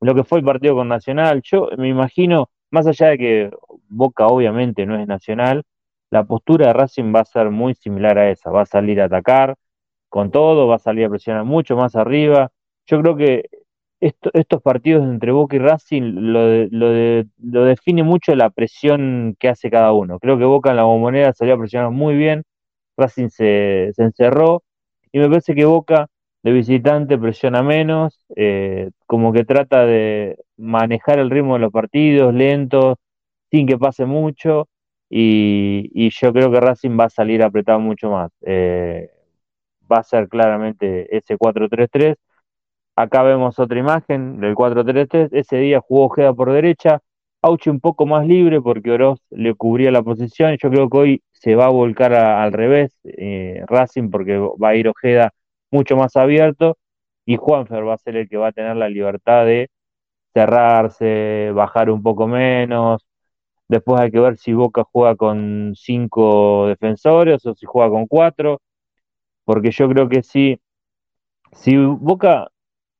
lo 0.00 0.14
que 0.14 0.24
fue 0.24 0.38
el 0.38 0.44
partido 0.44 0.74
con 0.76 0.88
Nacional. 0.88 1.42
Yo 1.44 1.68
me 1.76 1.88
imagino, 1.88 2.50
más 2.70 2.86
allá 2.86 3.08
de 3.08 3.18
que 3.18 3.50
Boca 3.88 4.26
obviamente 4.26 4.86
no 4.86 4.98
es 4.98 5.06
Nacional, 5.06 5.64
la 6.10 6.24
postura 6.24 6.68
de 6.68 6.72
Racing 6.74 7.12
va 7.14 7.20
a 7.20 7.24
ser 7.24 7.50
muy 7.50 7.74
similar 7.74 8.18
a 8.18 8.30
esa. 8.30 8.50
Va 8.50 8.62
a 8.62 8.66
salir 8.66 9.00
a 9.00 9.06
atacar 9.06 9.56
con 10.08 10.30
todo, 10.30 10.66
va 10.68 10.76
a 10.76 10.78
salir 10.78 11.06
a 11.06 11.10
presionar 11.10 11.44
mucho 11.44 11.76
más 11.76 11.96
arriba. 11.96 12.50
Yo 12.86 13.00
creo 13.02 13.16
que 13.16 13.48
estos 14.00 14.62
partidos 14.62 15.04
entre 15.04 15.32
Boca 15.32 15.56
y 15.56 15.58
Racing 15.58 16.02
lo, 16.02 16.66
lo, 16.70 17.64
define 17.64 18.02
mucho 18.02 18.34
la 18.36 18.50
presión 18.50 19.36
que 19.38 19.48
hace 19.48 19.70
cada 19.70 19.92
uno. 19.92 20.18
Creo 20.20 20.38
que 20.38 20.44
Boca 20.44 20.70
en 20.70 20.76
la 20.76 20.84
bombonera 20.84 21.32
salió 21.32 21.54
a 21.54 21.58
presionar 21.58 21.90
muy 21.90 22.16
bien, 22.16 22.44
Racing 22.96 23.28
se, 23.28 23.92
encerró 23.96 24.62
y 25.12 25.18
me 25.18 25.28
parece 25.28 25.54
que 25.54 25.64
Boca 25.64 26.08
de 26.42 26.52
visitante 26.52 27.18
presiona 27.18 27.62
menos, 27.62 28.24
eh, 28.36 28.90
como 29.06 29.32
que 29.32 29.44
trata 29.44 29.86
de 29.86 30.38
manejar 30.56 31.18
el 31.18 31.30
ritmo 31.30 31.54
de 31.54 31.60
los 31.60 31.72
partidos 31.72 32.34
lentos, 32.34 32.96
sin 33.50 33.66
que 33.66 33.78
pase 33.78 34.06
mucho 34.06 34.68
y, 35.10 36.10
yo 36.10 36.32
creo 36.32 36.50
que 36.52 36.60
Racing 36.60 36.98
va 36.98 37.04
a 37.06 37.10
salir 37.10 37.42
apretado 37.42 37.80
mucho 37.80 38.10
más. 38.10 38.30
Eh, 38.42 39.10
va 39.90 39.98
a 39.98 40.02
ser 40.04 40.28
claramente 40.28 41.16
ese 41.16 41.36
4-3-3 41.38 42.16
Acá 42.98 43.22
vemos 43.22 43.58
otra 43.60 43.78
imagen 43.78 44.40
del 44.40 44.56
4-3-3. 44.56 45.28
Ese 45.32 45.58
día 45.58 45.80
jugó 45.80 46.06
Ojeda 46.06 46.34
por 46.34 46.52
derecha. 46.52 47.00
Auchi 47.42 47.70
un 47.70 47.80
poco 47.80 48.06
más 48.06 48.26
libre 48.26 48.60
porque 48.60 48.90
Oroz 48.90 49.20
le 49.30 49.54
cubría 49.54 49.92
la 49.92 50.02
posición. 50.02 50.56
Yo 50.60 50.68
creo 50.70 50.90
que 50.90 50.98
hoy 50.98 51.22
se 51.32 51.54
va 51.54 51.66
a 51.66 51.70
volcar 51.70 52.12
al 52.14 52.52
revés 52.52 52.98
eh, 53.04 53.62
Racing 53.68 54.10
porque 54.10 54.38
va 54.38 54.70
a 54.70 54.74
ir 54.74 54.88
Ojeda 54.88 55.32
mucho 55.70 55.96
más 55.96 56.16
abierto 56.16 56.78
y 57.26 57.36
Juanfer 57.36 57.86
va 57.86 57.94
a 57.94 57.98
ser 57.98 58.16
el 58.16 58.28
que 58.28 58.36
va 58.38 58.48
a 58.48 58.52
tener 58.52 58.76
la 58.76 58.88
libertad 58.88 59.46
de 59.46 59.70
cerrarse, 60.34 61.52
bajar 61.54 61.90
un 61.90 62.02
poco 62.02 62.26
menos. 62.28 63.06
Después 63.68 64.00
hay 64.00 64.10
que 64.10 64.20
ver 64.20 64.38
si 64.38 64.52
Boca 64.54 64.84
juega 64.92 65.16
con 65.16 65.74
cinco 65.76 66.68
defensores 66.68 67.44
o 67.46 67.54
si 67.54 67.66
juega 67.66 67.90
con 67.90 68.06
cuatro, 68.06 68.60
porque 69.44 69.70
yo 69.72 69.88
creo 69.88 70.08
que 70.08 70.22
sí, 70.22 70.60
si 71.52 71.76
Boca 71.76 72.48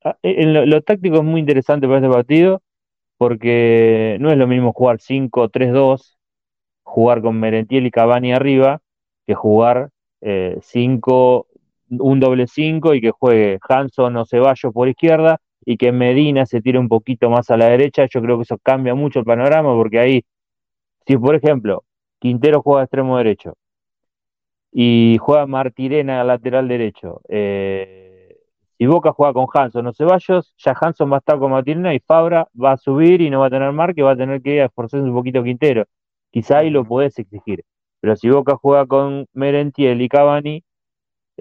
Ah, 0.03 0.17
eh, 0.23 0.35
en 0.39 0.69
lo, 0.69 0.81
táctico 0.81 1.17
es 1.17 1.23
muy 1.23 1.41
interesante 1.41 1.85
para 1.87 1.99
este 1.99 2.09
partido 2.09 2.61
porque 3.17 4.17
no 4.21 4.31
es 4.31 4.37
lo 4.37 4.47
mismo 4.47 4.73
jugar 4.73 5.01
5-3-2, 5.01 6.17
jugar 6.83 7.21
con 7.21 7.39
Merentiel 7.39 7.85
y 7.85 7.91
Cavani 7.91 8.33
arriba, 8.33 8.81
que 9.27 9.35
jugar 9.35 9.89
5, 10.61 11.47
eh, 11.48 11.48
un 11.89 12.19
doble 12.19 12.47
5 12.47 12.93
y 12.93 13.01
que 13.01 13.11
juegue 13.11 13.59
Hanson 13.67 14.15
o 14.17 14.25
Ceballos 14.25 14.73
por 14.73 14.87
izquierda 14.87 15.39
y 15.65 15.77
que 15.77 15.91
Medina 15.91 16.45
se 16.45 16.61
tire 16.61 16.79
un 16.79 16.87
poquito 16.87 17.29
más 17.29 17.49
a 17.49 17.57
la 17.57 17.69
derecha. 17.69 18.07
Yo 18.09 18.21
creo 18.21 18.37
que 18.37 18.43
eso 18.43 18.57
cambia 18.61 18.95
mucho 18.95 19.19
el 19.19 19.25
panorama 19.25 19.73
porque 19.73 19.99
ahí, 19.99 20.25
si 21.07 21.17
por 21.17 21.35
ejemplo 21.35 21.83
Quintero 22.19 22.61
juega 22.61 22.83
extremo 22.83 23.17
derecho 23.17 23.53
y 24.71 25.17
juega 25.19 25.47
Martirena 25.47 26.23
lateral 26.23 26.67
derecho, 26.67 27.21
eh, 27.29 28.37
si 28.77 28.85
Boca 28.85 29.11
juega 29.11 29.33
con 29.33 29.47
Hanson 29.53 29.87
o 29.87 29.93
Ceballos, 29.93 30.53
ya 30.57 30.73
Hanson 30.79 31.11
va 31.11 31.17
a 31.17 31.19
estar 31.19 31.37
con 31.37 31.51
Matirena 31.51 31.93
y 31.93 31.99
Fabra 31.99 32.47
va 32.61 32.73
a 32.73 32.77
subir 32.77 33.21
y 33.21 33.29
no 33.29 33.41
va 33.41 33.47
a 33.47 33.49
tener 33.49 33.71
marca 33.73 33.99
y 33.99 34.03
va 34.03 34.11
a 34.11 34.17
tener 34.17 34.41
que 34.41 34.63
esforzarse 34.63 35.05
un 35.05 35.13
poquito 35.13 35.43
Quintero. 35.43 35.85
Quizá 36.31 36.59
ahí 36.59 36.69
lo 36.69 36.85
podés 36.85 37.17
exigir. 37.19 37.63
Pero 37.99 38.15
si 38.15 38.29
Boca 38.29 38.55
juega 38.55 38.85
con 38.85 39.25
Merentiel 39.33 40.01
y 40.01 40.07
Cavani, 40.07 40.63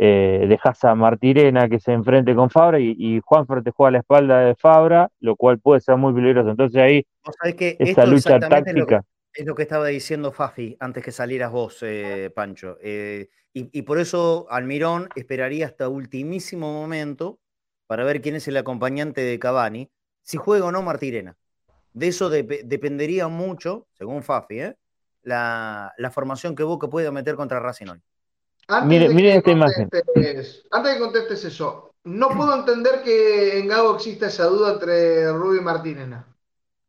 eh, 0.00 0.46
dejas 0.48 0.84
a 0.84 0.94
Martirena 0.94 1.68
que 1.68 1.80
se 1.80 1.92
enfrente 1.92 2.32
con 2.34 2.50
Fabra 2.50 2.78
y, 2.78 2.94
y 2.96 3.20
Juanfer 3.24 3.64
te 3.64 3.72
juega 3.72 3.88
a 3.88 3.92
la 3.92 3.98
espalda 3.98 4.40
de 4.40 4.54
Fabra, 4.54 5.10
lo 5.18 5.34
cual 5.34 5.58
puede 5.58 5.80
ser 5.80 5.96
muy 5.96 6.14
peligroso. 6.14 6.50
Entonces 6.50 6.80
ahí, 6.80 7.04
esa 7.80 8.06
lucha 8.06 8.38
táctica. 8.38 9.04
Es 9.34 9.44
lo, 9.44 9.54
que, 9.56 9.62
estaba 9.62 9.88
diciendo 9.88 10.30
Fafi 10.30 10.76
antes 10.78 11.04
que 11.04 11.10
salieras 11.10 11.50
vos, 11.50 11.78
eh, 11.82 12.30
Pancho. 12.34 12.78
Eh, 12.80 13.28
y, 13.52 13.82
por 13.82 13.98
eso 13.98 14.46
Almirón 14.50 15.08
esperaría 15.16 15.66
hasta 15.66 15.88
ultimísimo 15.88 16.72
momento 16.72 17.40
para 17.88 18.04
ver 18.04 18.20
quién 18.20 18.36
es 18.36 18.46
el 18.46 18.56
acompañante 18.56 19.22
de 19.22 19.36
Cavani, 19.40 19.90
si 20.22 20.36
juega 20.36 20.66
o 20.66 20.72
no 20.72 20.82
Martirena. 20.82 21.36
De 21.92 22.06
eso 22.06 22.30
dependería 22.30 23.26
mucho, 23.26 23.88
según 23.94 24.22
Fafi, 24.22 24.60
¿eh? 24.60 24.76
la, 25.22 26.10
formación 26.12 26.54
que 26.54 26.62
Boca 26.62 26.88
pueda 26.88 27.10
meter 27.10 27.34
contra 27.34 27.58
Racing 27.58 27.86
hoy. 27.88 28.02
Antes 28.68 29.14
mire, 29.14 29.36
esta 29.36 29.50
imagen. 29.50 29.88
Antes 30.70 30.92
de 30.92 30.98
que 30.98 31.00
contestes 31.00 31.44
eso, 31.46 31.92
no 32.04 32.28
puedo 32.28 32.54
entender 32.54 33.02
que 33.02 33.58
en 33.58 33.68
Gago 33.68 33.94
exista 33.94 34.26
esa 34.26 34.44
duda 34.44 34.74
entre 34.74 35.32
Rubio 35.32 35.60
y 35.60 35.64
Martirena. 35.64 36.26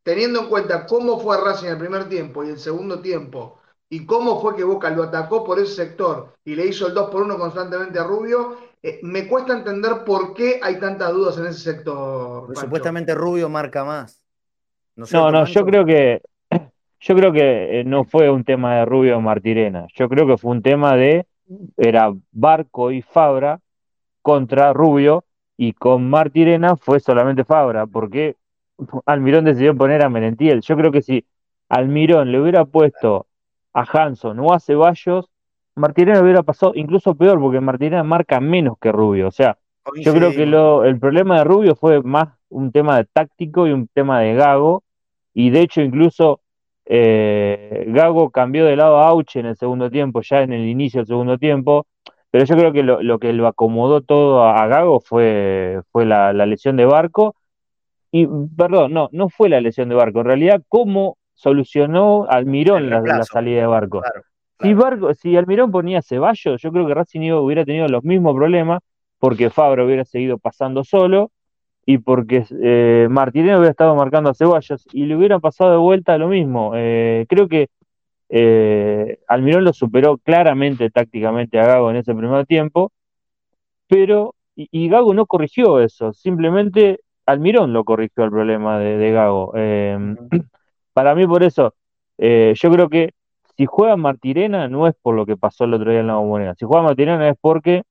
Teniendo 0.02 0.40
en 0.40 0.48
cuenta 0.48 0.86
cómo 0.86 1.18
fue 1.18 1.40
Racing 1.42 1.68
el 1.68 1.78
primer 1.78 2.08
tiempo 2.08 2.44
y 2.44 2.50
el 2.50 2.58
segundo 2.58 3.00
tiempo, 3.00 3.58
y 3.88 4.06
cómo 4.06 4.40
fue 4.40 4.56
que 4.56 4.64
Boca 4.64 4.90
lo 4.90 5.02
atacó 5.02 5.44
por 5.44 5.58
ese 5.58 5.74
sector 5.74 6.34
y 6.44 6.54
le 6.54 6.66
hizo 6.66 6.86
el 6.86 6.94
2 6.94 7.10
por 7.10 7.22
1 7.22 7.38
constantemente 7.38 7.98
a 7.98 8.04
Rubio, 8.04 8.56
eh, 8.82 9.00
me 9.02 9.26
cuesta 9.26 9.52
entender 9.52 10.04
por 10.06 10.32
qué 10.32 10.60
hay 10.62 10.78
tantas 10.78 11.12
dudas 11.12 11.36
en 11.38 11.46
ese 11.46 11.60
sector. 11.60 12.56
supuestamente 12.56 13.14
Rubio 13.14 13.48
marca 13.48 13.84
más. 13.84 14.22
No, 14.96 15.30
no, 15.30 15.44
yo 15.46 15.64
creo 15.64 15.84
que 15.84 16.22
yo 17.00 17.16
creo 17.16 17.32
que 17.32 17.82
no 17.86 18.04
fue 18.04 18.30
un 18.30 18.44
tema 18.44 18.76
de 18.76 18.84
Rubio 18.84 19.16
o 19.16 19.20
Martirena. 19.20 19.86
Yo 19.94 20.08
creo 20.08 20.26
que 20.26 20.36
fue 20.36 20.52
un 20.52 20.62
tema 20.62 20.96
de 20.96 21.26
era 21.76 22.12
Barco 22.32 22.90
y 22.90 23.02
Fabra 23.02 23.60
contra 24.22 24.72
Rubio 24.72 25.24
y 25.56 25.72
con 25.72 26.08
Martirena 26.08 26.76
fue 26.76 27.00
solamente 27.00 27.44
Fabra, 27.44 27.86
porque 27.86 28.36
Almirón 29.06 29.44
decidió 29.44 29.76
poner 29.76 30.04
a 30.04 30.08
Merentiel. 30.08 30.60
Yo 30.62 30.76
creo 30.76 30.90
que 30.90 31.02
si 31.02 31.24
Almirón 31.68 32.32
le 32.32 32.40
hubiera 32.40 32.64
puesto 32.64 33.26
a 33.72 33.82
Hanson 33.82 34.38
o 34.40 34.52
a 34.52 34.60
Ceballos, 34.60 35.30
Martínez 35.76 36.20
hubiera 36.20 36.42
pasado 36.42 36.72
incluso 36.74 37.14
peor, 37.14 37.40
porque 37.40 37.60
Martínez 37.60 38.04
marca 38.04 38.40
menos 38.40 38.76
que 38.80 38.92
Rubio. 38.92 39.28
O 39.28 39.30
sea, 39.30 39.58
yo 39.96 40.12
creo 40.12 40.30
que 40.32 40.46
lo, 40.46 40.84
el 40.84 40.98
problema 40.98 41.38
de 41.38 41.44
Rubio 41.44 41.74
fue 41.74 42.02
más 42.02 42.28
un 42.48 42.72
tema 42.72 42.96
de 42.96 43.04
táctico 43.04 43.66
y 43.66 43.72
un 43.72 43.88
tema 43.88 44.20
de 44.20 44.34
Gago, 44.34 44.82
y 45.32 45.50
de 45.50 45.60
hecho 45.60 45.80
incluso 45.80 46.40
eh, 46.92 47.84
Gago 47.86 48.30
cambió 48.30 48.64
de 48.64 48.74
lado 48.74 48.98
a 48.98 49.06
Auche 49.06 49.38
en 49.38 49.46
el 49.46 49.56
segundo 49.56 49.88
tiempo, 49.92 50.22
ya 50.22 50.42
en 50.42 50.52
el 50.52 50.66
inicio 50.66 50.98
del 50.98 51.06
segundo 51.06 51.38
tiempo, 51.38 51.86
pero 52.32 52.44
yo 52.44 52.56
creo 52.56 52.72
que 52.72 52.82
lo, 52.82 53.18
que 53.20 53.32
lo 53.32 53.46
acomodó 53.46 54.00
todo 54.00 54.42
a, 54.42 54.66
Gago 54.66 54.98
fue, 54.98 55.82
fue 55.92 56.04
la, 56.04 56.32
lesión 56.32 56.76
de 56.76 56.86
Barco, 56.86 57.36
y 58.10 58.26
perdón, 58.56 58.92
no, 58.92 59.08
no 59.12 59.28
fue 59.28 59.48
la 59.48 59.60
lesión 59.60 59.88
de 59.88 59.94
Barco, 59.94 60.18
en 60.18 60.26
realidad 60.26 60.62
cómo 60.68 61.16
solucionó 61.32 62.26
Almirón 62.28 62.90
la, 62.90 63.00
la, 63.02 63.22
salida 63.22 63.60
de 63.60 63.66
Barco. 63.66 64.02
Si, 64.60 64.74
Barco. 64.74 65.14
si 65.14 65.36
Almirón 65.36 65.70
ponía 65.70 66.02
Ceballos, 66.02 66.60
yo 66.60 66.72
creo 66.72 66.88
que 66.88 66.94
Racing 66.94 67.30
hubiera 67.30 67.64
tenido 67.64 67.86
los 67.86 68.02
mismos 68.02 68.34
problemas 68.34 68.80
porque 69.20 69.48
Fabro 69.48 69.86
hubiera 69.86 70.04
seguido 70.04 70.38
pasando 70.38 70.82
solo 70.82 71.30
y 71.86 71.98
porque 71.98 72.44
eh, 72.62 73.08
Martínez 73.10 73.56
hubiera 73.56 73.70
estado 73.70 73.94
marcando 73.94 74.30
a 74.30 74.34
Ceballos 74.34 74.86
y 74.92 75.06
le 75.06 75.16
hubiera 75.16 75.38
pasado 75.38 75.72
de 75.72 75.78
vuelta 75.78 76.18
lo 76.18 76.28
mismo. 76.28 76.72
Eh, 76.74 77.26
creo 77.28 77.48
que 77.48 77.68
eh, 78.28 79.18
Almirón 79.26 79.64
lo 79.64 79.72
superó 79.72 80.18
claramente 80.18 80.90
tácticamente 80.90 81.58
a 81.58 81.66
Gago 81.66 81.90
en 81.90 81.96
ese 81.96 82.14
primer 82.14 82.46
tiempo, 82.46 82.92
pero 83.88 84.34
y, 84.54 84.88
Gago 84.88 85.14
no 85.14 85.26
corrigió 85.26 85.80
eso, 85.80 86.12
simplemente 86.12 87.00
Almirón 87.26 87.72
lo 87.72 87.84
corrigió 87.84 88.24
el 88.24 88.30
problema 88.30 88.78
de, 88.78 88.98
de 88.98 89.12
Gago. 89.12 89.52
Para 90.92 91.14
mí, 91.14 91.26
por 91.26 91.42
eso, 91.42 91.74
eh, 92.18 92.52
yo 92.56 92.70
creo 92.70 92.88
que 92.88 93.14
si 93.56 93.66
juega 93.66 93.96
Martirena 93.96 94.68
no 94.68 94.86
es 94.86 94.94
por 95.00 95.14
lo 95.14 95.24
que 95.26 95.36
pasó 95.36 95.64
el 95.64 95.74
otro 95.74 95.90
día 95.90 96.00
en 96.00 96.08
la 96.08 96.16
bombonera. 96.16 96.54
Si 96.54 96.64
juega 96.66 96.82
Martirena 96.82 97.28
es 97.28 97.36
porque 97.40 97.82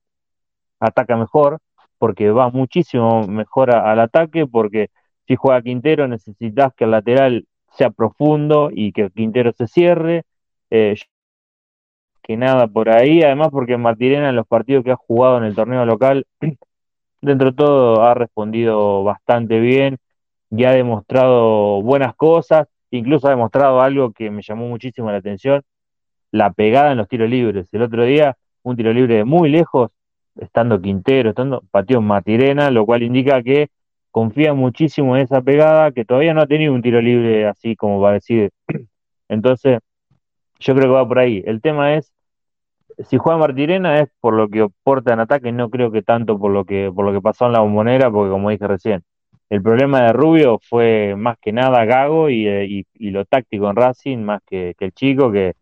ataca 0.78 1.16
mejor, 1.16 1.58
porque 2.00 2.30
va 2.30 2.48
muchísimo 2.50 3.26
mejor 3.28 3.74
al 3.76 4.00
ataque, 4.00 4.46
porque 4.46 4.88
si 5.28 5.36
juega 5.36 5.60
Quintero 5.60 6.08
necesitas 6.08 6.72
que 6.74 6.84
el 6.84 6.92
lateral 6.92 7.46
sea 7.74 7.90
profundo 7.90 8.70
y 8.72 8.92
que 8.92 9.10
Quintero 9.10 9.52
se 9.52 9.66
cierre. 9.66 10.24
Eh, 10.70 10.96
que 12.22 12.38
nada 12.38 12.68
por 12.68 12.88
ahí, 12.88 13.22
además 13.22 13.48
porque 13.52 13.76
Martirena 13.76 14.30
en 14.30 14.36
los 14.36 14.46
partidos 14.46 14.82
que 14.82 14.92
ha 14.92 14.96
jugado 14.96 15.36
en 15.38 15.44
el 15.44 15.54
torneo 15.54 15.84
local, 15.84 16.26
dentro 17.20 17.50
de 17.50 17.56
todo 17.56 18.02
ha 18.02 18.14
respondido 18.14 19.04
bastante 19.04 19.60
bien 19.60 19.98
y 20.50 20.64
ha 20.64 20.70
demostrado 20.72 21.82
buenas 21.82 22.14
cosas, 22.16 22.66
incluso 22.90 23.26
ha 23.26 23.30
demostrado 23.30 23.82
algo 23.82 24.12
que 24.12 24.30
me 24.30 24.40
llamó 24.40 24.68
muchísimo 24.68 25.10
la 25.10 25.18
atención, 25.18 25.62
la 26.30 26.50
pegada 26.52 26.92
en 26.92 26.98
los 26.98 27.08
tiros 27.08 27.28
libres. 27.28 27.68
El 27.72 27.82
otro 27.82 28.04
día, 28.04 28.38
un 28.62 28.76
tiro 28.76 28.92
libre 28.92 29.16
de 29.16 29.24
muy 29.24 29.50
lejos, 29.50 29.90
estando 30.36 30.80
Quintero, 30.80 31.30
estando 31.30 31.62
pateó 31.70 32.00
Matirena, 32.00 32.70
lo 32.70 32.86
cual 32.86 33.02
indica 33.02 33.42
que 33.42 33.68
confía 34.10 34.54
muchísimo 34.54 35.16
en 35.16 35.22
esa 35.22 35.42
pegada, 35.42 35.92
que 35.92 36.04
todavía 36.04 36.34
no 36.34 36.42
ha 36.42 36.46
tenido 36.46 36.74
un 36.74 36.82
tiro 36.82 37.00
libre 37.00 37.46
así 37.46 37.76
como 37.76 38.00
va 38.00 38.10
a 38.10 38.14
decir. 38.14 38.50
Entonces, 39.28 39.78
yo 40.60 40.74
creo 40.74 40.86
que 40.86 40.94
va 40.94 41.08
por 41.08 41.18
ahí. 41.18 41.42
El 41.46 41.60
tema 41.60 41.94
es, 41.94 42.12
si 43.08 43.18
juega 43.18 43.38
Martirena 43.38 44.00
es 44.00 44.08
por 44.20 44.34
lo 44.34 44.48
que 44.48 44.62
aporta 44.62 45.12
en 45.12 45.20
ataque, 45.20 45.52
no 45.52 45.70
creo 45.70 45.90
que 45.90 46.02
tanto 46.02 46.38
por 46.38 46.50
lo 46.52 46.64
que, 46.64 46.90
por 46.94 47.04
lo 47.06 47.12
que 47.12 47.20
pasó 47.22 47.46
en 47.46 47.52
la 47.52 47.60
bombonera, 47.60 48.10
porque 48.10 48.30
como 48.30 48.50
dije 48.50 48.66
recién, 48.66 49.02
el 49.48 49.62
problema 49.62 50.02
de 50.02 50.12
Rubio 50.12 50.60
fue 50.62 51.14
más 51.16 51.36
que 51.40 51.52
nada 51.52 51.84
Gago 51.84 52.30
y, 52.30 52.46
eh, 52.46 52.84
lo 53.00 53.24
táctico 53.24 53.70
en 53.70 53.76
Racing, 53.76 54.18
más 54.18 54.42
que, 54.46 54.74
el 54.78 54.92
chico, 54.92 55.32
que, 55.32 55.54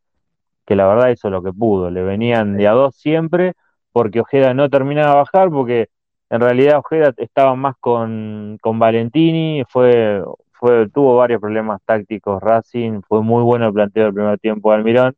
que 0.67 0.77
la 0.77 0.87
verdad 0.87 1.11
hizo 1.11 1.31
lo 1.31 1.43
que 1.43 1.53
pudo. 1.53 1.91
Le 1.91 2.03
venían 2.03 2.57
de 2.57 2.69
a 2.69 2.73
dos 2.73 2.97
siempre 2.97 3.55
porque 3.93 4.21
Ojeda 4.21 4.55
no 4.55 4.69
terminaba 4.69 5.11
de 5.11 5.17
bajar, 5.17 5.51
porque 5.51 5.89
en 6.31 6.41
realidad 6.41 6.79
Ojeda 6.79 7.13
estaba 7.17 7.55
más 7.57 7.77
con, 7.81 8.59
con 8.61 8.79
Valentini, 8.79 9.65
fue, 9.69 10.23
fue, 10.53 10.89
tuvo 10.91 11.17
varios 11.17 11.41
problemas 11.41 11.81
tácticos 11.85 12.43
Racing, 12.43 13.03
fue 13.07 13.23
muy 13.23 13.43
bueno 13.43 13.67
el 13.67 13.73
planteo 13.73 14.05
del 14.05 14.15
primer 14.15 14.39
tiempo 14.39 14.71
de 14.71 14.77
Almirón 14.77 15.17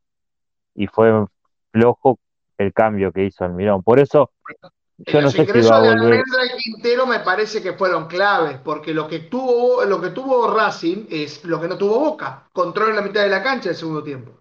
y 0.75 0.87
fue 0.87 1.11
flojo 1.73 2.19
el 2.59 2.73
cambio 2.73 3.13
que 3.13 3.25
hizo 3.25 3.45
Almirón. 3.45 3.83
Por 3.83 3.99
eso 3.99 4.31
yo 5.07 5.23
no 5.23 5.31
sé 5.31 5.47
si 5.47 5.69
va 5.69 5.77
a 5.77 5.95
volver. 5.95 6.19
De 6.19 6.23
Quintero 6.59 7.07
me 7.07 7.21
parece 7.21 7.63
que 7.63 7.73
fueron 7.73 8.07
claves, 8.07 8.59
porque 8.63 8.93
lo 8.93 9.09
que 9.09 9.21
tuvo 9.21 9.85
lo 9.85 10.01
que 10.01 10.11
tuvo 10.11 10.55
Racing 10.55 11.07
es 11.11 11.45
lo 11.45 11.61
que 11.61 11.69
no 11.69 11.79
tuvo 11.79 11.99
Boca, 11.99 12.49
control 12.53 12.91
en 12.91 12.97
la 12.97 13.03
mitad 13.03 13.23
de 13.23 13.31
la 13.31 13.43
cancha 13.43 13.71
el 13.71 13.77
segundo 13.77 14.03
tiempo. 14.03 14.33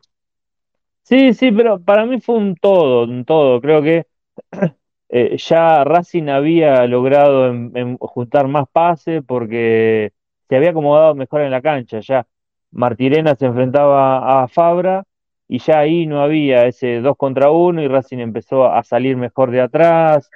Sí, 1.04 1.34
sí, 1.34 1.52
pero 1.52 1.80
para 1.80 2.06
mí 2.06 2.20
fue 2.22 2.36
un 2.36 2.56
todo, 2.56 3.06
un 3.06 3.26
todo. 3.26 3.60
Creo 3.62 3.82
que 3.82 4.06
eh, 5.10 5.38
ya 5.38 5.84
Racing 5.84 6.30
había 6.30 6.86
logrado 6.88 7.54
juntar 8.00 8.48
más 8.48 8.68
pases 8.72 9.24
porque 9.26 10.14
se 10.48 10.56
había 10.56 10.72
acomodado 10.72 11.16
mejor 11.16 11.42
en 11.42 11.52
la 11.52 11.62
cancha. 11.62 12.00
Ya 12.00 12.28
Martirena 12.72 13.36
se 13.36 13.46
enfrentaba 13.46 14.44
a 14.44 14.48
Fabra 14.48 15.04
y 15.48 15.60
ya 15.60 15.80
ahí 15.80 16.06
no 16.06 16.22
había 16.22 16.68
ese 16.68 17.02
2 17.02 17.18
contra 17.18 17.52
1 17.52 17.82
y 17.82 17.88
Racing 17.88 18.20
empezó 18.20 18.66
a 18.68 18.84
salir 18.84 19.18
mejor 19.18 19.52
de 19.52 19.62
atrás. 19.62 20.30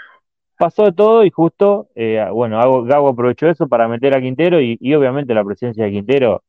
Pasó 0.58 0.86
de 0.86 0.94
todo 0.94 1.26
y 1.26 1.30
justo, 1.32 1.90
eh, 1.96 2.26
bueno, 2.32 2.84
Gago 2.84 3.10
aprovechó 3.10 3.48
eso 3.50 3.68
para 3.68 3.88
meter 3.88 4.16
a 4.16 4.22
Quintero 4.22 4.62
y, 4.62 4.78
obviamente 4.96 5.34
la 5.34 5.44
presencia 5.44 5.86
de 5.86 5.92
Quintero 5.92 6.44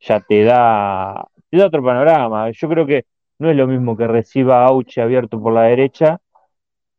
ya 0.00 0.20
te 0.20 0.44
da, 0.44 1.28
te 1.50 1.58
da 1.58 1.66
otro 1.66 1.82
panorama. 1.84 2.50
Yo 2.50 2.68
creo 2.68 2.86
que 2.86 3.06
no 3.38 3.50
es 3.50 3.56
lo 3.56 3.66
mismo 3.66 3.96
que 3.96 4.06
reciba 4.06 4.64
Auche 4.66 5.02
abierto 5.02 5.40
por 5.40 5.52
la 5.52 5.62
derecha 5.64 6.20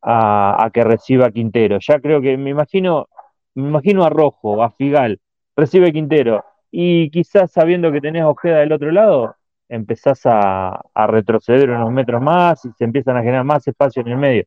a, 0.02 0.70
que 0.74 0.84
reciba 0.84 1.32
Quintero. 1.32 1.78
Ya 1.80 2.00
creo 2.00 2.22
que 2.22 2.38
me 2.38 2.50
imagino, 2.50 3.08
me 3.56 3.68
imagino 3.68 4.04
a 4.04 4.10
Rojo, 4.10 4.64
a 4.64 4.72
Figal, 4.72 5.20
recibe 5.56 5.92
Quintero, 5.92 6.44
y 6.72 7.10
quizás 7.12 7.52
sabiendo 7.52 7.92
que 7.92 8.02
tenés 8.02 8.24
Ojeda 8.24 8.60
del 8.60 8.72
otro 8.72 8.92
lado, 8.92 9.36
empezás 9.70 10.22
a, 10.26 10.82
retroceder 11.08 11.70
unos 11.70 11.92
metros 11.92 12.22
más 12.22 12.66
y 12.66 12.70
se 12.78 12.84
empiezan 12.84 13.18
a 13.18 13.22
generar 13.22 13.44
más 13.44 13.68
espacio 13.68 14.02
en 14.02 14.10
el 14.10 14.18
medio. 14.18 14.44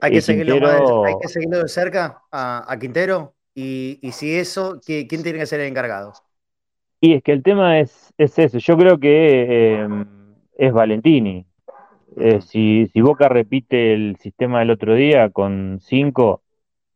Hay 0.00 0.12
que, 0.12 0.20
seguirlo, 0.20 1.04
hay 1.04 1.14
que 1.20 1.28
seguirlo 1.28 1.58
de 1.58 1.68
cerca 1.68 2.22
a, 2.30 2.76
Quintero. 2.80 3.34
Y, 3.54 4.00
si 4.12 4.34
eso, 4.34 4.80
¿quién 4.84 5.06
tiene 5.08 5.38
que 5.38 5.46
ser 5.46 5.60
el 5.60 5.68
encargado? 5.68 6.12
Y 7.00 7.14
es 7.14 7.22
que 7.22 7.32
el 7.32 7.42
tema 7.42 7.78
es, 7.78 8.12
es 8.18 8.38
eso. 8.38 8.58
Yo 8.58 8.76
creo 8.76 8.98
que 8.98 9.82
eh, 9.82 9.88
es 10.56 10.72
Valentini. 10.72 11.46
Eh, 12.16 12.40
si, 12.40 12.86
si, 12.92 13.00
Boca 13.00 13.28
repite 13.28 13.92
el 13.92 14.16
sistema 14.20 14.60
del 14.60 14.70
otro 14.70 14.94
día 14.94 15.30
con 15.30 15.80
cinco, 15.80 16.42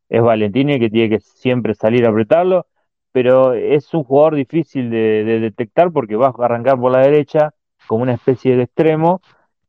es 0.08 0.22
Valentini 0.22 0.78
que 0.78 0.90
tiene 0.90 1.10
que 1.10 1.20
siempre 1.20 1.74
salir 1.74 2.06
a 2.06 2.10
apretarlo, 2.10 2.66
pero 3.12 3.52
es 3.52 3.92
un 3.94 4.04
jugador 4.04 4.36
difícil 4.36 4.90
de, 4.90 5.24
detectar 5.40 5.90
porque 5.92 6.16
va 6.16 6.28
a 6.28 6.44
arrancar 6.44 6.78
por 6.78 6.92
la 6.92 7.00
derecha 7.00 7.54
como 7.86 8.02
una 8.02 8.14
especie 8.14 8.56
de 8.56 8.64
extremo 8.64 9.20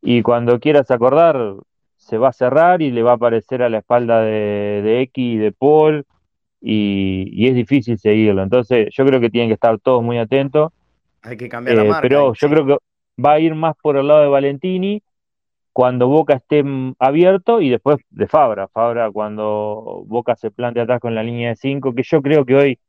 y 0.01 0.21
cuando 0.21 0.59
quieras 0.59 0.91
acordar 0.91 1.55
se 1.97 2.17
va 2.17 2.29
a 2.29 2.33
cerrar 2.33 2.81
y 2.81 2.91
le 2.91 3.03
va 3.03 3.11
a 3.11 3.15
aparecer 3.15 3.63
a 3.63 3.69
la 3.69 3.79
espalda 3.79 4.21
de, 4.21 4.81
de 4.83 5.01
X 5.01 5.23
y 5.23 5.37
de 5.37 5.51
Paul 5.51 6.05
y, 6.61 7.47
es 7.47 7.55
difícil 7.55 7.97
seguirlo. 7.97 8.43
Entonces 8.43 8.89
yo 8.91 9.05
creo 9.05 9.19
que 9.19 9.29
tienen 9.29 9.49
que 9.49 9.53
estar 9.53 9.79
todos 9.79 10.03
muy 10.03 10.17
atentos. 10.17 10.71
Hay 11.21 11.37
que 11.37 11.49
cambiar 11.49 11.77
la 11.77 11.83
eh, 11.83 11.87
marca. 11.87 12.01
Pero 12.01 12.33
yo 12.33 12.49
creo 12.49 12.65
que 12.65 12.77
va 13.23 13.33
a 13.33 13.39
ir 13.39 13.55
más 13.55 13.75
por 13.81 13.97
el 13.97 14.07
lado 14.07 14.21
de 14.21 14.27
Valentini 14.27 15.01
cuando 15.79 16.09
Boca 16.09 16.33
esté 16.33 16.61
abierto 16.99 17.61
y 17.61 17.69
después 17.69 17.99
de 18.09 18.27
Fabra. 18.27 18.67
Fabra 18.67 19.09
cuando 19.11 20.03
Boca 20.07 20.35
se 20.35 20.51
plantea 20.51 20.83
atrás 20.83 20.99
con 20.99 21.15
la 21.15 21.23
línea 21.23 21.51
de 21.51 21.55
5, 21.55 21.95
que 21.95 22.03
yo 22.03 22.21
creo 22.21 22.43
que 22.43 22.53
hoy 22.53 22.79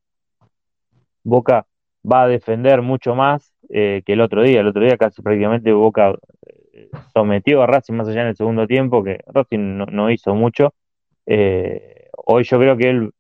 Boca 1.23 1.69
va 2.05 2.25
a 2.25 2.27
defender 2.27 2.83
mucho 2.83 3.15
más 3.15 3.55
eh, 3.69 4.03
que 4.05 4.15
el 4.15 4.21
otro 4.21 4.43
día. 4.43 4.59
El 4.59 4.67
otro 4.67 4.83
día 4.83 4.97
casi 4.97 5.23
prácticamente 5.23 5.71
Boca 5.73 6.17
eh, 6.73 6.91
sometió 7.15 7.63
a 7.63 7.69
Racing 7.69 7.95
más 7.95 8.09
allá 8.09 8.23
en 8.23 8.27
el 8.27 8.37
segundo 8.37 8.67
tiempo, 8.67 9.05
que 9.05 9.21
Racing 9.25 9.85
no, 9.93 10.11
hizo 10.11 10.35
mucho. 10.35 10.75
Eh, 11.27 12.09
hoy 12.27 12.43
yo 12.43 12.59
creo 12.59 12.77
que 12.77 12.91
él 12.91 13.13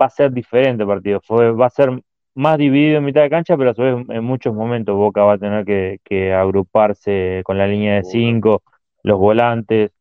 va 0.00 0.06
a 0.06 0.10
ser 0.10 0.32
diferente 0.32 0.84
el 0.84 0.88
partido. 0.88 1.20
Fue, 1.22 1.52
va 1.52 1.66
a 1.66 1.70
ser 1.70 1.90
más 2.34 2.56
dividido 2.56 2.96
en 2.96 3.04
mitad 3.04 3.20
de 3.20 3.28
cancha, 3.28 3.54
pero 3.58 3.72
a 3.72 3.74
su 3.74 3.82
vez 3.82 3.96
en 4.08 4.24
muchos 4.24 4.54
momentos 4.54 4.96
Boca 4.96 5.24
va 5.24 5.34
a 5.34 5.38
tener 5.38 5.66
que, 5.66 5.98
que 6.02 6.32
agruparse 6.32 7.42
con 7.44 7.58
la 7.58 7.66
línea 7.66 7.96
de 7.96 8.04
5 8.04 8.62
los 9.04 9.18
volantes. 9.18 9.92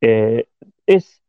Eh, 0.00 0.46
es, 0.86 1.20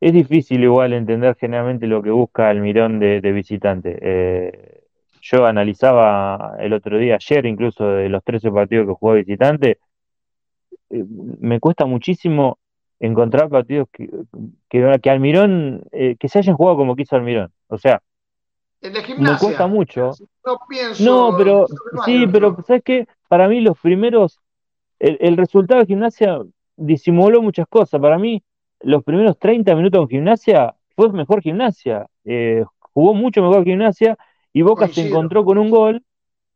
es 0.00 0.12
difícil 0.12 0.62
igual 0.62 0.92
entender 0.92 1.34
generalmente 1.34 1.88
lo 1.88 2.02
que 2.02 2.10
busca 2.10 2.50
el 2.50 2.60
mirón 2.60 3.00
de, 3.00 3.20
visitante. 3.32 3.98
Eh, 4.00 4.82
yo 5.20 5.46
analizaba 5.46 6.54
el 6.60 6.74
otro 6.74 6.98
día, 6.98 7.16
ayer 7.16 7.46
incluso, 7.46 7.88
de 7.88 8.08
los 8.08 8.22
13 8.22 8.52
partidos 8.52 8.86
que 8.86 8.94
jugó 8.94 9.14
visitante, 9.14 9.78
eh, 10.90 11.04
me 11.40 11.58
cuesta 11.58 11.86
muchísimo 11.86 12.58
encontrar 13.00 13.48
partidos 13.48 13.88
que, 13.90 14.08
que, 14.68 15.10
Almirón, 15.10 15.84
que 15.90 16.28
se 16.28 16.38
hayan 16.38 16.56
jugado 16.56 16.76
como 16.76 16.94
quiso 16.94 17.16
Almirón. 17.16 17.50
O 17.68 17.78
sea, 17.78 18.00
me 19.18 19.38
cuesta 19.38 19.66
mucho. 19.66 20.12
No, 20.44 20.58
pienso, 20.68 21.02
no 21.02 21.36
pero 21.36 21.66
sí, 22.04 22.26
pero 22.30 22.56
¿sabes 22.66 22.82
qué? 22.84 23.08
Para 23.28 23.48
mí 23.48 23.60
los 23.60 23.78
primeros 23.80 24.40
el, 25.04 25.36
resultado 25.36 25.80
de 25.80 25.86
gimnasia 25.86 26.38
disimuló 26.76 27.42
muchas 27.42 27.66
cosas. 27.68 28.00
Para 28.00 28.18
mí, 28.18 28.42
los 28.80 29.04
primeros 29.04 29.38
30 29.38 29.74
minutos 29.74 30.00
en 30.02 30.08
gimnasia 30.08 30.74
fue 30.96 31.12
mejor 31.12 31.42
gimnasia. 31.42 32.06
Eh, 32.24 32.64
jugó 32.80 33.14
mucho 33.14 33.42
mejor 33.42 33.64
gimnasia 33.64 34.16
y 34.52 34.62
Boca 34.62 34.88
se 34.88 35.06
encontró 35.06 35.44
con 35.44 35.58
un 35.58 35.70
gol 35.70 36.02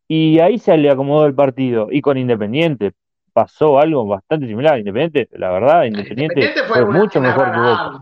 y 0.07 0.39
ahí 0.39 0.59
se 0.59 0.77
le 0.79 0.91
acomodó 0.91 1.27
el 1.27 1.35
partido. 1.35 1.89
Y 1.91 2.01
con 2.01 2.17
Independiente 2.17 2.93
pasó 3.33 3.79
algo 3.79 4.07
bastante 4.07 4.47
similar. 4.47 4.79
Independiente, 4.79 5.29
la 5.39 5.51
verdad, 5.51 5.85
Independiente, 5.85 6.51
fue, 6.69 6.85
mucho 6.87 7.21
mejor 7.21 7.53
que 7.53 7.59
Boca. 7.59 8.01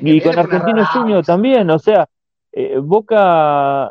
Y 0.00 0.20
con 0.20 0.38
Argentino 0.38 0.84
Junior 0.86 1.24
también, 1.24 1.70
o 1.70 1.78
sea, 1.78 2.08
eh, 2.58 2.78
Boca, 2.78 3.90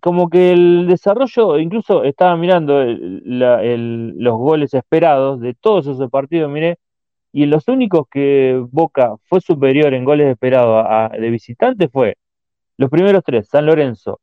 como 0.00 0.30
que 0.30 0.52
el 0.52 0.86
desarrollo, 0.88 1.58
incluso 1.58 2.04
estaba 2.04 2.38
mirando 2.38 2.82
los 2.82 4.38
goles 4.38 4.72
esperados 4.72 5.40
de 5.40 5.52
todos 5.52 5.86
esos 5.86 6.10
partidos, 6.10 6.50
mire, 6.50 6.78
y 7.32 7.44
los 7.44 7.68
únicos 7.68 8.06
que 8.10 8.64
Boca 8.70 9.16
fue 9.28 9.42
superior 9.42 9.92
en 9.92 10.06
goles 10.06 10.28
esperados 10.28 11.12
de 11.12 11.28
visitante 11.28 11.90
fue 11.90 12.16
los 12.78 12.88
primeros 12.88 13.22
tres, 13.24 13.46
San 13.50 13.66
Lorenzo, 13.66 14.20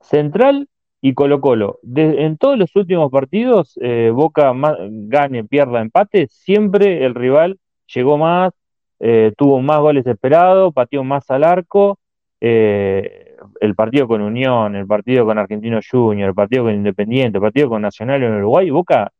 Central 0.00 0.68
y 1.00 1.14
Colo 1.14 1.40
Colo. 1.40 1.78
en 1.94 2.36
todos 2.38 2.58
los 2.58 2.74
últimos 2.74 3.08
partidos, 3.12 3.78
eh, 3.82 4.10
Boca 4.12 4.52
gane, 4.52 5.44
pierda, 5.44 5.80
empate, 5.80 6.26
siempre 6.28 7.04
el 7.06 7.14
rival 7.14 7.60
llegó 7.86 8.18
más, 8.18 8.52
eh, 8.98 9.32
tuvo 9.36 9.60
más 9.60 9.78
goles 9.78 10.08
esperados, 10.08 10.74
pateó 10.74 11.04
más 11.04 11.30
al 11.30 11.44
arco 11.44 12.00
eh, 12.44 13.36
el 13.60 13.76
partido 13.76 14.08
con 14.08 14.20
Unión, 14.20 14.74
el 14.74 14.84
partido 14.84 15.24
con 15.24 15.38
Argentino 15.38 15.78
Junior, 15.88 16.30
el 16.30 16.34
partido 16.34 16.64
con 16.64 16.74
Independiente, 16.74 17.38
el 17.38 17.42
partido 17.42 17.68
con 17.68 17.82
Nacional 17.82 18.20
en 18.20 18.34
Uruguay, 18.34 18.68
Boca 18.70 19.12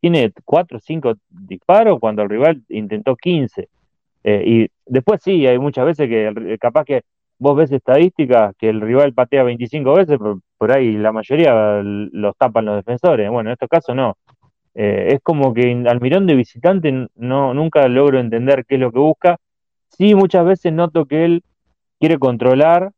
tiene 0.00 0.32
4 0.44 0.78
o 0.78 0.80
5 0.80 1.14
disparos 1.28 2.00
cuando 2.00 2.22
el 2.22 2.28
rival 2.28 2.60
intentó 2.68 3.14
15. 3.14 3.68
Eh, 4.24 4.42
y 4.44 4.68
después 4.86 5.20
sí, 5.22 5.46
hay 5.46 5.56
muchas 5.60 5.86
veces 5.86 6.08
que 6.08 6.58
capaz 6.58 6.84
que 6.84 7.02
vos 7.38 7.56
ves 7.56 7.70
estadísticas 7.70 8.56
que 8.58 8.70
el 8.70 8.80
rival 8.80 9.12
patea 9.14 9.44
25 9.44 9.94
veces, 9.94 10.18
por, 10.18 10.40
por 10.58 10.72
ahí 10.72 10.96
la 10.96 11.12
mayoría 11.12 11.80
los 11.84 12.36
tapan 12.36 12.64
los 12.64 12.74
defensores. 12.74 13.30
Bueno, 13.30 13.50
en 13.50 13.52
estos 13.52 13.68
casos 13.68 13.94
no. 13.94 14.16
Eh, 14.74 15.10
es 15.12 15.20
como 15.22 15.54
que 15.54 15.84
Almirón 15.86 16.26
de 16.26 16.34
visitante 16.34 17.06
no, 17.14 17.54
nunca 17.54 17.86
logro 17.86 18.18
entender 18.18 18.64
qué 18.66 18.74
es 18.74 18.80
lo 18.80 18.90
que 18.90 18.98
busca. 18.98 19.36
Sí, 19.90 20.16
muchas 20.16 20.44
veces 20.44 20.72
noto 20.72 21.04
que 21.06 21.24
él 21.24 21.44
quiere 22.02 22.18
controlar 22.18 22.90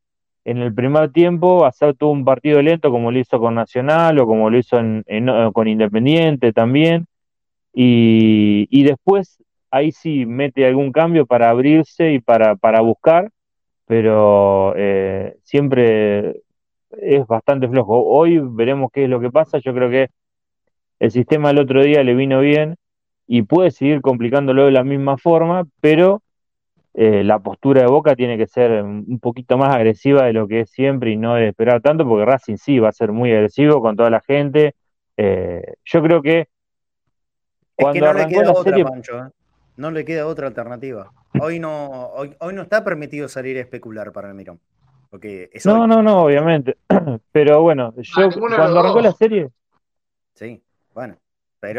en 0.47 0.57
el 0.63 0.73
primer 0.73 1.13
tiempo, 1.13 1.67
hacer 1.67 1.95
todo 1.95 2.09
un 2.09 2.25
partido 2.25 2.63
lento 2.63 2.91
como 2.91 3.13
lo 3.13 3.19
hizo 3.19 3.39
con 3.39 3.55
Nacional 3.55 4.19
o 4.19 4.27
como 4.27 4.49
lo 4.49 4.57
hizo 4.57 4.79
con 5.53 5.69
Independiente 5.69 6.55
también. 6.55 7.07
Y, 7.75 8.67
y, 8.71 8.85
después 8.85 9.43
ahí 9.71 9.93
sí 9.93 10.25
mete 10.25 10.65
algún 10.67 10.91
cambio 10.91 11.27
para 11.27 11.51
abrirse 11.51 12.13
y 12.15 12.21
para, 12.21 12.57
para 12.57 12.81
buscar, 12.81 13.31
pero 13.85 14.73
eh, 14.75 15.37
siempre 15.43 16.41
es 16.93 17.27
bastante 17.27 17.69
flojo. 17.69 18.07
Hoy 18.07 18.41
veremos 18.43 18.91
qué 18.91 19.05
es 19.05 19.11
lo 19.11 19.21
que 19.21 19.31
pasa. 19.31 19.59
Yo 19.59 19.75
creo 19.75 19.91
que 19.91 20.09
el 20.99 21.11
sistema 21.11 21.51
el 21.51 21.59
otro 21.59 21.83
día 21.83 22.03
le 22.03 22.15
vino 22.15 22.41
bien 22.41 22.77
y 23.27 23.43
puede 23.43 23.71
seguir 23.71 24.01
complicándolo 24.01 24.65
de 24.65 24.73
la 24.73 24.83
misma 24.83 25.19
forma, 25.19 25.65
pero 25.83 26.23
eh, 26.97 27.25
la 27.25 27.41
postura 27.41 27.81
de 27.83 27.89
Boca 27.89 28.15
tiene 28.15 28.39
que 28.39 28.47
ser 28.47 28.83
un 28.83 29.19
poquito 29.19 29.59
más 29.59 29.75
agresiva 29.75 30.27
de 30.27 30.33
lo 30.33 30.47
que 30.47 30.61
es 30.61 30.71
siempre 30.71 31.11
y 31.11 31.17
no 31.17 31.35
de 31.35 31.49
esperar 31.49 31.81
tanto, 31.81 32.07
porque 32.07 32.25
Racing 32.25 32.57
sí 32.57 32.79
va 32.79 32.91
a 32.91 32.93
ser 32.93 33.11
muy 33.11 33.33
agresivo 33.33 33.81
con 33.83 33.97
toda 33.97 34.11
la 34.11 34.21
gente. 34.21 34.77
Eh, 35.17 35.75
yo 35.85 36.03
creo 36.03 36.23
que 36.23 36.49
cuando 37.75 38.09
arrancó 38.09 38.43
la 38.43 38.55
serie... 38.55 38.83
¿eh? 38.85 39.31
No 39.77 39.91
le 39.91 40.05
queda 40.05 40.29
otra 40.29 40.47
alternativa. 40.47 41.11
Hoy 41.41 41.59
no, 41.59 41.89
hoy, 42.11 42.37
no 42.55 42.63
está 42.63 42.85
permitido 42.85 43.27
salir 43.27 43.57
a 43.57 43.61
especular 43.61 44.13
para 44.13 44.29
el 44.29 44.35
Mirón. 44.35 44.61
Porque 45.11 45.51
no, 45.65 45.89
no, 45.89 46.01
no, 46.01 46.23
obviamente. 46.23 46.77
Pero 47.33 47.61
bueno, 47.63 47.93
yo 47.97 48.31
cuando 48.31 48.81
arrancó 48.81 49.01
la 49.01 49.13
serie. 49.13 49.49
Sí, 50.35 50.63
bueno. 50.95 51.17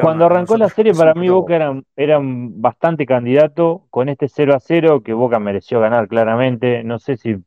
Cuando 0.02 0.26
arrancó 0.26 0.58
la 0.58 0.70
serie, 0.70 0.94
para 0.94 1.14
mí 1.14 1.30
Boca 1.30 1.56
eran, 1.56 1.86
eran 1.96 2.62
bastante 2.62 3.06
candidato 3.06 3.84
con 3.90 4.10
este 4.10 4.28
0 4.28 4.56
a 4.56 4.60
0 4.60 5.02
que 5.02 5.14
Boca 5.14 5.40
mereció 5.40 5.80
ganar 5.80 6.08
claramente. 6.08 6.84
No 6.84 7.00
sé 7.00 7.18
si 7.18 7.38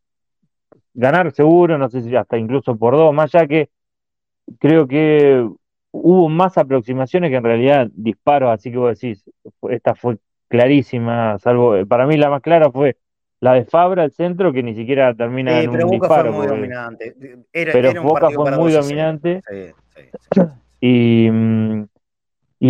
ganar 0.95 1.33
seguro, 1.33 1.79
no 1.79 1.89
sé 1.89 2.03
si 2.03 2.15
hasta 2.17 2.39
incluso 2.39 2.77
por 2.77 2.95
dos, 2.95 3.15
más 3.15 3.31
ya 3.33 3.47
que 3.47 3.69
creo 4.59 4.89
que 4.89 5.49
hubo 5.91 6.29
más 6.29 6.59
aproximaciones 6.59 7.31
que 7.31 7.37
en 7.37 7.45
realidad 7.45 7.89
disparos, 7.93 8.51
así 8.51 8.71
que 8.71 8.79
vos 8.79 8.99
decís, 8.99 9.25
esta 9.71 9.95
fue 9.95 10.19
clarísima, 10.49 11.39
salvo 11.39 11.75
para 11.87 12.07
mí 12.07 12.17
la 12.17 12.31
más 12.31 12.43
clara 12.43 12.71
fue 12.71 12.97
la 13.41 13.55
de 13.55 13.65
Fabra, 13.65 14.05
el 14.05 14.11
centro, 14.11 14.53
que 14.53 14.63
ni 14.63 14.75
siquiera 14.75 15.15
termina 15.15 15.61
en 15.61 15.71
un 15.71 15.91
disparo. 15.91 16.33
Fue 16.33 16.47
muy 16.47 16.47
dominante. 16.49 17.15
pero 17.53 18.03
Boca 18.03 18.31
fue 18.31 18.51
muy 18.57 18.73
dominante. 18.73 19.43
y, 20.81 21.31
mm, 21.31 21.83
y 21.83 21.88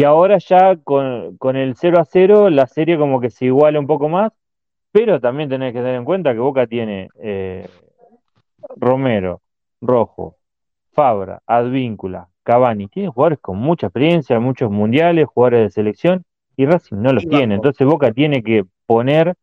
ahora 0.05 0.39
ya 0.39 0.77
con, 0.77 1.39
el 1.57 1.75
0 1.77 2.01
a 2.01 2.05
0, 2.05 2.51
la 2.51 2.67
serie 2.67 2.99
como 2.99 3.21
que 3.21 3.31
se 3.31 3.47
iguala 3.47 3.81
un 3.81 3.87
poco 3.87 4.09
más, 4.09 4.33
pero 4.93 5.21
también 5.21 5.49
tenés 5.49 5.73
que 5.73 5.79
tener 5.79 5.97
en 5.97 6.05
cuenta 6.05 6.33
que 6.33 6.39
Boca 6.41 6.67
tiene 6.67 7.09
eh, 7.23 7.67
Romero, 8.77 9.41
Rojo, 9.81 10.37
Fabra, 10.93 11.41
Advíncula, 11.47 12.29
Cavani, 12.43 12.89
tiene 12.89 13.09
jugadores 13.09 13.39
con 13.41 13.59
mucha 13.59 13.87
experiencia, 13.87 14.39
muchos 14.41 14.71
mundiales, 14.71 15.27
jugadores 15.27 15.63
de 15.63 15.71
selección, 15.71 16.25
y 16.57 16.67
Racing 16.67 16.97
no 16.97 17.13
los 17.13 17.27
tiene. 17.27 17.55
Entonces 17.55 17.87
Boca 17.87 18.13
tiene 18.13 18.43
que 18.43 18.65
poner 18.87 19.35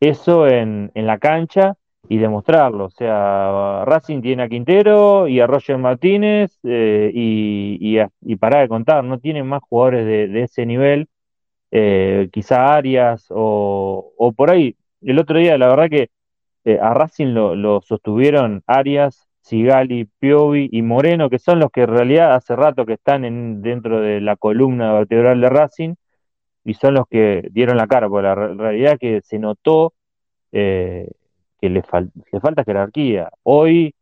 eso 0.00 0.48
en, 0.48 0.90
en 0.94 1.06
la 1.06 1.18
cancha 1.18 1.76
y 2.08 2.18
demostrarlo. 2.18 2.86
O 2.86 2.90
sea, 2.90 3.84
Racing 3.86 4.22
tiene 4.22 4.42
a 4.44 4.48
Quintero 4.48 5.28
y 5.28 5.40
a 5.40 5.46
Roger 5.46 5.78
Martínez 5.78 6.58
eh, 6.64 7.10
y, 7.14 7.98
y, 8.22 8.36
para 8.36 8.60
de 8.60 8.68
contar, 8.68 9.04
no 9.04 9.18
tienen 9.18 9.46
más 9.46 9.62
jugadores 9.62 10.06
de, 10.06 10.42
ese 10.42 10.66
nivel, 10.66 11.08
eh, 11.70 12.28
quizá 12.32 12.74
Arias 12.74 13.26
o, 13.30 14.12
o, 14.16 14.32
por 14.32 14.50
ahí. 14.50 14.76
El 15.02 15.18
otro 15.18 15.38
día, 15.38 15.56
la 15.58 15.68
verdad 15.68 15.88
que 15.90 16.10
eh, 16.64 16.78
a 16.80 16.94
Racing 16.94 17.28
lo, 17.28 17.80
sostuvieron 17.82 18.62
Arias, 18.66 19.28
Sigali, 19.42 20.06
Piovi 20.18 20.68
y 20.72 20.82
Moreno, 20.82 21.30
que 21.30 21.38
son 21.38 21.60
los 21.60 21.70
que 21.70 21.82
en 21.82 21.88
realidad 21.88 22.34
hace 22.34 22.56
rato 22.56 22.86
que 22.86 22.94
están 22.94 23.24
en, 23.24 23.62
dentro 23.62 24.00
de 24.00 24.20
la 24.20 24.36
columna 24.36 24.92
vertebral 24.92 25.40
de 25.40 25.48
Racing 25.48 25.94
y 26.64 26.74
son 26.74 26.94
los 26.94 27.06
que 27.08 27.48
dieron 27.52 27.76
la 27.76 27.86
cara, 27.86 28.08
porque 28.08 28.24
la 28.24 28.34
realidad 28.34 28.98
que 28.98 29.22
se 29.22 29.38
notó 29.38 29.94
que 31.60 31.68
le, 31.68 31.82
le 32.32 32.40
falta 32.40 32.64
jerarquía. 32.64 33.30
Hoy, 33.42 33.94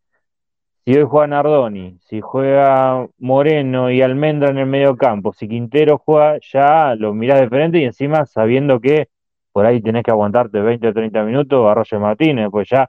si 0.85 0.97
hoy 0.97 1.05
juega 1.09 1.27
Nardoni, 1.27 1.99
si 2.01 2.21
juega 2.21 3.07
Moreno 3.19 3.91
y 3.91 4.03
Almendra 4.03 4.51
en 4.51 4.59
el 4.59 4.67
medio 4.67 4.97
campo, 4.97 5.33
si 5.33 5.49
Quintero 5.49 5.99
juega, 5.99 6.39
ya 6.53 6.95
lo 6.95 7.15
mirás 7.15 7.41
de 7.41 7.49
frente 7.49 7.79
y 7.79 7.85
encima 7.85 8.27
sabiendo 8.27 8.81
que 8.81 9.09
por 9.53 9.67
ahí 9.67 9.83
tenés 9.83 10.05
que 10.05 10.11
aguantarte 10.11 10.61
20 10.61 10.89
o 10.89 10.93
30 10.93 11.23
minutos 11.25 11.67
a 11.67 11.75
Roger 11.75 11.99
Martínez, 11.99 12.49
pues 12.51 12.69
ya 12.69 12.89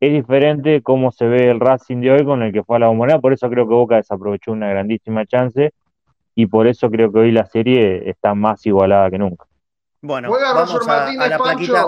es 0.00 0.12
diferente 0.12 0.82
cómo 0.82 1.12
se 1.12 1.26
ve 1.26 1.50
el 1.50 1.60
Racing 1.60 2.00
de 2.00 2.10
hoy 2.10 2.24
con 2.24 2.42
el 2.42 2.52
que 2.52 2.64
fue 2.64 2.76
a 2.76 2.80
la 2.80 2.88
bombonera, 2.88 3.20
por 3.20 3.32
eso 3.32 3.48
creo 3.48 3.68
que 3.68 3.74
Boca 3.74 3.96
desaprovechó 3.96 4.52
una 4.52 4.68
grandísima 4.68 5.26
chance 5.26 5.72
y 6.34 6.46
por 6.46 6.66
eso 6.66 6.90
creo 6.90 7.12
que 7.12 7.18
hoy 7.18 7.32
la 7.32 7.44
serie 7.46 8.08
está 8.08 8.34
más 8.34 8.64
igualada 8.66 9.10
que 9.10 9.18
nunca. 9.18 9.46
Bueno, 10.02 10.30
vamos 10.30 10.88
a, 10.88 11.12
la 11.28 11.38
plaquita, 11.38 11.84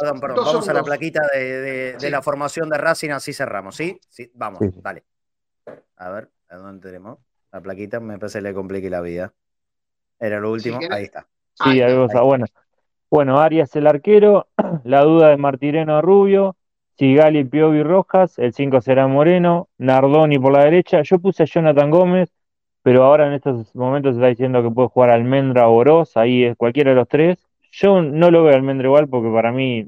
perdón, 0.00 0.20
perdón, 0.20 0.44
vamos 0.44 0.68
a 0.68 0.72
la 0.72 0.82
plaquita 0.82 1.20
de, 1.32 2.10
la 2.10 2.22
formación 2.22 2.68
de 2.68 2.78
Racing, 2.78 3.10
así 3.10 3.32
cerramos, 3.32 3.76
¿sí? 3.76 4.00
Sí, 4.08 4.30
vamos, 4.34 4.60
dale. 4.82 5.04
A 5.96 6.08
ver, 6.10 6.30
¿a 6.48 6.56
dónde 6.56 6.88
tenemos? 6.88 7.18
La 7.52 7.60
plaquita 7.60 8.00
me 8.00 8.18
parece 8.18 8.38
que 8.38 8.42
le 8.42 8.54
complique 8.54 8.88
la 8.88 9.00
vida. 9.00 9.32
Era 10.18 10.40
lo 10.40 10.50
último, 10.50 10.78
ahí 10.90 11.04
está. 11.04 11.26
Sí, 11.54 11.82
algo 11.82 12.06
bueno. 12.24 12.46
Bueno, 13.10 13.40
Arias 13.40 13.74
el 13.74 13.86
arquero, 13.86 14.46
la 14.84 15.02
duda 15.02 15.28
de 15.28 15.36
Martireno 15.36 16.00
Rubio, 16.00 16.56
Sigali, 16.96 17.44
Piovi 17.44 17.82
Rojas, 17.82 18.38
el 18.38 18.52
5 18.52 18.80
será 18.80 19.08
Moreno, 19.08 19.68
Nardoni 19.78 20.38
por 20.38 20.52
la 20.52 20.64
derecha. 20.64 21.02
Yo 21.02 21.18
puse 21.18 21.42
a 21.42 21.46
Jonathan 21.46 21.90
Gómez, 21.90 22.30
pero 22.82 23.02
ahora 23.04 23.26
en 23.26 23.32
estos 23.32 23.74
momentos 23.74 24.14
se 24.14 24.20
está 24.20 24.28
diciendo 24.28 24.62
que 24.62 24.70
puede 24.70 24.88
jugar 24.88 25.10
Almendra 25.10 25.66
o 25.66 25.74
Oroz, 25.74 26.16
ahí 26.16 26.44
es 26.44 26.56
cualquiera 26.56 26.90
de 26.90 26.96
los 26.96 27.08
tres. 27.08 27.49
Yo 27.72 28.02
no 28.02 28.30
lo 28.30 28.44
veo 28.44 28.54
Almendra 28.54 28.86
igual 28.86 29.08
porque 29.08 29.30
para 29.30 29.52
mí 29.52 29.86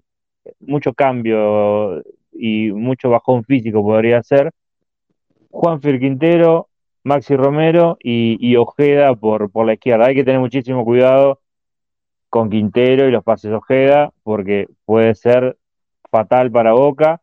mucho 0.61 0.93
cambio 0.95 2.03
y 2.33 2.73
mucho 2.73 3.11
bajón 3.11 3.45
físico 3.45 3.83
podría 3.83 4.23
ser. 4.23 4.51
Juan 5.51 5.81
Quintero, 5.81 6.69
Maxi 7.05 7.37
Romero 7.37 7.99
y, 8.01 8.57
Ojeda 8.57 9.15
por, 9.15 9.51
por 9.51 9.67
la 9.67 9.75
izquierda. 9.75 10.07
Hay 10.07 10.15
que 10.15 10.25
tener 10.25 10.41
muchísimo 10.41 10.85
cuidado 10.85 11.41
con 12.31 12.49
Quintero 12.49 13.07
y 13.07 13.11
los 13.11 13.23
pases 13.25 13.53
Ojeda 13.53 14.13
porque 14.23 14.69
puede 14.85 15.15
ser 15.15 15.59
fatal 16.11 16.51
para 16.51 16.73
Boca. 16.73 17.21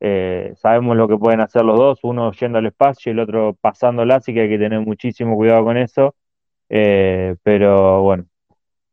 Eh, 0.00 0.54
sabemos 0.56 0.96
lo 0.96 1.08
que 1.08 1.16
pueden 1.16 1.40
hacer 1.40 1.64
los 1.64 1.78
dos, 1.78 2.00
uno 2.02 2.32
yendo 2.32 2.58
al 2.58 2.66
espacio 2.66 3.10
y 3.10 3.12
el 3.12 3.20
otro 3.20 3.54
pasándola, 3.60 4.16
así 4.16 4.32
que 4.32 4.40
hay 4.42 4.48
que 4.48 4.58
tener 4.58 4.80
muchísimo 4.80 5.36
cuidado 5.36 5.64
con 5.64 5.76
eso. 5.76 6.14
Eh, 6.68 7.36
pero 7.42 8.02
bueno, 8.02 8.26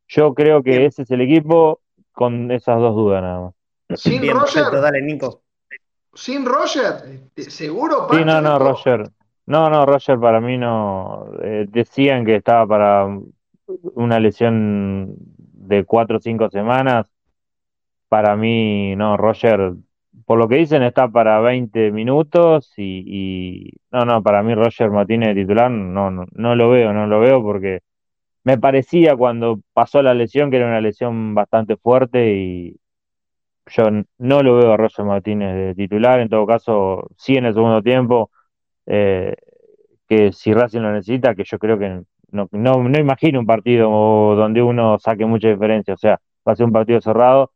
yo 0.07 0.33
creo 0.33 0.63
que 0.63 0.85
ese 0.85 1.03
es 1.03 1.11
el 1.11 1.21
equipo 1.21 1.81
con 2.11 2.51
esas 2.51 2.79
dos 2.79 2.95
dudas 2.95 3.21
nada 3.21 3.41
más. 3.41 3.99
Sin 3.99 4.27
Roger. 4.29 4.71
dale, 4.81 5.01
Nico. 5.01 5.43
Sin 6.13 6.45
Roger, 6.45 7.29
seguro. 7.35 8.07
sí, 8.11 8.25
no, 8.25 8.41
no, 8.41 8.57
Roger. 8.57 9.09
No, 9.45 9.69
no, 9.69 9.85
Roger 9.85 10.19
para 10.19 10.41
mí 10.41 10.57
no. 10.57 11.27
Eh, 11.41 11.65
decían 11.69 12.25
que 12.25 12.35
estaba 12.35 12.65
para 12.67 13.07
una 13.93 14.19
lesión 14.19 15.13
de 15.17 15.85
cuatro 15.85 16.17
o 16.17 16.19
cinco 16.19 16.49
semanas. 16.49 17.07
Para 18.09 18.35
mí, 18.35 18.95
no, 18.95 19.15
Roger, 19.15 19.73
por 20.25 20.39
lo 20.39 20.47
que 20.47 20.55
dicen, 20.55 20.81
está 20.83 21.07
para 21.07 21.39
20 21.39 21.91
minutos 21.91 22.73
y, 22.77 23.03
y 23.05 23.73
no, 23.91 24.05
no, 24.05 24.23
para 24.23 24.43
mí 24.43 24.55
Roger 24.55 24.89
Martínez 24.89 25.35
de 25.35 25.41
titular 25.41 25.69
no, 25.69 26.09
no, 26.09 26.25
no 26.31 26.55
lo 26.55 26.69
veo, 26.69 26.93
no 26.93 27.05
lo 27.05 27.19
veo 27.19 27.41
porque 27.41 27.81
me 28.47 28.57
parecía 28.57 29.13
cuando 29.17 29.59
pasó 29.73 30.01
la 30.01 30.13
lesión 30.13 30.49
que 30.49 30.55
era 30.55 30.67
una 30.67 30.79
lesión 30.79 31.35
bastante 31.35 31.75
fuerte 31.75 32.33
y 32.33 32.79
yo 33.65 33.83
no 34.19 34.41
lo 34.41 34.55
veo 34.55 34.71
a 34.71 34.77
Roger 34.77 35.03
Martínez 35.03 35.53
de 35.53 35.75
titular, 35.75 36.21
en 36.21 36.29
todo 36.29 36.47
caso, 36.47 37.09
sí 37.17 37.35
en 37.35 37.43
el 37.43 37.53
segundo 37.53 37.81
tiempo, 37.83 38.31
eh, 38.85 39.35
que 40.07 40.31
si 40.31 40.53
Racing 40.53 40.79
lo 40.79 40.93
necesita, 40.93 41.35
que 41.35 41.43
yo 41.43 41.59
creo 41.59 41.77
que 41.77 42.03
no, 42.31 42.47
no, 42.53 42.97
imagino 42.97 43.41
un 43.41 43.45
partido 43.45 43.89
donde 43.89 44.61
uno 44.61 44.97
saque 44.97 45.25
mucha 45.25 45.49
diferencia, 45.49 45.95
o 45.95 45.97
sea, 45.97 46.21
va 46.47 46.53
a 46.53 46.55
ser 46.55 46.67
un 46.67 46.71
partido 46.71 47.01
cerrado 47.01 47.51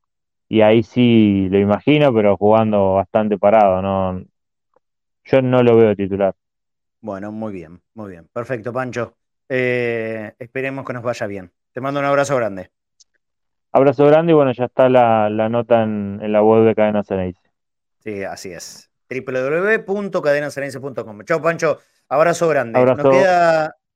y 0.49 0.59
ahí 0.59 0.83
sí 0.83 1.47
lo 1.49 1.57
imagino, 1.57 2.13
pero 2.13 2.35
jugando 2.35 2.95
bastante 2.95 3.37
parado, 3.37 3.81
no 3.81 4.21
yo 5.23 5.41
no 5.41 5.63
lo 5.63 5.77
veo 5.77 5.95
titular. 5.95 6.35
Bueno, 6.99 7.31
muy 7.31 7.53
bien, 7.53 7.81
muy 7.93 8.11
bien. 8.11 8.27
Perfecto, 8.33 8.73
Pancho. 8.73 9.15
Eh, 9.53 10.33
esperemos 10.39 10.85
que 10.85 10.93
nos 10.93 11.03
vaya 11.03 11.27
bien. 11.27 11.51
Te 11.73 11.81
mando 11.81 11.99
un 11.99 12.05
abrazo 12.05 12.37
grande. 12.37 12.71
Abrazo 13.73 14.05
grande 14.05 14.31
y 14.31 14.35
bueno, 14.35 14.53
ya 14.53 14.63
está 14.63 14.87
la, 14.87 15.27
nota 15.49 15.83
en, 15.83 16.21
la 16.31 16.41
web 16.41 16.63
de 16.63 16.73
Cadena 16.73 17.03
Ceneice. 17.03 17.41
Sí, 17.99 18.23
así 18.23 18.53
es. 18.53 18.89
www.cadenaceneice.com. 19.09 21.25
Chao, 21.25 21.41
Pancho. 21.41 21.79
Abrazo 22.07 22.47
grande. 22.47 22.81
Nos, 22.81 22.97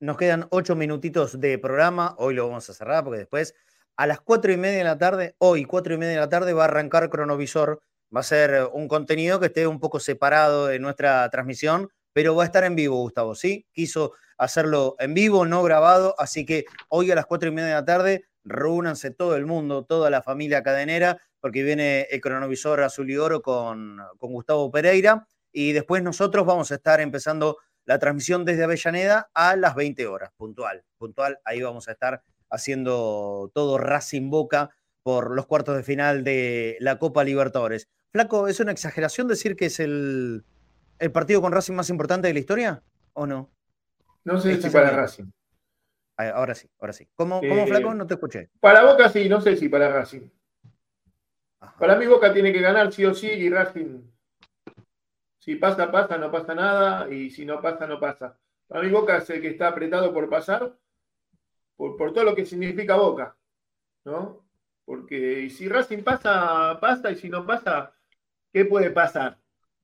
nos 0.01 0.17
quedan 0.17 0.45
ocho 0.49 0.75
minutitos 0.75 1.39
de 1.39 1.57
programa. 1.57 2.15
Hoy 2.17 2.33
lo 2.33 2.49
vamos 2.49 2.69
a 2.69 2.73
cerrar 2.73 3.05
porque 3.05 3.19
después 3.19 3.55
a 3.95 4.07
las 4.07 4.19
cuatro 4.19 4.51
y 4.51 4.57
media 4.57 4.79
de 4.79 4.83
la 4.83 4.97
tarde, 4.97 5.35
hoy 5.37 5.63
cuatro 5.63 5.93
y 5.93 5.97
media 5.97 6.15
de 6.15 6.19
la 6.19 6.27
tarde, 6.27 6.51
va 6.51 6.63
a 6.63 6.65
arrancar 6.65 7.09
Cronovisor. 7.09 7.79
Va 8.13 8.19
a 8.19 8.23
ser 8.23 8.67
un 8.73 8.89
contenido 8.89 9.39
que 9.39 9.45
esté 9.45 9.67
un 9.67 9.79
poco 9.79 10.01
separado 10.01 10.67
de 10.67 10.79
nuestra 10.79 11.29
transmisión, 11.29 11.87
pero 12.16 12.34
va 12.34 12.43
a 12.43 12.45
estar 12.45 12.63
en 12.63 12.78
vivo, 12.78 12.95
Gustavo, 12.95 13.36
¿sí? 13.36 13.68
Quiso 13.74 14.13
hacerlo 14.38 14.95
en 14.99 15.13
vivo, 15.13 15.45
no 15.45 15.61
grabado, 15.63 16.16
así 16.18 16.45
que 16.45 16.63
hoy 16.88 17.11
a 17.11 17.16
las 17.16 17.26
cuatro 17.26 17.49
y 17.49 17.51
media 17.51 17.68
de 17.68 17.74
la 17.74 17.84
tarde 17.84 18.26
reúnanse 18.45 19.11
todo 19.11 19.36
el 19.36 19.45
mundo, 19.45 19.84
toda 19.84 20.09
la 20.09 20.22
familia 20.22 20.63
cadenera, 20.63 21.20
porque 21.41 21.61
viene 21.61 22.07
el 22.09 22.22
cronovisor 22.22 22.82
azul 22.84 23.11
y 23.11 23.18
oro 23.18 23.41
con, 23.41 23.99
con 24.18 24.32
Gustavo 24.32 24.72
Pereira. 24.72 25.28
Y 25.51 25.74
después 25.74 26.03
nosotros 26.03 26.45
vamos 26.45 26.72
a 26.72 26.76
estar 26.76 27.01
empezando 27.01 27.57
la 27.84 27.99
transmisión 27.99 28.45
desde 28.45 28.63
Avellaneda 28.63 29.30
a 29.34 29.57
las 29.57 29.76
20 29.76 30.07
horas, 30.07 30.32
puntual, 30.38 30.86
puntual. 30.97 31.39
Ahí 31.43 31.61
vamos 31.61 31.89
a 31.89 31.91
estar 31.91 32.24
haciendo 32.49 33.51
todo 33.53 33.78
Racing 33.78 34.30
Boca 34.30 34.70
por 35.03 35.36
los 35.36 35.47
cuartos 35.47 35.76
de 35.76 35.84
final 35.84 36.24
de 36.24 36.78
la 36.80 36.97
Copa 36.97 37.26
Libertadores. 37.26 37.89
Flaco, 38.13 38.47
¿es 38.47 38.61
una 38.61 38.72
exageración 38.72 39.28
decir 39.28 39.57
que 39.57 39.66
es 39.66 39.82
el, 39.82 40.45
el 40.99 41.11
partido 41.11 41.41
con 41.41 41.51
Racing 41.51 41.73
más 41.73 41.89
importante 41.89 42.27
de 42.27 42.33
la 42.33 42.39
historia 42.39 42.83
o 43.13 43.25
no? 43.25 43.49
No 44.23 44.39
sé 44.39 44.61
si 44.61 44.69
para 44.69 44.91
Racing. 44.91 45.31
Ahora 46.17 46.55
sí, 46.55 46.69
ahora 46.79 46.93
sí. 46.93 47.07
¿Cómo, 47.15 47.41
eh, 47.43 47.67
Flaco? 47.67 47.93
No 47.93 48.07
te 48.07 48.13
escuché. 48.13 48.49
Para 48.59 48.83
Boca 48.85 49.09
sí, 49.09 49.27
no 49.27 49.41
sé 49.41 49.57
si 49.57 49.67
para 49.69 49.89
Racing. 49.89 50.29
Para 51.77 51.95
mí 51.95 52.05
Boca 52.05 52.31
tiene 52.31 52.53
que 52.53 52.61
ganar 52.61 52.91
sí 52.93 53.05
o 53.05 53.13
sí 53.13 53.27
y 53.27 53.49
Racing, 53.49 54.01
si 55.39 55.55
pasa, 55.55 55.91
pasa, 55.91 56.17
no 56.17 56.31
pasa 56.31 56.55
nada 56.55 57.09
y 57.11 57.29
si 57.29 57.45
no 57.45 57.61
pasa, 57.61 57.85
no 57.85 57.99
pasa. 57.99 58.37
Para 58.67 58.83
mí 58.83 58.89
Boca 58.89 59.17
es 59.17 59.29
el 59.29 59.41
que 59.41 59.49
está 59.49 59.67
apretado 59.67 60.13
por 60.13 60.29
pasar 60.29 60.75
por, 61.75 61.97
por 61.97 62.13
todo 62.13 62.23
lo 62.23 62.35
que 62.35 62.45
significa 62.45 62.95
Boca, 62.95 63.35
¿no? 64.05 64.45
Porque 64.85 65.49
si 65.49 65.67
Racing 65.67 66.03
pasa, 66.03 66.79
pasa 66.79 67.11
y 67.11 67.15
si 67.15 67.29
no 67.29 67.45
pasa, 67.45 67.93
¿qué 68.53 68.65
puede 68.65 68.91
pasar? 68.91 69.37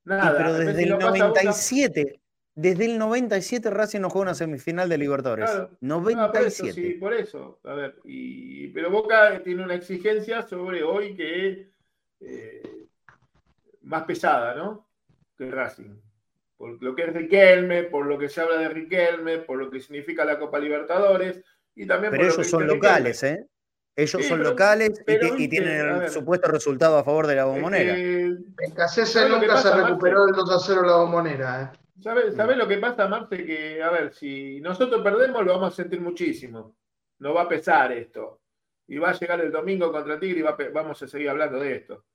Nada. 0.03 0.35
pero 0.37 0.53
desde 0.53 0.83
el 0.83 0.89
97, 0.89 2.21
desde 2.55 2.85
el 2.85 2.97
97 2.97 3.69
Racing 3.69 4.01
no 4.01 4.09
juega 4.09 4.23
una 4.23 4.35
semifinal 4.35 4.89
de 4.89 4.97
Libertadores. 4.97 5.49
97. 5.79 6.73
sí, 6.73 6.91
por 6.93 7.13
eso. 7.13 7.59
A 7.63 7.73
ver, 7.73 7.95
y, 8.03 8.67
pero 8.69 8.89
Boca 8.89 9.41
tiene 9.43 9.63
una 9.63 9.75
exigencia 9.75 10.41
sobre 10.41 10.83
hoy 10.83 11.15
que 11.15 11.47
es 11.47 11.59
eh, 12.19 12.87
más 13.83 14.03
pesada, 14.03 14.55
¿no? 14.55 14.87
Que 15.37 15.49
Racing. 15.49 15.99
Por 16.57 16.81
lo 16.83 16.93
que 16.93 17.03
es 17.03 17.13
Riquelme, 17.13 17.83
por 17.83 18.05
lo 18.05 18.17
que 18.17 18.29
se 18.29 18.41
habla 18.41 18.57
de 18.57 18.69
Riquelme, 18.69 19.39
por 19.39 19.57
lo 19.57 19.71
que 19.71 19.79
significa 19.79 20.25
la 20.25 20.37
Copa 20.37 20.59
Libertadores 20.59 21.41
y 21.73 21.87
también 21.87 22.11
Pero 22.11 22.25
ellos 22.25 22.47
son 22.47 22.67
locales, 22.67 23.23
¿eh? 23.23 23.47
Ellos 23.95 24.25
son 24.25 24.41
locales 24.41 25.03
y, 25.37 25.47
tienen 25.49 26.01
el 26.03 26.09
supuesto 26.09 26.49
resultado 26.49 26.97
a 26.97 27.03
favor 27.03 27.27
de 27.27 27.35
la 27.35 27.45
bombonera. 27.45 27.97
en 27.97 28.71
Casese 28.73 29.27
nunca 29.27 29.57
se 29.57 29.73
recuperó 29.73 30.27
el 30.27 30.33
2 30.33 30.51
a 30.51 30.59
0 30.59 30.83
la 30.85 30.95
bombonera. 30.97 31.63
¿eh? 31.63 31.79
¿Sabes, 32.01 32.35
mm. 32.35 32.57
lo 32.57 32.67
que 32.67 32.77
pasa, 32.77 33.07
Marte? 33.07 33.45
Que, 33.45 33.83
a 33.83 33.89
ver, 33.91 34.13
si 34.13 34.59
nosotros 34.61 35.01
perdemos, 35.03 35.45
lo 35.45 35.53
vamos 35.53 35.73
a 35.73 35.75
sentir 35.75 35.99
muchísimo. 36.01 36.75
No 37.19 37.33
va 37.33 37.43
a 37.43 37.49
pesar 37.49 37.91
esto. 37.91 38.41
Y 38.87 38.97
va 38.97 39.11
a 39.11 39.13
llegar 39.13 39.39
el 39.41 39.51
domingo 39.51 39.91
contra 39.91 40.19
Tigre 40.19 40.39
y 40.39 40.71
vamos 40.71 41.01
a 41.01 41.07
seguir 41.07 41.29
hablando 41.29 41.59
de 41.59 41.75
esto. 41.75 42.05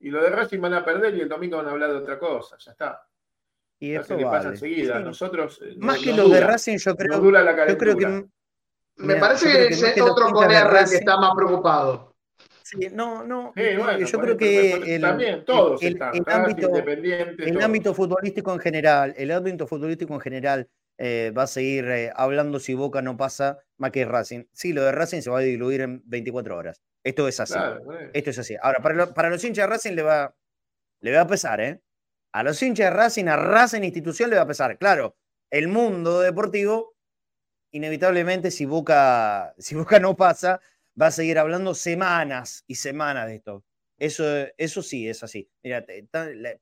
Y 0.00 0.10
lo 0.10 0.22
de 0.22 0.30
Racing 0.30 0.60
van 0.60 0.74
a 0.74 0.84
perder 0.84 1.14
y 1.14 1.20
el 1.20 1.28
domingo 1.28 1.58
van 1.58 1.68
a 1.68 1.70
hablar 1.72 1.90
de 1.90 1.98
otra 1.98 2.18
cosa. 2.18 2.56
Ya 2.58 2.72
está. 2.72 3.06
Y 3.78 3.94
eso 3.94 4.18
pasa 4.18 4.48
enseguida. 4.48 4.98
Nosotros. 5.00 5.60
Eh, 5.62 5.74
Más 5.76 5.98
que 5.98 6.12
lo 6.12 6.28
de 6.28 6.40
Racing, 6.40 6.78
yo 6.78 6.96
creo, 6.96 7.22
yo 7.22 7.78
creo 7.78 7.96
que. 7.96 8.26
Me 9.00 9.16
parece 9.16 9.50
que, 9.50 9.68
es 9.68 10.00
otro 10.00 10.30
con 10.30 10.50
R 10.50 10.84
que 10.88 10.96
está 10.96 11.16
más 11.18 11.34
preocupado 11.34 12.10
no, 12.92 13.24
no. 13.24 13.52
yo 13.54 14.20
creo 14.20 14.36
que 14.36 14.94
el, 14.94 15.00
también 15.00 15.44
todos 15.44 15.82
el, 15.82 16.00
ámbito, 16.26 16.70
el 16.76 17.62
ámbito 17.62 17.94
futbolístico 17.94 18.52
en 18.52 18.60
general, 18.60 19.14
el 19.16 19.30
ámbito 19.30 19.66
futbolístico 19.66 20.14
en 20.14 20.20
general 20.20 20.68
eh, 20.98 21.32
va 21.36 21.44
a 21.44 21.46
seguir 21.46 21.84
eh, 21.86 22.12
hablando 22.14 22.60
si 22.60 22.74
Boca 22.74 23.02
no 23.02 23.16
pasa 23.16 23.58
más 23.78 23.90
que 23.90 24.04
Racing. 24.04 24.44
Sí, 24.52 24.72
lo 24.72 24.82
de 24.82 24.92
Racing 24.92 25.22
se 25.22 25.30
va 25.30 25.38
a 25.38 25.42
diluir 25.42 25.80
en 25.80 26.02
24 26.04 26.56
horas. 26.56 26.80
Esto 27.02 27.26
es 27.26 27.40
así. 27.40 27.58
Esto 28.12 28.30
es 28.30 28.38
así. 28.38 28.56
Ahora, 28.60 28.80
para, 29.14 29.30
los 29.30 29.42
hinchas 29.42 29.66
de 29.66 29.72
Racing 29.72 29.92
le 29.92 30.02
va, 30.02 30.34
le 31.00 31.12
va 31.12 31.22
a 31.22 31.26
pesar, 31.26 31.60
¿eh? 31.60 31.80
A 32.32 32.42
los 32.42 32.62
hinchas 32.62 32.90
de 32.90 32.96
Racing, 32.96 33.26
a 33.26 33.36
Racing 33.36 33.82
institución 33.82 34.28
le 34.30 34.36
va 34.36 34.42
a 34.42 34.46
pesar. 34.46 34.76
Claro, 34.78 35.16
el 35.50 35.68
mundo 35.68 36.20
deportivo, 36.20 36.94
inevitablemente, 37.72 38.50
si 38.50 38.64
Boca, 38.66 39.54
si 39.58 39.74
Boca 39.74 39.98
no 39.98 40.16
pasa, 40.16 40.60
va 41.00 41.06
a 41.06 41.10
seguir 41.10 41.38
hablando 41.38 41.74
semanas 41.74 42.64
y 42.66 42.76
semanas 42.76 43.26
de 43.26 43.36
esto. 43.36 43.64
Eso, 43.98 44.24
eso 44.56 44.82
sí 44.82 45.08
es 45.08 45.22
así. 45.22 45.48
Mira, 45.62 45.84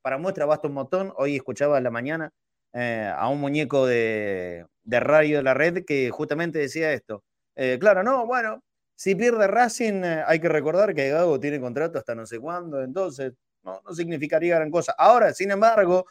para 0.01 0.17
muestra 0.17 0.45
basta 0.45 0.67
un 0.67 0.73
montón. 0.73 1.13
Hoy 1.15 1.37
escuchaba 1.37 1.77
en 1.77 1.85
la 1.85 1.91
mañana 1.91 2.33
eh, 2.73 3.11
a 3.15 3.29
un 3.29 3.39
muñeco 3.39 3.85
de, 3.87 4.65
radio 4.85 5.37
de 5.37 5.43
la 5.43 5.53
red 5.53 5.85
que 5.85 6.09
justamente 6.11 6.59
decía 6.59 6.91
esto. 6.91 7.23
Eh, 7.55 7.77
claro, 7.79 8.03
no, 8.03 8.25
bueno, 8.25 8.63
si 8.95 9.15
pierde 9.15 9.47
Racing, 9.47 10.03
eh, 10.03 10.23
hay 10.27 10.39
que 10.39 10.49
recordar 10.49 10.93
que 10.93 11.09
Gago 11.09 11.39
tiene 11.39 11.59
contrato 11.61 11.97
hasta 11.97 12.13
no 12.13 12.25
sé 12.25 12.39
cuándo, 12.39 12.83
entonces 12.83 13.33
no, 13.63 13.81
no 13.85 13.93
significaría 13.93 14.55
gran 14.55 14.69
cosa. 14.69 14.93
Ahora, 14.97 15.33
sin 15.33 15.51
embargo, 15.51 16.05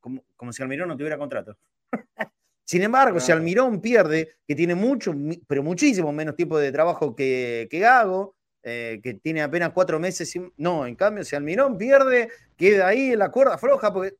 como, 0.00 0.24
como 0.36 0.52
si 0.52 0.62
Almirón 0.62 0.88
no 0.88 0.96
tuviera 0.96 1.18
contrato. 1.18 1.56
Sin 2.64 2.82
embargo, 2.82 3.20
si 3.20 3.32
Almirón 3.32 3.80
pierde, 3.80 4.36
que 4.46 4.54
tiene 4.54 4.74
mucho, 4.74 5.14
pero 5.46 5.62
muchísimo 5.62 6.12
menos 6.12 6.36
tiempo 6.36 6.58
de 6.58 6.72
trabajo 6.72 7.14
que, 7.14 7.66
que 7.70 7.78
Gago, 7.78 8.36
eh, 8.62 9.00
que 9.02 9.14
tiene 9.14 9.42
apenas 9.42 9.70
cuatro 9.72 9.98
meses, 9.98 10.32
no, 10.56 10.86
en 10.86 10.94
cambio, 10.94 11.24
si 11.24 11.34
Almirón 11.34 11.76
pierde, 11.76 12.28
queda 12.56 12.88
ahí 12.88 13.12
en 13.12 13.18
la 13.18 13.30
cuerda 13.30 13.58
floja, 13.58 13.92
porque 13.92 14.14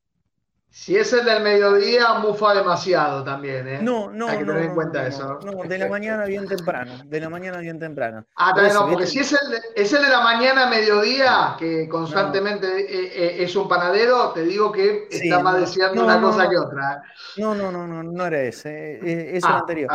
si 0.73 0.97
es 0.97 1.13
el 1.13 1.27
del 1.27 1.43
mediodía, 1.43 2.15
mufa 2.15 2.55
demasiado 2.55 3.23
también, 3.23 3.69
¿eh? 3.69 3.83
No, 3.83 4.11
no, 4.11 4.27
Hay 4.29 4.39
que 4.39 4.47
tener 4.47 4.63
en 4.63 4.75
cuenta 4.75 5.07
eso. 5.07 5.39
No, 5.45 5.65
de 5.65 5.79
la 5.79 5.87
mañana 5.87 6.25
bien 6.25 6.49
temprano, 6.49 6.93
de 7.05 7.21
la 7.21 7.29
mañana 7.29 7.59
bien 7.59 7.79
temprano. 7.79 8.25
Ah, 8.37 8.55
no, 8.73 8.89
porque 8.89 9.07
si 9.07 9.19
es 9.19 9.33
el, 9.33 9.39
es 9.77 9.93
el 9.93 10.01
de 10.01 10.09
la 10.09 10.23
mañana 10.23 10.67
mediodía, 10.71 11.57
que 11.59 11.87
constantemente 11.91 12.67
eh, 12.67 13.13
eh, 13.15 13.45
es 13.45 13.55
un 13.55 13.69
panadero, 13.69 14.33
te 14.33 14.45
digo 14.45 14.73
que 14.73 15.09
está 15.11 15.41
más 15.41 15.61
deseando 15.61 16.05
una 16.05 16.19
cosa 16.19 16.49
que 16.49 16.57
otra. 16.57 17.03
No, 17.37 17.55
no, 17.55 17.71
no, 17.71 17.87
no, 17.87 18.03
no 18.03 18.27
era 18.27 18.41
ese, 18.41 19.37
es 19.37 19.45
el 19.45 19.51
ah, 19.51 19.59
anterior. 19.59 19.91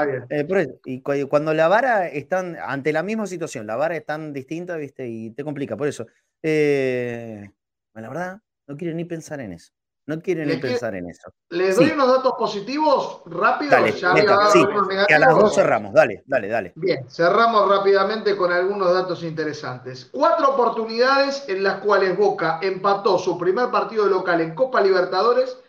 y 0.85 1.01
cuando 1.01 1.55
la 1.55 1.67
vara 1.67 2.07
están 2.07 2.55
ante 2.63 2.93
la 2.93 3.01
misma 3.01 3.25
situación, 3.25 3.65
la 3.65 3.77
vara 3.77 3.95
es 3.95 4.05
tan 4.05 4.31
distinta, 4.31 4.77
¿viste? 4.77 5.07
Y 5.07 5.31
te 5.31 5.43
complica, 5.43 5.75
por 5.75 5.87
eso. 5.87 6.05
la 6.43 7.49
verdad, 7.95 8.41
no 8.67 8.77
quiero 8.77 8.93
ni 8.93 9.05
pensar 9.05 9.39
en 9.41 9.53
eso. 9.53 9.73
No 10.07 10.21
quieren 10.21 10.47
ni 10.47 10.55
pensar 10.55 10.95
en 10.95 11.09
eso. 11.09 11.33
¿Les 11.49 11.75
doy 11.75 11.91
unos 11.91 12.07
datos 12.07 12.33
positivos 12.39 13.23
rápidos? 13.25 13.71
Dale, 13.71 13.91
ya 13.91 14.15
sí, 14.49 14.65
que 15.05 15.13
a 15.13 15.19
las 15.19 15.35
dos 15.35 15.53
cerramos. 15.53 15.93
Dale, 15.93 16.23
dale, 16.25 16.47
dale. 16.47 16.71
Bien, 16.75 17.09
cerramos 17.09 17.67
rápidamente 17.67 18.37
con 18.37 18.53
algunos 18.53 18.93
datos 18.93 19.21
interesantes. 19.23 20.09
Cuatro 20.09 20.51
oportunidades 20.51 21.43
en 21.49 21.61
las 21.61 21.81
cuales 21.81 22.17
Boca 22.17 22.59
empató 22.61 23.19
su 23.19 23.37
primer 23.37 23.69
partido 23.69 24.07
local 24.07 24.39
en 24.39 24.55
Copa 24.55 24.79
Libertadores 24.79 25.61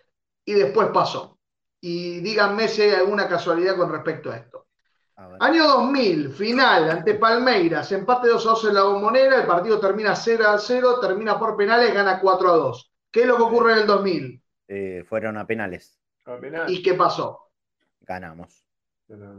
y 0.45 0.55
después 0.55 0.87
pasó. 0.95 1.37
Y 1.81 2.21
díganme 2.21 2.69
si 2.69 2.83
hay 2.83 2.93
alguna 2.93 3.27
casualidad 3.27 3.77
con 3.77 3.91
respecto 3.91 4.31
a 4.31 4.37
esto. 4.37 4.67
Año 5.41 5.67
2000, 5.67 6.31
final 6.31 6.91
ante 6.91 7.15
Palmeiras, 7.15 7.91
empate 7.91 8.29
2 8.29 8.47
a 8.47 8.51
2 8.51 8.65
en 8.67 8.75
la 8.75 8.83
bombonera, 8.85 9.41
el 9.41 9.49
partido 9.49 9.81
termina 9.81 10.15
0 10.15 10.49
a 10.49 10.59
0, 10.59 11.01
termina 11.01 11.37
por 11.37 11.57
penales, 11.57 11.93
gana 11.93 12.21
4 12.21 12.53
a 12.53 12.57
2. 12.57 12.88
¿Qué 13.11 13.23
es 13.23 13.27
lo 13.27 13.37
que 13.37 13.43
ocurre 13.43 13.73
en 13.73 13.79
el 13.81 13.87
2000? 13.87 14.43
Eh, 14.69 15.05
fueron 15.09 15.37
a 15.39 15.47
penales. 15.47 15.99
¿Y 16.69 16.83
qué 16.83 16.95
pasó? 16.95 17.51
Ganamos. 18.01 18.65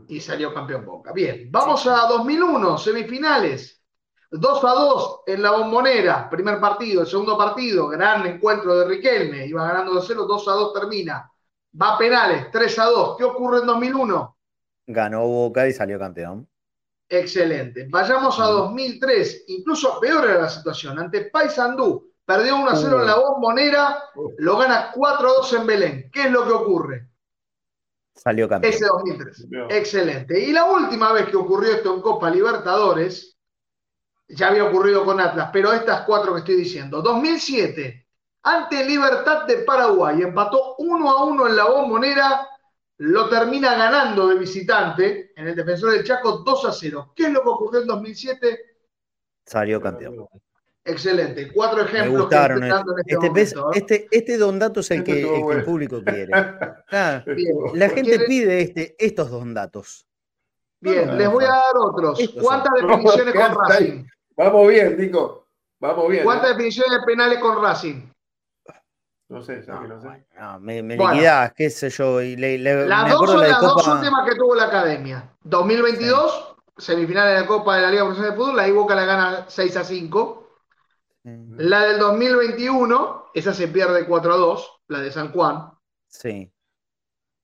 Y 0.08 0.20
salió 0.20 0.54
campeón 0.54 0.86
Boca. 0.86 1.12
Bien, 1.14 1.48
vamos 1.52 1.86
a 1.86 2.08
2001, 2.08 2.78
semifinales. 2.78 3.84
2 4.32 4.64
a 4.64 4.70
2 4.70 5.22
en 5.28 5.42
la 5.42 5.52
bombonera, 5.52 6.30
primer 6.30 6.60
partido, 6.60 7.02
el 7.02 7.08
segundo 7.08 7.36
partido, 7.36 7.88
gran 7.88 8.26
encuentro 8.28 8.78
de 8.78 8.86
Riquelme, 8.86 9.48
iba 9.48 9.68
ganando 9.68 9.96
de 9.96 10.06
0, 10.06 10.26
2 10.28 10.48
a 10.48 10.52
2 10.52 10.74
termina. 10.74 11.32
Va 11.80 11.96
a 11.96 11.98
penales, 11.98 12.52
3 12.52 12.80
a 12.80 12.86
2. 12.86 13.18
¿Qué 13.18 13.24
ocurre 13.24 13.60
en 13.60 13.66
2001? 13.68 14.38
Ganó 14.88 15.28
Boca 15.28 15.68
y 15.68 15.74
salió 15.74 15.98
campeón. 15.98 16.48
Excelente. 17.08 17.88
Vayamos 17.90 18.40
a 18.40 18.46
2003, 18.46 19.46
incluso 19.48 20.00
peor 20.00 20.26
era 20.26 20.42
la 20.42 20.50
situación, 20.50 21.00
ante 21.00 21.26
Paysandú, 21.26 22.09
Perdió 22.30 22.58
1 22.58 22.70
a 22.70 22.76
0 22.76 23.00
en 23.00 23.08
la 23.08 23.16
bombonera, 23.16 24.04
lo 24.38 24.58
gana 24.60 24.92
4 24.94 25.28
a 25.28 25.34
2 25.34 25.54
en 25.54 25.66
Belén. 25.66 26.12
¿Qué 26.14 26.26
es 26.26 26.32
lo 26.32 26.46
que 26.46 26.52
ocurre? 26.52 27.10
Salió 28.14 28.48
campeón. 28.48 28.72
Ese 28.72 28.86
2003. 28.86 29.48
Excelente. 29.70 30.40
Y 30.40 30.52
la 30.52 30.66
última 30.66 31.12
vez 31.12 31.28
que 31.28 31.38
ocurrió 31.38 31.72
esto 31.72 31.96
en 31.96 32.02
Copa 32.02 32.30
Libertadores, 32.30 33.36
ya 34.28 34.50
había 34.50 34.66
ocurrido 34.66 35.04
con 35.06 35.20
Atlas, 35.20 35.50
pero 35.52 35.74
estas 35.74 36.02
cuatro 36.02 36.34
que 36.34 36.42
estoy 36.42 36.58
diciendo. 36.58 37.02
2007, 37.02 38.08
ante 38.44 38.86
Libertad 38.86 39.48
de 39.48 39.64
Paraguay, 39.64 40.22
empató 40.22 40.76
1 40.78 41.10
a 41.10 41.24
1 41.24 41.48
en 41.48 41.56
la 41.56 41.66
bombonera, 41.66 42.48
lo 42.98 43.28
termina 43.28 43.74
ganando 43.74 44.28
de 44.28 44.36
visitante 44.36 45.32
en 45.36 45.48
el 45.48 45.56
defensor 45.56 45.94
del 45.94 46.04
Chaco 46.04 46.44
2 46.46 46.66
a 46.66 46.74
0. 46.74 47.14
¿Qué 47.16 47.24
es 47.24 47.34
lo 47.34 47.42
que 47.42 47.50
ocurrió 47.50 47.82
en 47.82 47.88
2007? 47.88 48.60
Salió 49.48 49.82
campeón. 49.82 50.30
Excelente. 50.90 51.52
Cuatro 51.52 51.82
ejemplos. 51.82 52.14
Me 52.14 52.20
gustaron. 52.22 52.64
este, 53.06 53.28
este, 53.36 53.62
este, 53.74 54.08
este, 54.12 54.38
don 54.38 54.58
dato 54.58 54.80
es 54.80 54.92
el 54.92 55.04
que, 55.04 55.22
el, 55.22 55.64
público 55.64 56.02
quiere. 56.06 56.32
Ah, 56.92 57.24
la 57.74 57.90
gente 57.90 58.20
pide 58.22 58.62
este, 58.62 58.96
estos 58.98 59.30
don 59.30 59.54
datos. 59.54 60.06
Bien, 60.82 61.18
les 61.18 61.30
voy 61.30 61.44
a 61.44 61.50
dar 61.50 61.78
otros. 61.78 62.20
¿Cuántas 62.42 62.74
definiciones 62.82 63.34
con 63.34 63.56
Racing? 63.56 64.06
Vamos 64.38 64.68
bien, 64.70 64.98
Nico. 64.98 65.46
Vamos 65.80 66.10
bien. 66.10 66.24
¿Cuántas 66.24 66.52
¿eh? 66.52 66.54
definiciones 66.54 67.00
penales 67.06 67.40
con 67.40 67.62
Racing? 67.62 68.10
No 69.30 69.44
sé, 69.44 69.64
no, 69.68 69.88
no 69.88 70.02
sé. 70.02 70.26
me, 70.60 70.82
me 70.82 70.98
liquidás, 70.98 71.54
qué 71.54 71.70
sé 71.70 71.92
yo. 71.92 72.20
Y 72.20 72.36
le, 72.36 72.58
las 72.58 73.12
dos 73.12 73.30
son 73.30 73.42
las 73.42 73.62
dos 73.62 73.88
últimas 73.88 74.28
que 74.28 74.36
tuvo 74.36 74.56
la 74.56 74.66
academia. 74.66 75.30
2022, 75.44 76.56
semifinal 76.78 77.28
de 77.28 77.42
la 77.42 77.46
Copa 77.46 77.76
de 77.76 77.82
la 77.84 77.92
Liga 77.92 78.06
Profesional 78.06 78.32
de 78.32 78.38
Fútbol, 78.38 78.56
la 78.56 78.72
Boca 78.72 78.96
la 78.96 79.06
gana 79.06 79.46
6 79.48 79.78
a 79.78 79.84
5. 79.84 80.39
La 81.24 81.86
del 81.86 82.00
2021, 82.00 83.32
esa 83.34 83.54
se 83.54 83.68
pierde 83.68 84.06
4 84.06 84.34
a 84.34 84.38
2, 84.38 84.82
la 84.88 85.02
de 85.02 85.12
San 85.12 85.32
Juan. 85.32 85.72
Sí. 86.08 86.52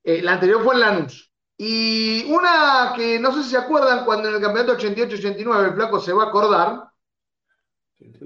Eh, 0.04 0.22
la 0.22 0.34
anterior 0.34 0.64
fue 0.64 0.76
en 0.76 0.80
Lanús. 0.80 1.32
Y 1.58 2.26
una 2.32 2.94
que 2.96 3.20
no 3.20 3.34
sé 3.34 3.44
si 3.44 3.52
se 3.52 3.58
acuerdan 3.58 4.06
cuando 4.06 4.30
en 4.30 4.36
el 4.36 4.42
campeonato 4.42 4.78
88-89 4.78 5.66
el 5.66 5.74
Flaco 5.74 6.00
se 6.00 6.14
va 6.14 6.26
a 6.26 6.28
acordar, 6.28 6.90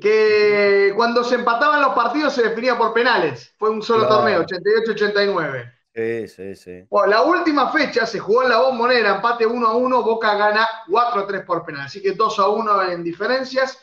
que 0.02 0.94
cuando 0.96 1.24
se 1.24 1.36
empataban 1.36 1.82
los 1.82 1.94
partidos 1.94 2.34
se 2.34 2.44
definía 2.44 2.78
por 2.78 2.94
penales. 2.94 3.54
Fue 3.58 3.70
un 3.70 3.82
solo 3.82 4.08
torneo, 4.08 4.44
88-89. 4.44 5.74
Sí, 5.94 6.28
sí, 6.28 6.56
sí. 6.56 6.86
Bueno, 6.90 7.08
la 7.08 7.22
última 7.24 7.72
fecha 7.72 8.06
se 8.06 8.20
jugó 8.20 8.44
en 8.44 8.50
la 8.50 8.62
bombonera, 8.62 9.16
empate 9.16 9.46
1 9.46 9.68
a 9.68 9.76
1, 9.76 10.04
Boca 10.04 10.36
gana 10.36 10.68
4 10.88 11.22
a 11.22 11.28
3 11.28 11.46
por 11.46 11.66
penal. 11.66 11.86
Así 11.86 12.02
que 12.02 12.14
2 12.14 12.40
a 12.40 12.48
1 12.48 12.84
en 12.92 13.04
diferencias. 13.04 13.78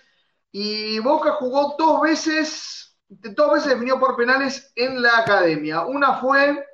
Y 0.59 0.99
Boca 1.01 1.33
jugó 1.33 1.75
dos 1.79 2.01
veces, 2.01 2.97
dos 3.09 3.53
veces 3.53 3.73
definió 3.73 4.01
por 4.01 4.17
penales 4.17 4.73
en 4.75 5.03
la 5.03 5.19
academia. 5.19 5.85
Una 5.85 6.15
fue 6.15 6.65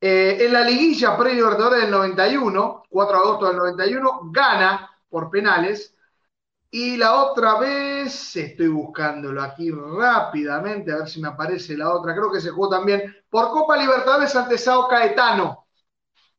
eh, 0.00 0.38
en 0.40 0.52
la 0.52 0.62
liguilla 0.62 1.16
pre-libertadores 1.16 1.82
del 1.82 1.92
91, 1.92 2.82
4 2.88 3.16
de 3.16 3.22
agosto 3.22 3.46
del 3.46 3.56
91, 3.58 4.20
gana 4.32 4.90
por 5.08 5.30
penales. 5.30 5.96
Y 6.72 6.96
la 6.96 7.14
otra 7.22 7.60
vez, 7.60 8.34
estoy 8.34 8.66
buscándolo 8.66 9.40
aquí 9.42 9.70
rápidamente, 9.70 10.90
a 10.90 10.96
ver 10.96 11.08
si 11.08 11.20
me 11.20 11.28
aparece 11.28 11.76
la 11.76 11.94
otra, 11.94 12.16
creo 12.16 12.32
que 12.32 12.40
se 12.40 12.50
jugó 12.50 12.68
también 12.68 13.14
por 13.30 13.48
Copa 13.52 13.76
Libertadores 13.76 14.34
ante 14.34 14.58
Sao 14.58 14.88
Caetano. 14.88 15.68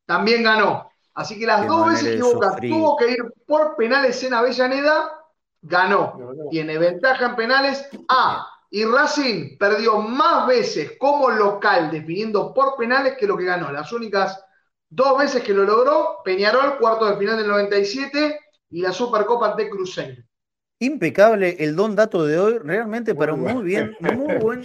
También 0.04 0.42
ganó. 0.42 0.90
Así 1.14 1.38
que 1.38 1.46
las 1.46 1.66
dos 1.66 1.88
veces 1.88 2.16
que 2.16 2.22
Boca 2.22 2.54
tuvo 2.60 2.98
que 2.98 3.12
ir 3.12 3.34
por 3.46 3.76
penales 3.76 4.22
en 4.22 4.34
Avellaneda, 4.34 5.10
ganó. 5.66 6.18
Tiene 6.50 6.78
ventaja 6.78 7.26
en 7.26 7.36
penales. 7.36 7.88
Ah, 8.08 8.48
y 8.70 8.84
Racing 8.84 9.56
perdió 9.58 9.98
más 9.98 10.46
veces 10.46 10.92
como 10.98 11.30
local 11.30 11.90
definiendo 11.90 12.52
por 12.52 12.76
penales 12.76 13.16
que 13.18 13.26
lo 13.26 13.36
que 13.36 13.44
ganó. 13.44 13.70
Las 13.72 13.92
únicas 13.92 14.42
dos 14.88 15.18
veces 15.18 15.42
que 15.42 15.54
lo 15.54 15.64
logró, 15.64 16.18
Peñarol, 16.24 16.78
cuarto 16.78 17.06
de 17.06 17.16
final 17.16 17.36
del 17.36 17.48
97 17.48 18.40
y 18.70 18.80
la 18.80 18.92
Supercopa 18.92 19.50
ante 19.50 19.68
Cruzeiro. 19.68 20.22
Impecable 20.78 21.56
el 21.58 21.74
don 21.74 21.96
dato 21.96 22.26
de 22.26 22.38
hoy, 22.38 22.58
realmente, 22.58 23.14
pero 23.14 23.34
muy 23.34 23.62
bien, 23.62 23.96
muy 24.00 24.36
buen, 24.36 24.60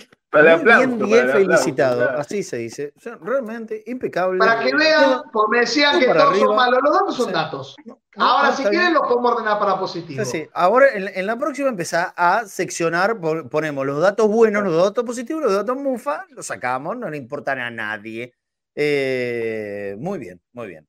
bien, 0.65 0.99
bien 0.99 1.29
felicitado, 1.29 2.09
así 2.09 2.43
se 2.43 2.57
dice. 2.57 2.93
realmente 3.21 3.81
impecable. 3.87 4.39
Para 4.39 4.59
que 4.59 4.75
vean, 4.75 5.21
porque 5.31 5.51
me 5.51 5.59
decían 5.61 6.01
que 6.01 6.07
todos 6.07 6.37
son 6.37 6.53
malos, 6.53 6.79
los 6.83 6.93
datos 6.93 7.15
son 7.15 7.31
datos. 7.31 7.75
Ahora, 8.17 8.51
si 8.51 8.63
quieren, 8.63 8.93
los 8.93 9.03
podemos 9.03 9.31
ordenar 9.31 9.57
para 9.57 9.79
positivo. 9.79 10.25
Sí, 10.25 10.49
Ahora, 10.53 10.87
en, 10.93 11.25
la 11.25 11.37
próxima 11.37 11.69
empezá 11.69 12.13
a 12.17 12.45
seccionar, 12.45 13.17
ponemos 13.49 13.85
los 13.85 14.01
datos 14.01 14.27
buenos, 14.27 14.63
los 14.63 14.83
datos 14.83 15.05
positivos, 15.05 15.43
los 15.43 15.53
datos 15.53 15.77
mufa, 15.77 16.25
los 16.31 16.45
sacamos, 16.45 16.97
no 16.97 17.09
le 17.09 17.15
importan 17.15 17.59
a 17.59 17.71
nadie. 17.71 18.33
Eh, 18.75 19.95
muy 19.97 20.19
bien, 20.19 20.41
muy 20.51 20.67
bien. 20.67 20.85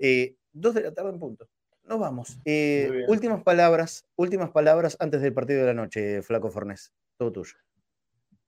Eh, 0.00 0.36
dos 0.52 0.74
de 0.74 0.82
la 0.82 0.92
tarde 0.92 1.10
en 1.10 1.20
punto. 1.20 1.46
Nos 1.86 2.00
vamos. 2.00 2.38
Eh, 2.44 3.04
últimas 3.08 3.42
palabras, 3.42 4.08
últimas 4.16 4.50
palabras 4.50 4.96
antes 4.98 5.20
del 5.22 5.32
partido 5.32 5.60
de 5.60 5.66
la 5.66 5.74
noche, 5.74 6.20
Flaco 6.22 6.50
Fornés. 6.50 6.92
Todo 7.16 7.32
tuyo. 7.32 7.54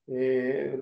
Eh, 0.09 0.81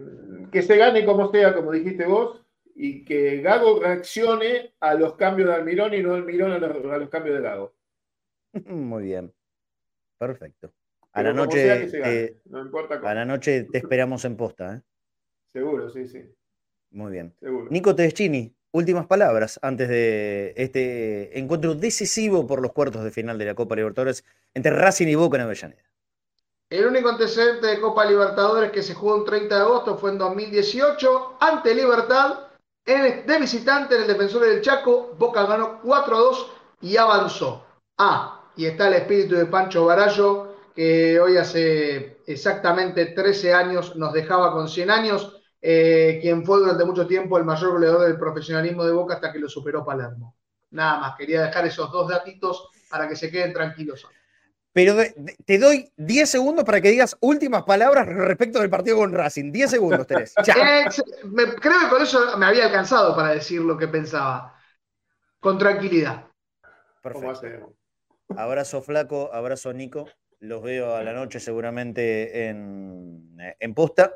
que 0.51 0.63
se 0.63 0.77
gane 0.77 1.05
como 1.05 1.31
sea, 1.31 1.55
como 1.55 1.73
dijiste 1.73 2.07
vos, 2.07 2.41
y 2.75 3.05
que 3.05 3.43
Gago 3.43 3.81
reaccione 3.81 4.75
a 4.81 4.95
los 4.95 5.17
cambios 5.17 5.49
de 5.49 5.55
Almirón 5.55 5.93
y 5.95 6.03
no 6.03 6.15
Almirón 6.15 6.53
a 6.53 6.59
los, 6.59 7.11
cambios 7.11 7.37
de 7.37 7.43
Gago. 7.43 7.75
Muy 8.67 9.03
bien. 9.03 9.33
Perfecto. 10.19 10.73
A 11.13 11.23
la 11.23 11.33
noche, 11.33 11.89
eh, 11.95 12.37
a 13.03 13.15
la 13.15 13.25
noche 13.25 13.65
te 13.65 13.79
esperamos 13.79 14.25
en 14.25 14.37
posta. 14.37 14.83
Seguro, 15.53 15.91
sí, 15.91 16.07
sí. 16.07 16.23
Muy 16.91 17.13
bien. 17.13 17.35
Nico 17.71 17.95
Tedeschini, 17.95 18.55
últimas 18.77 19.07
palabras 19.07 19.59
antes 19.63 19.89
de 19.89 20.53
este 20.57 21.39
encuentro 21.39 21.75
decisivo 21.75 22.47
por 22.47 22.61
los 22.61 22.73
cuartos 22.73 23.03
de 23.03 23.11
final 23.11 23.39
de 23.39 23.47
la 23.47 23.55
Copa 23.55 23.75
Libertadores 23.75 24.25
entre 24.55 24.73
Racing 24.73 25.09
y 25.09 25.15
Boca 25.15 25.37
en 25.37 25.43
Avellaneda. 25.43 25.83
El 26.69 26.87
único 26.87 27.09
antecedente 27.09 27.69
de 27.69 27.81
Copa 27.81 28.05
Libertadores 28.05 28.73
que 28.73 28.83
se 28.83 28.95
jugó 28.95 29.17
el 29.17 29.25
30 29.25 29.55
de 29.55 29.61
agosto 29.61 29.97
fue 29.97 30.11
en 30.11 30.19
2018 30.19 31.37
ante 31.41 31.75
Libertad 31.75 32.41
de 32.85 33.39
visitante 33.41 33.95
en 33.97 34.03
el 34.03 34.09
Defensor 34.09 34.43
del 34.43 34.61
Chaco. 34.61 35.15
Boca 35.19 35.45
ganó 35.47 35.81
4-2 35.83 36.47
y 36.83 36.97
avanzó. 36.97 37.65
Ah, 37.99 38.51
y 38.57 38.67
está 38.67 38.89
el 38.89 38.95
espíritu 38.95 39.37
de 39.37 39.47
Pancho 39.47 39.87
Barallo 39.87 40.55
que 40.75 41.19
hoy 41.19 41.39
hace 41.39 42.19
exactamente 42.27 43.07
13 43.07 43.55
años 43.55 43.97
nos 43.97 44.13
dejaba 44.13 44.53
con 44.53 44.69
100 44.69 44.91
años 44.91 45.41
eh, 45.69 46.21
quien 46.23 46.45
fue 46.45 46.61
durante 46.61 46.85
mucho 46.85 47.09
tiempo 47.09 47.37
el 47.37 47.45
mayor 47.45 47.73
goleador 47.73 48.07
del 48.07 48.17
profesionalismo 48.17 48.85
de 48.85 48.93
Boca 48.93 49.15
hasta 49.15 49.33
que 49.33 49.41
lo 49.41 49.49
superó 49.49 49.85
Palermo. 49.85 50.37
Nada 50.71 51.01
más, 51.01 51.17
quería 51.17 51.43
dejar 51.43 51.67
esos 51.67 51.91
dos 51.91 52.09
datitos 52.09 52.71
para 52.89 53.09
que 53.09 53.17
se 53.17 53.33
queden 53.33 53.53
tranquilos. 53.53 54.07
Pero 54.73 54.95
te 55.45 55.59
doy 55.59 55.91
10 55.97 56.31
segundos 56.31 56.65
para 56.65 56.81
que 56.81 56.91
digas 56.91 57.17
últimas 57.19 57.65
palabras 57.65 58.07
respecto 58.07 58.61
del 58.61 58.71
partido 58.71 58.99
con 58.99 59.13
Racing. 59.13 59.51
10 59.51 59.69
segundos 59.69 60.07
tenés. 60.07 60.35
creo 60.37 61.81
que 61.81 61.89
con 61.91 62.01
eso 62.01 62.39
me 62.39 62.47
había 62.47 62.67
alcanzado 62.67 63.17
para 63.17 63.31
decir 63.31 63.61
lo 63.61 63.77
que 63.77 63.89
pensaba. 63.89 64.57
Con 65.41 65.59
tranquilidad. 65.59 66.27
Perfecto. 67.03 67.75
Abrazo 68.37 68.83
flaco, 68.83 69.31
abrazo 69.33 69.73
Nico. 69.73 70.09
Los 70.39 70.63
veo 70.63 70.95
a 70.95 71.03
la 71.03 71.13
noche 71.13 71.41
seguramente 71.41 72.47
en, 72.47 73.37
en 73.59 73.75
posta. 73.75 74.15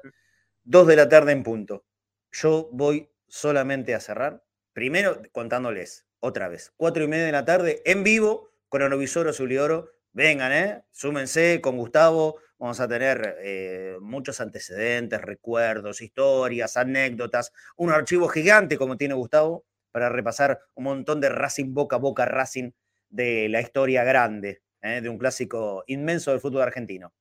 Dos 0.64 0.86
de 0.86 0.96
la 0.96 1.08
tarde 1.08 1.32
en 1.32 1.42
punto. 1.42 1.84
Yo 2.32 2.68
voy 2.72 3.10
solamente 3.26 3.94
a 3.94 4.00
cerrar. 4.00 4.44
Primero 4.72 5.22
contándoles 5.32 6.06
otra 6.20 6.48
vez. 6.48 6.72
Cuatro 6.76 7.02
y 7.02 7.08
media 7.08 7.26
de 7.26 7.32
la 7.32 7.44
tarde 7.44 7.82
en 7.84 8.04
vivo 8.04 8.50
con 8.68 8.82
Anovisor 8.82 9.26
Azul 9.28 9.52
y 9.52 9.58
Oro. 9.58 9.90
Vengan, 10.12 10.52
¿eh? 10.52 10.84
Súmense 10.90 11.60
con 11.60 11.76
Gustavo. 11.76 12.36
Vamos 12.58 12.78
a 12.78 12.88
tener 12.88 13.36
eh, 13.42 13.96
muchos 14.02 14.40
antecedentes, 14.40 15.22
recuerdos, 15.22 16.02
historias, 16.02 16.76
anécdotas. 16.76 17.52
Un 17.76 17.90
archivo 17.90 18.28
gigante 18.28 18.76
como 18.76 18.98
tiene 18.98 19.14
Gustavo 19.14 19.64
para 19.92 20.10
repasar 20.10 20.60
un 20.74 20.84
montón 20.84 21.20
de 21.20 21.30
Racing 21.30 21.72
Boca 21.72 21.96
Boca 21.96 22.26
Racing 22.26 22.72
de 23.08 23.48
la 23.48 23.62
historia 23.62 24.04
grande, 24.04 24.62
¿eh? 24.82 25.00
de 25.00 25.08
un 25.08 25.16
clásico 25.16 25.84
inmenso 25.86 26.32
del 26.32 26.40
fútbol 26.40 26.62
argentino. 26.62 27.14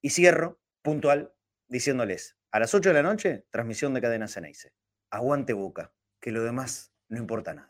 Y 0.00 0.10
cierro 0.10 0.58
puntual 0.82 1.32
diciéndoles, 1.70 2.36
a 2.50 2.58
las 2.58 2.74
8 2.74 2.90
de 2.90 2.94
la 2.94 3.02
noche, 3.02 3.46
transmisión 3.50 3.94
de 3.94 4.02
Cadena 4.02 4.28
Ceneice. 4.28 4.74
Aguante 5.10 5.52
Boca, 5.54 5.94
que 6.20 6.32
lo 6.32 6.42
demás 6.42 6.92
no 7.08 7.18
importa 7.18 7.54
nada. 7.54 7.69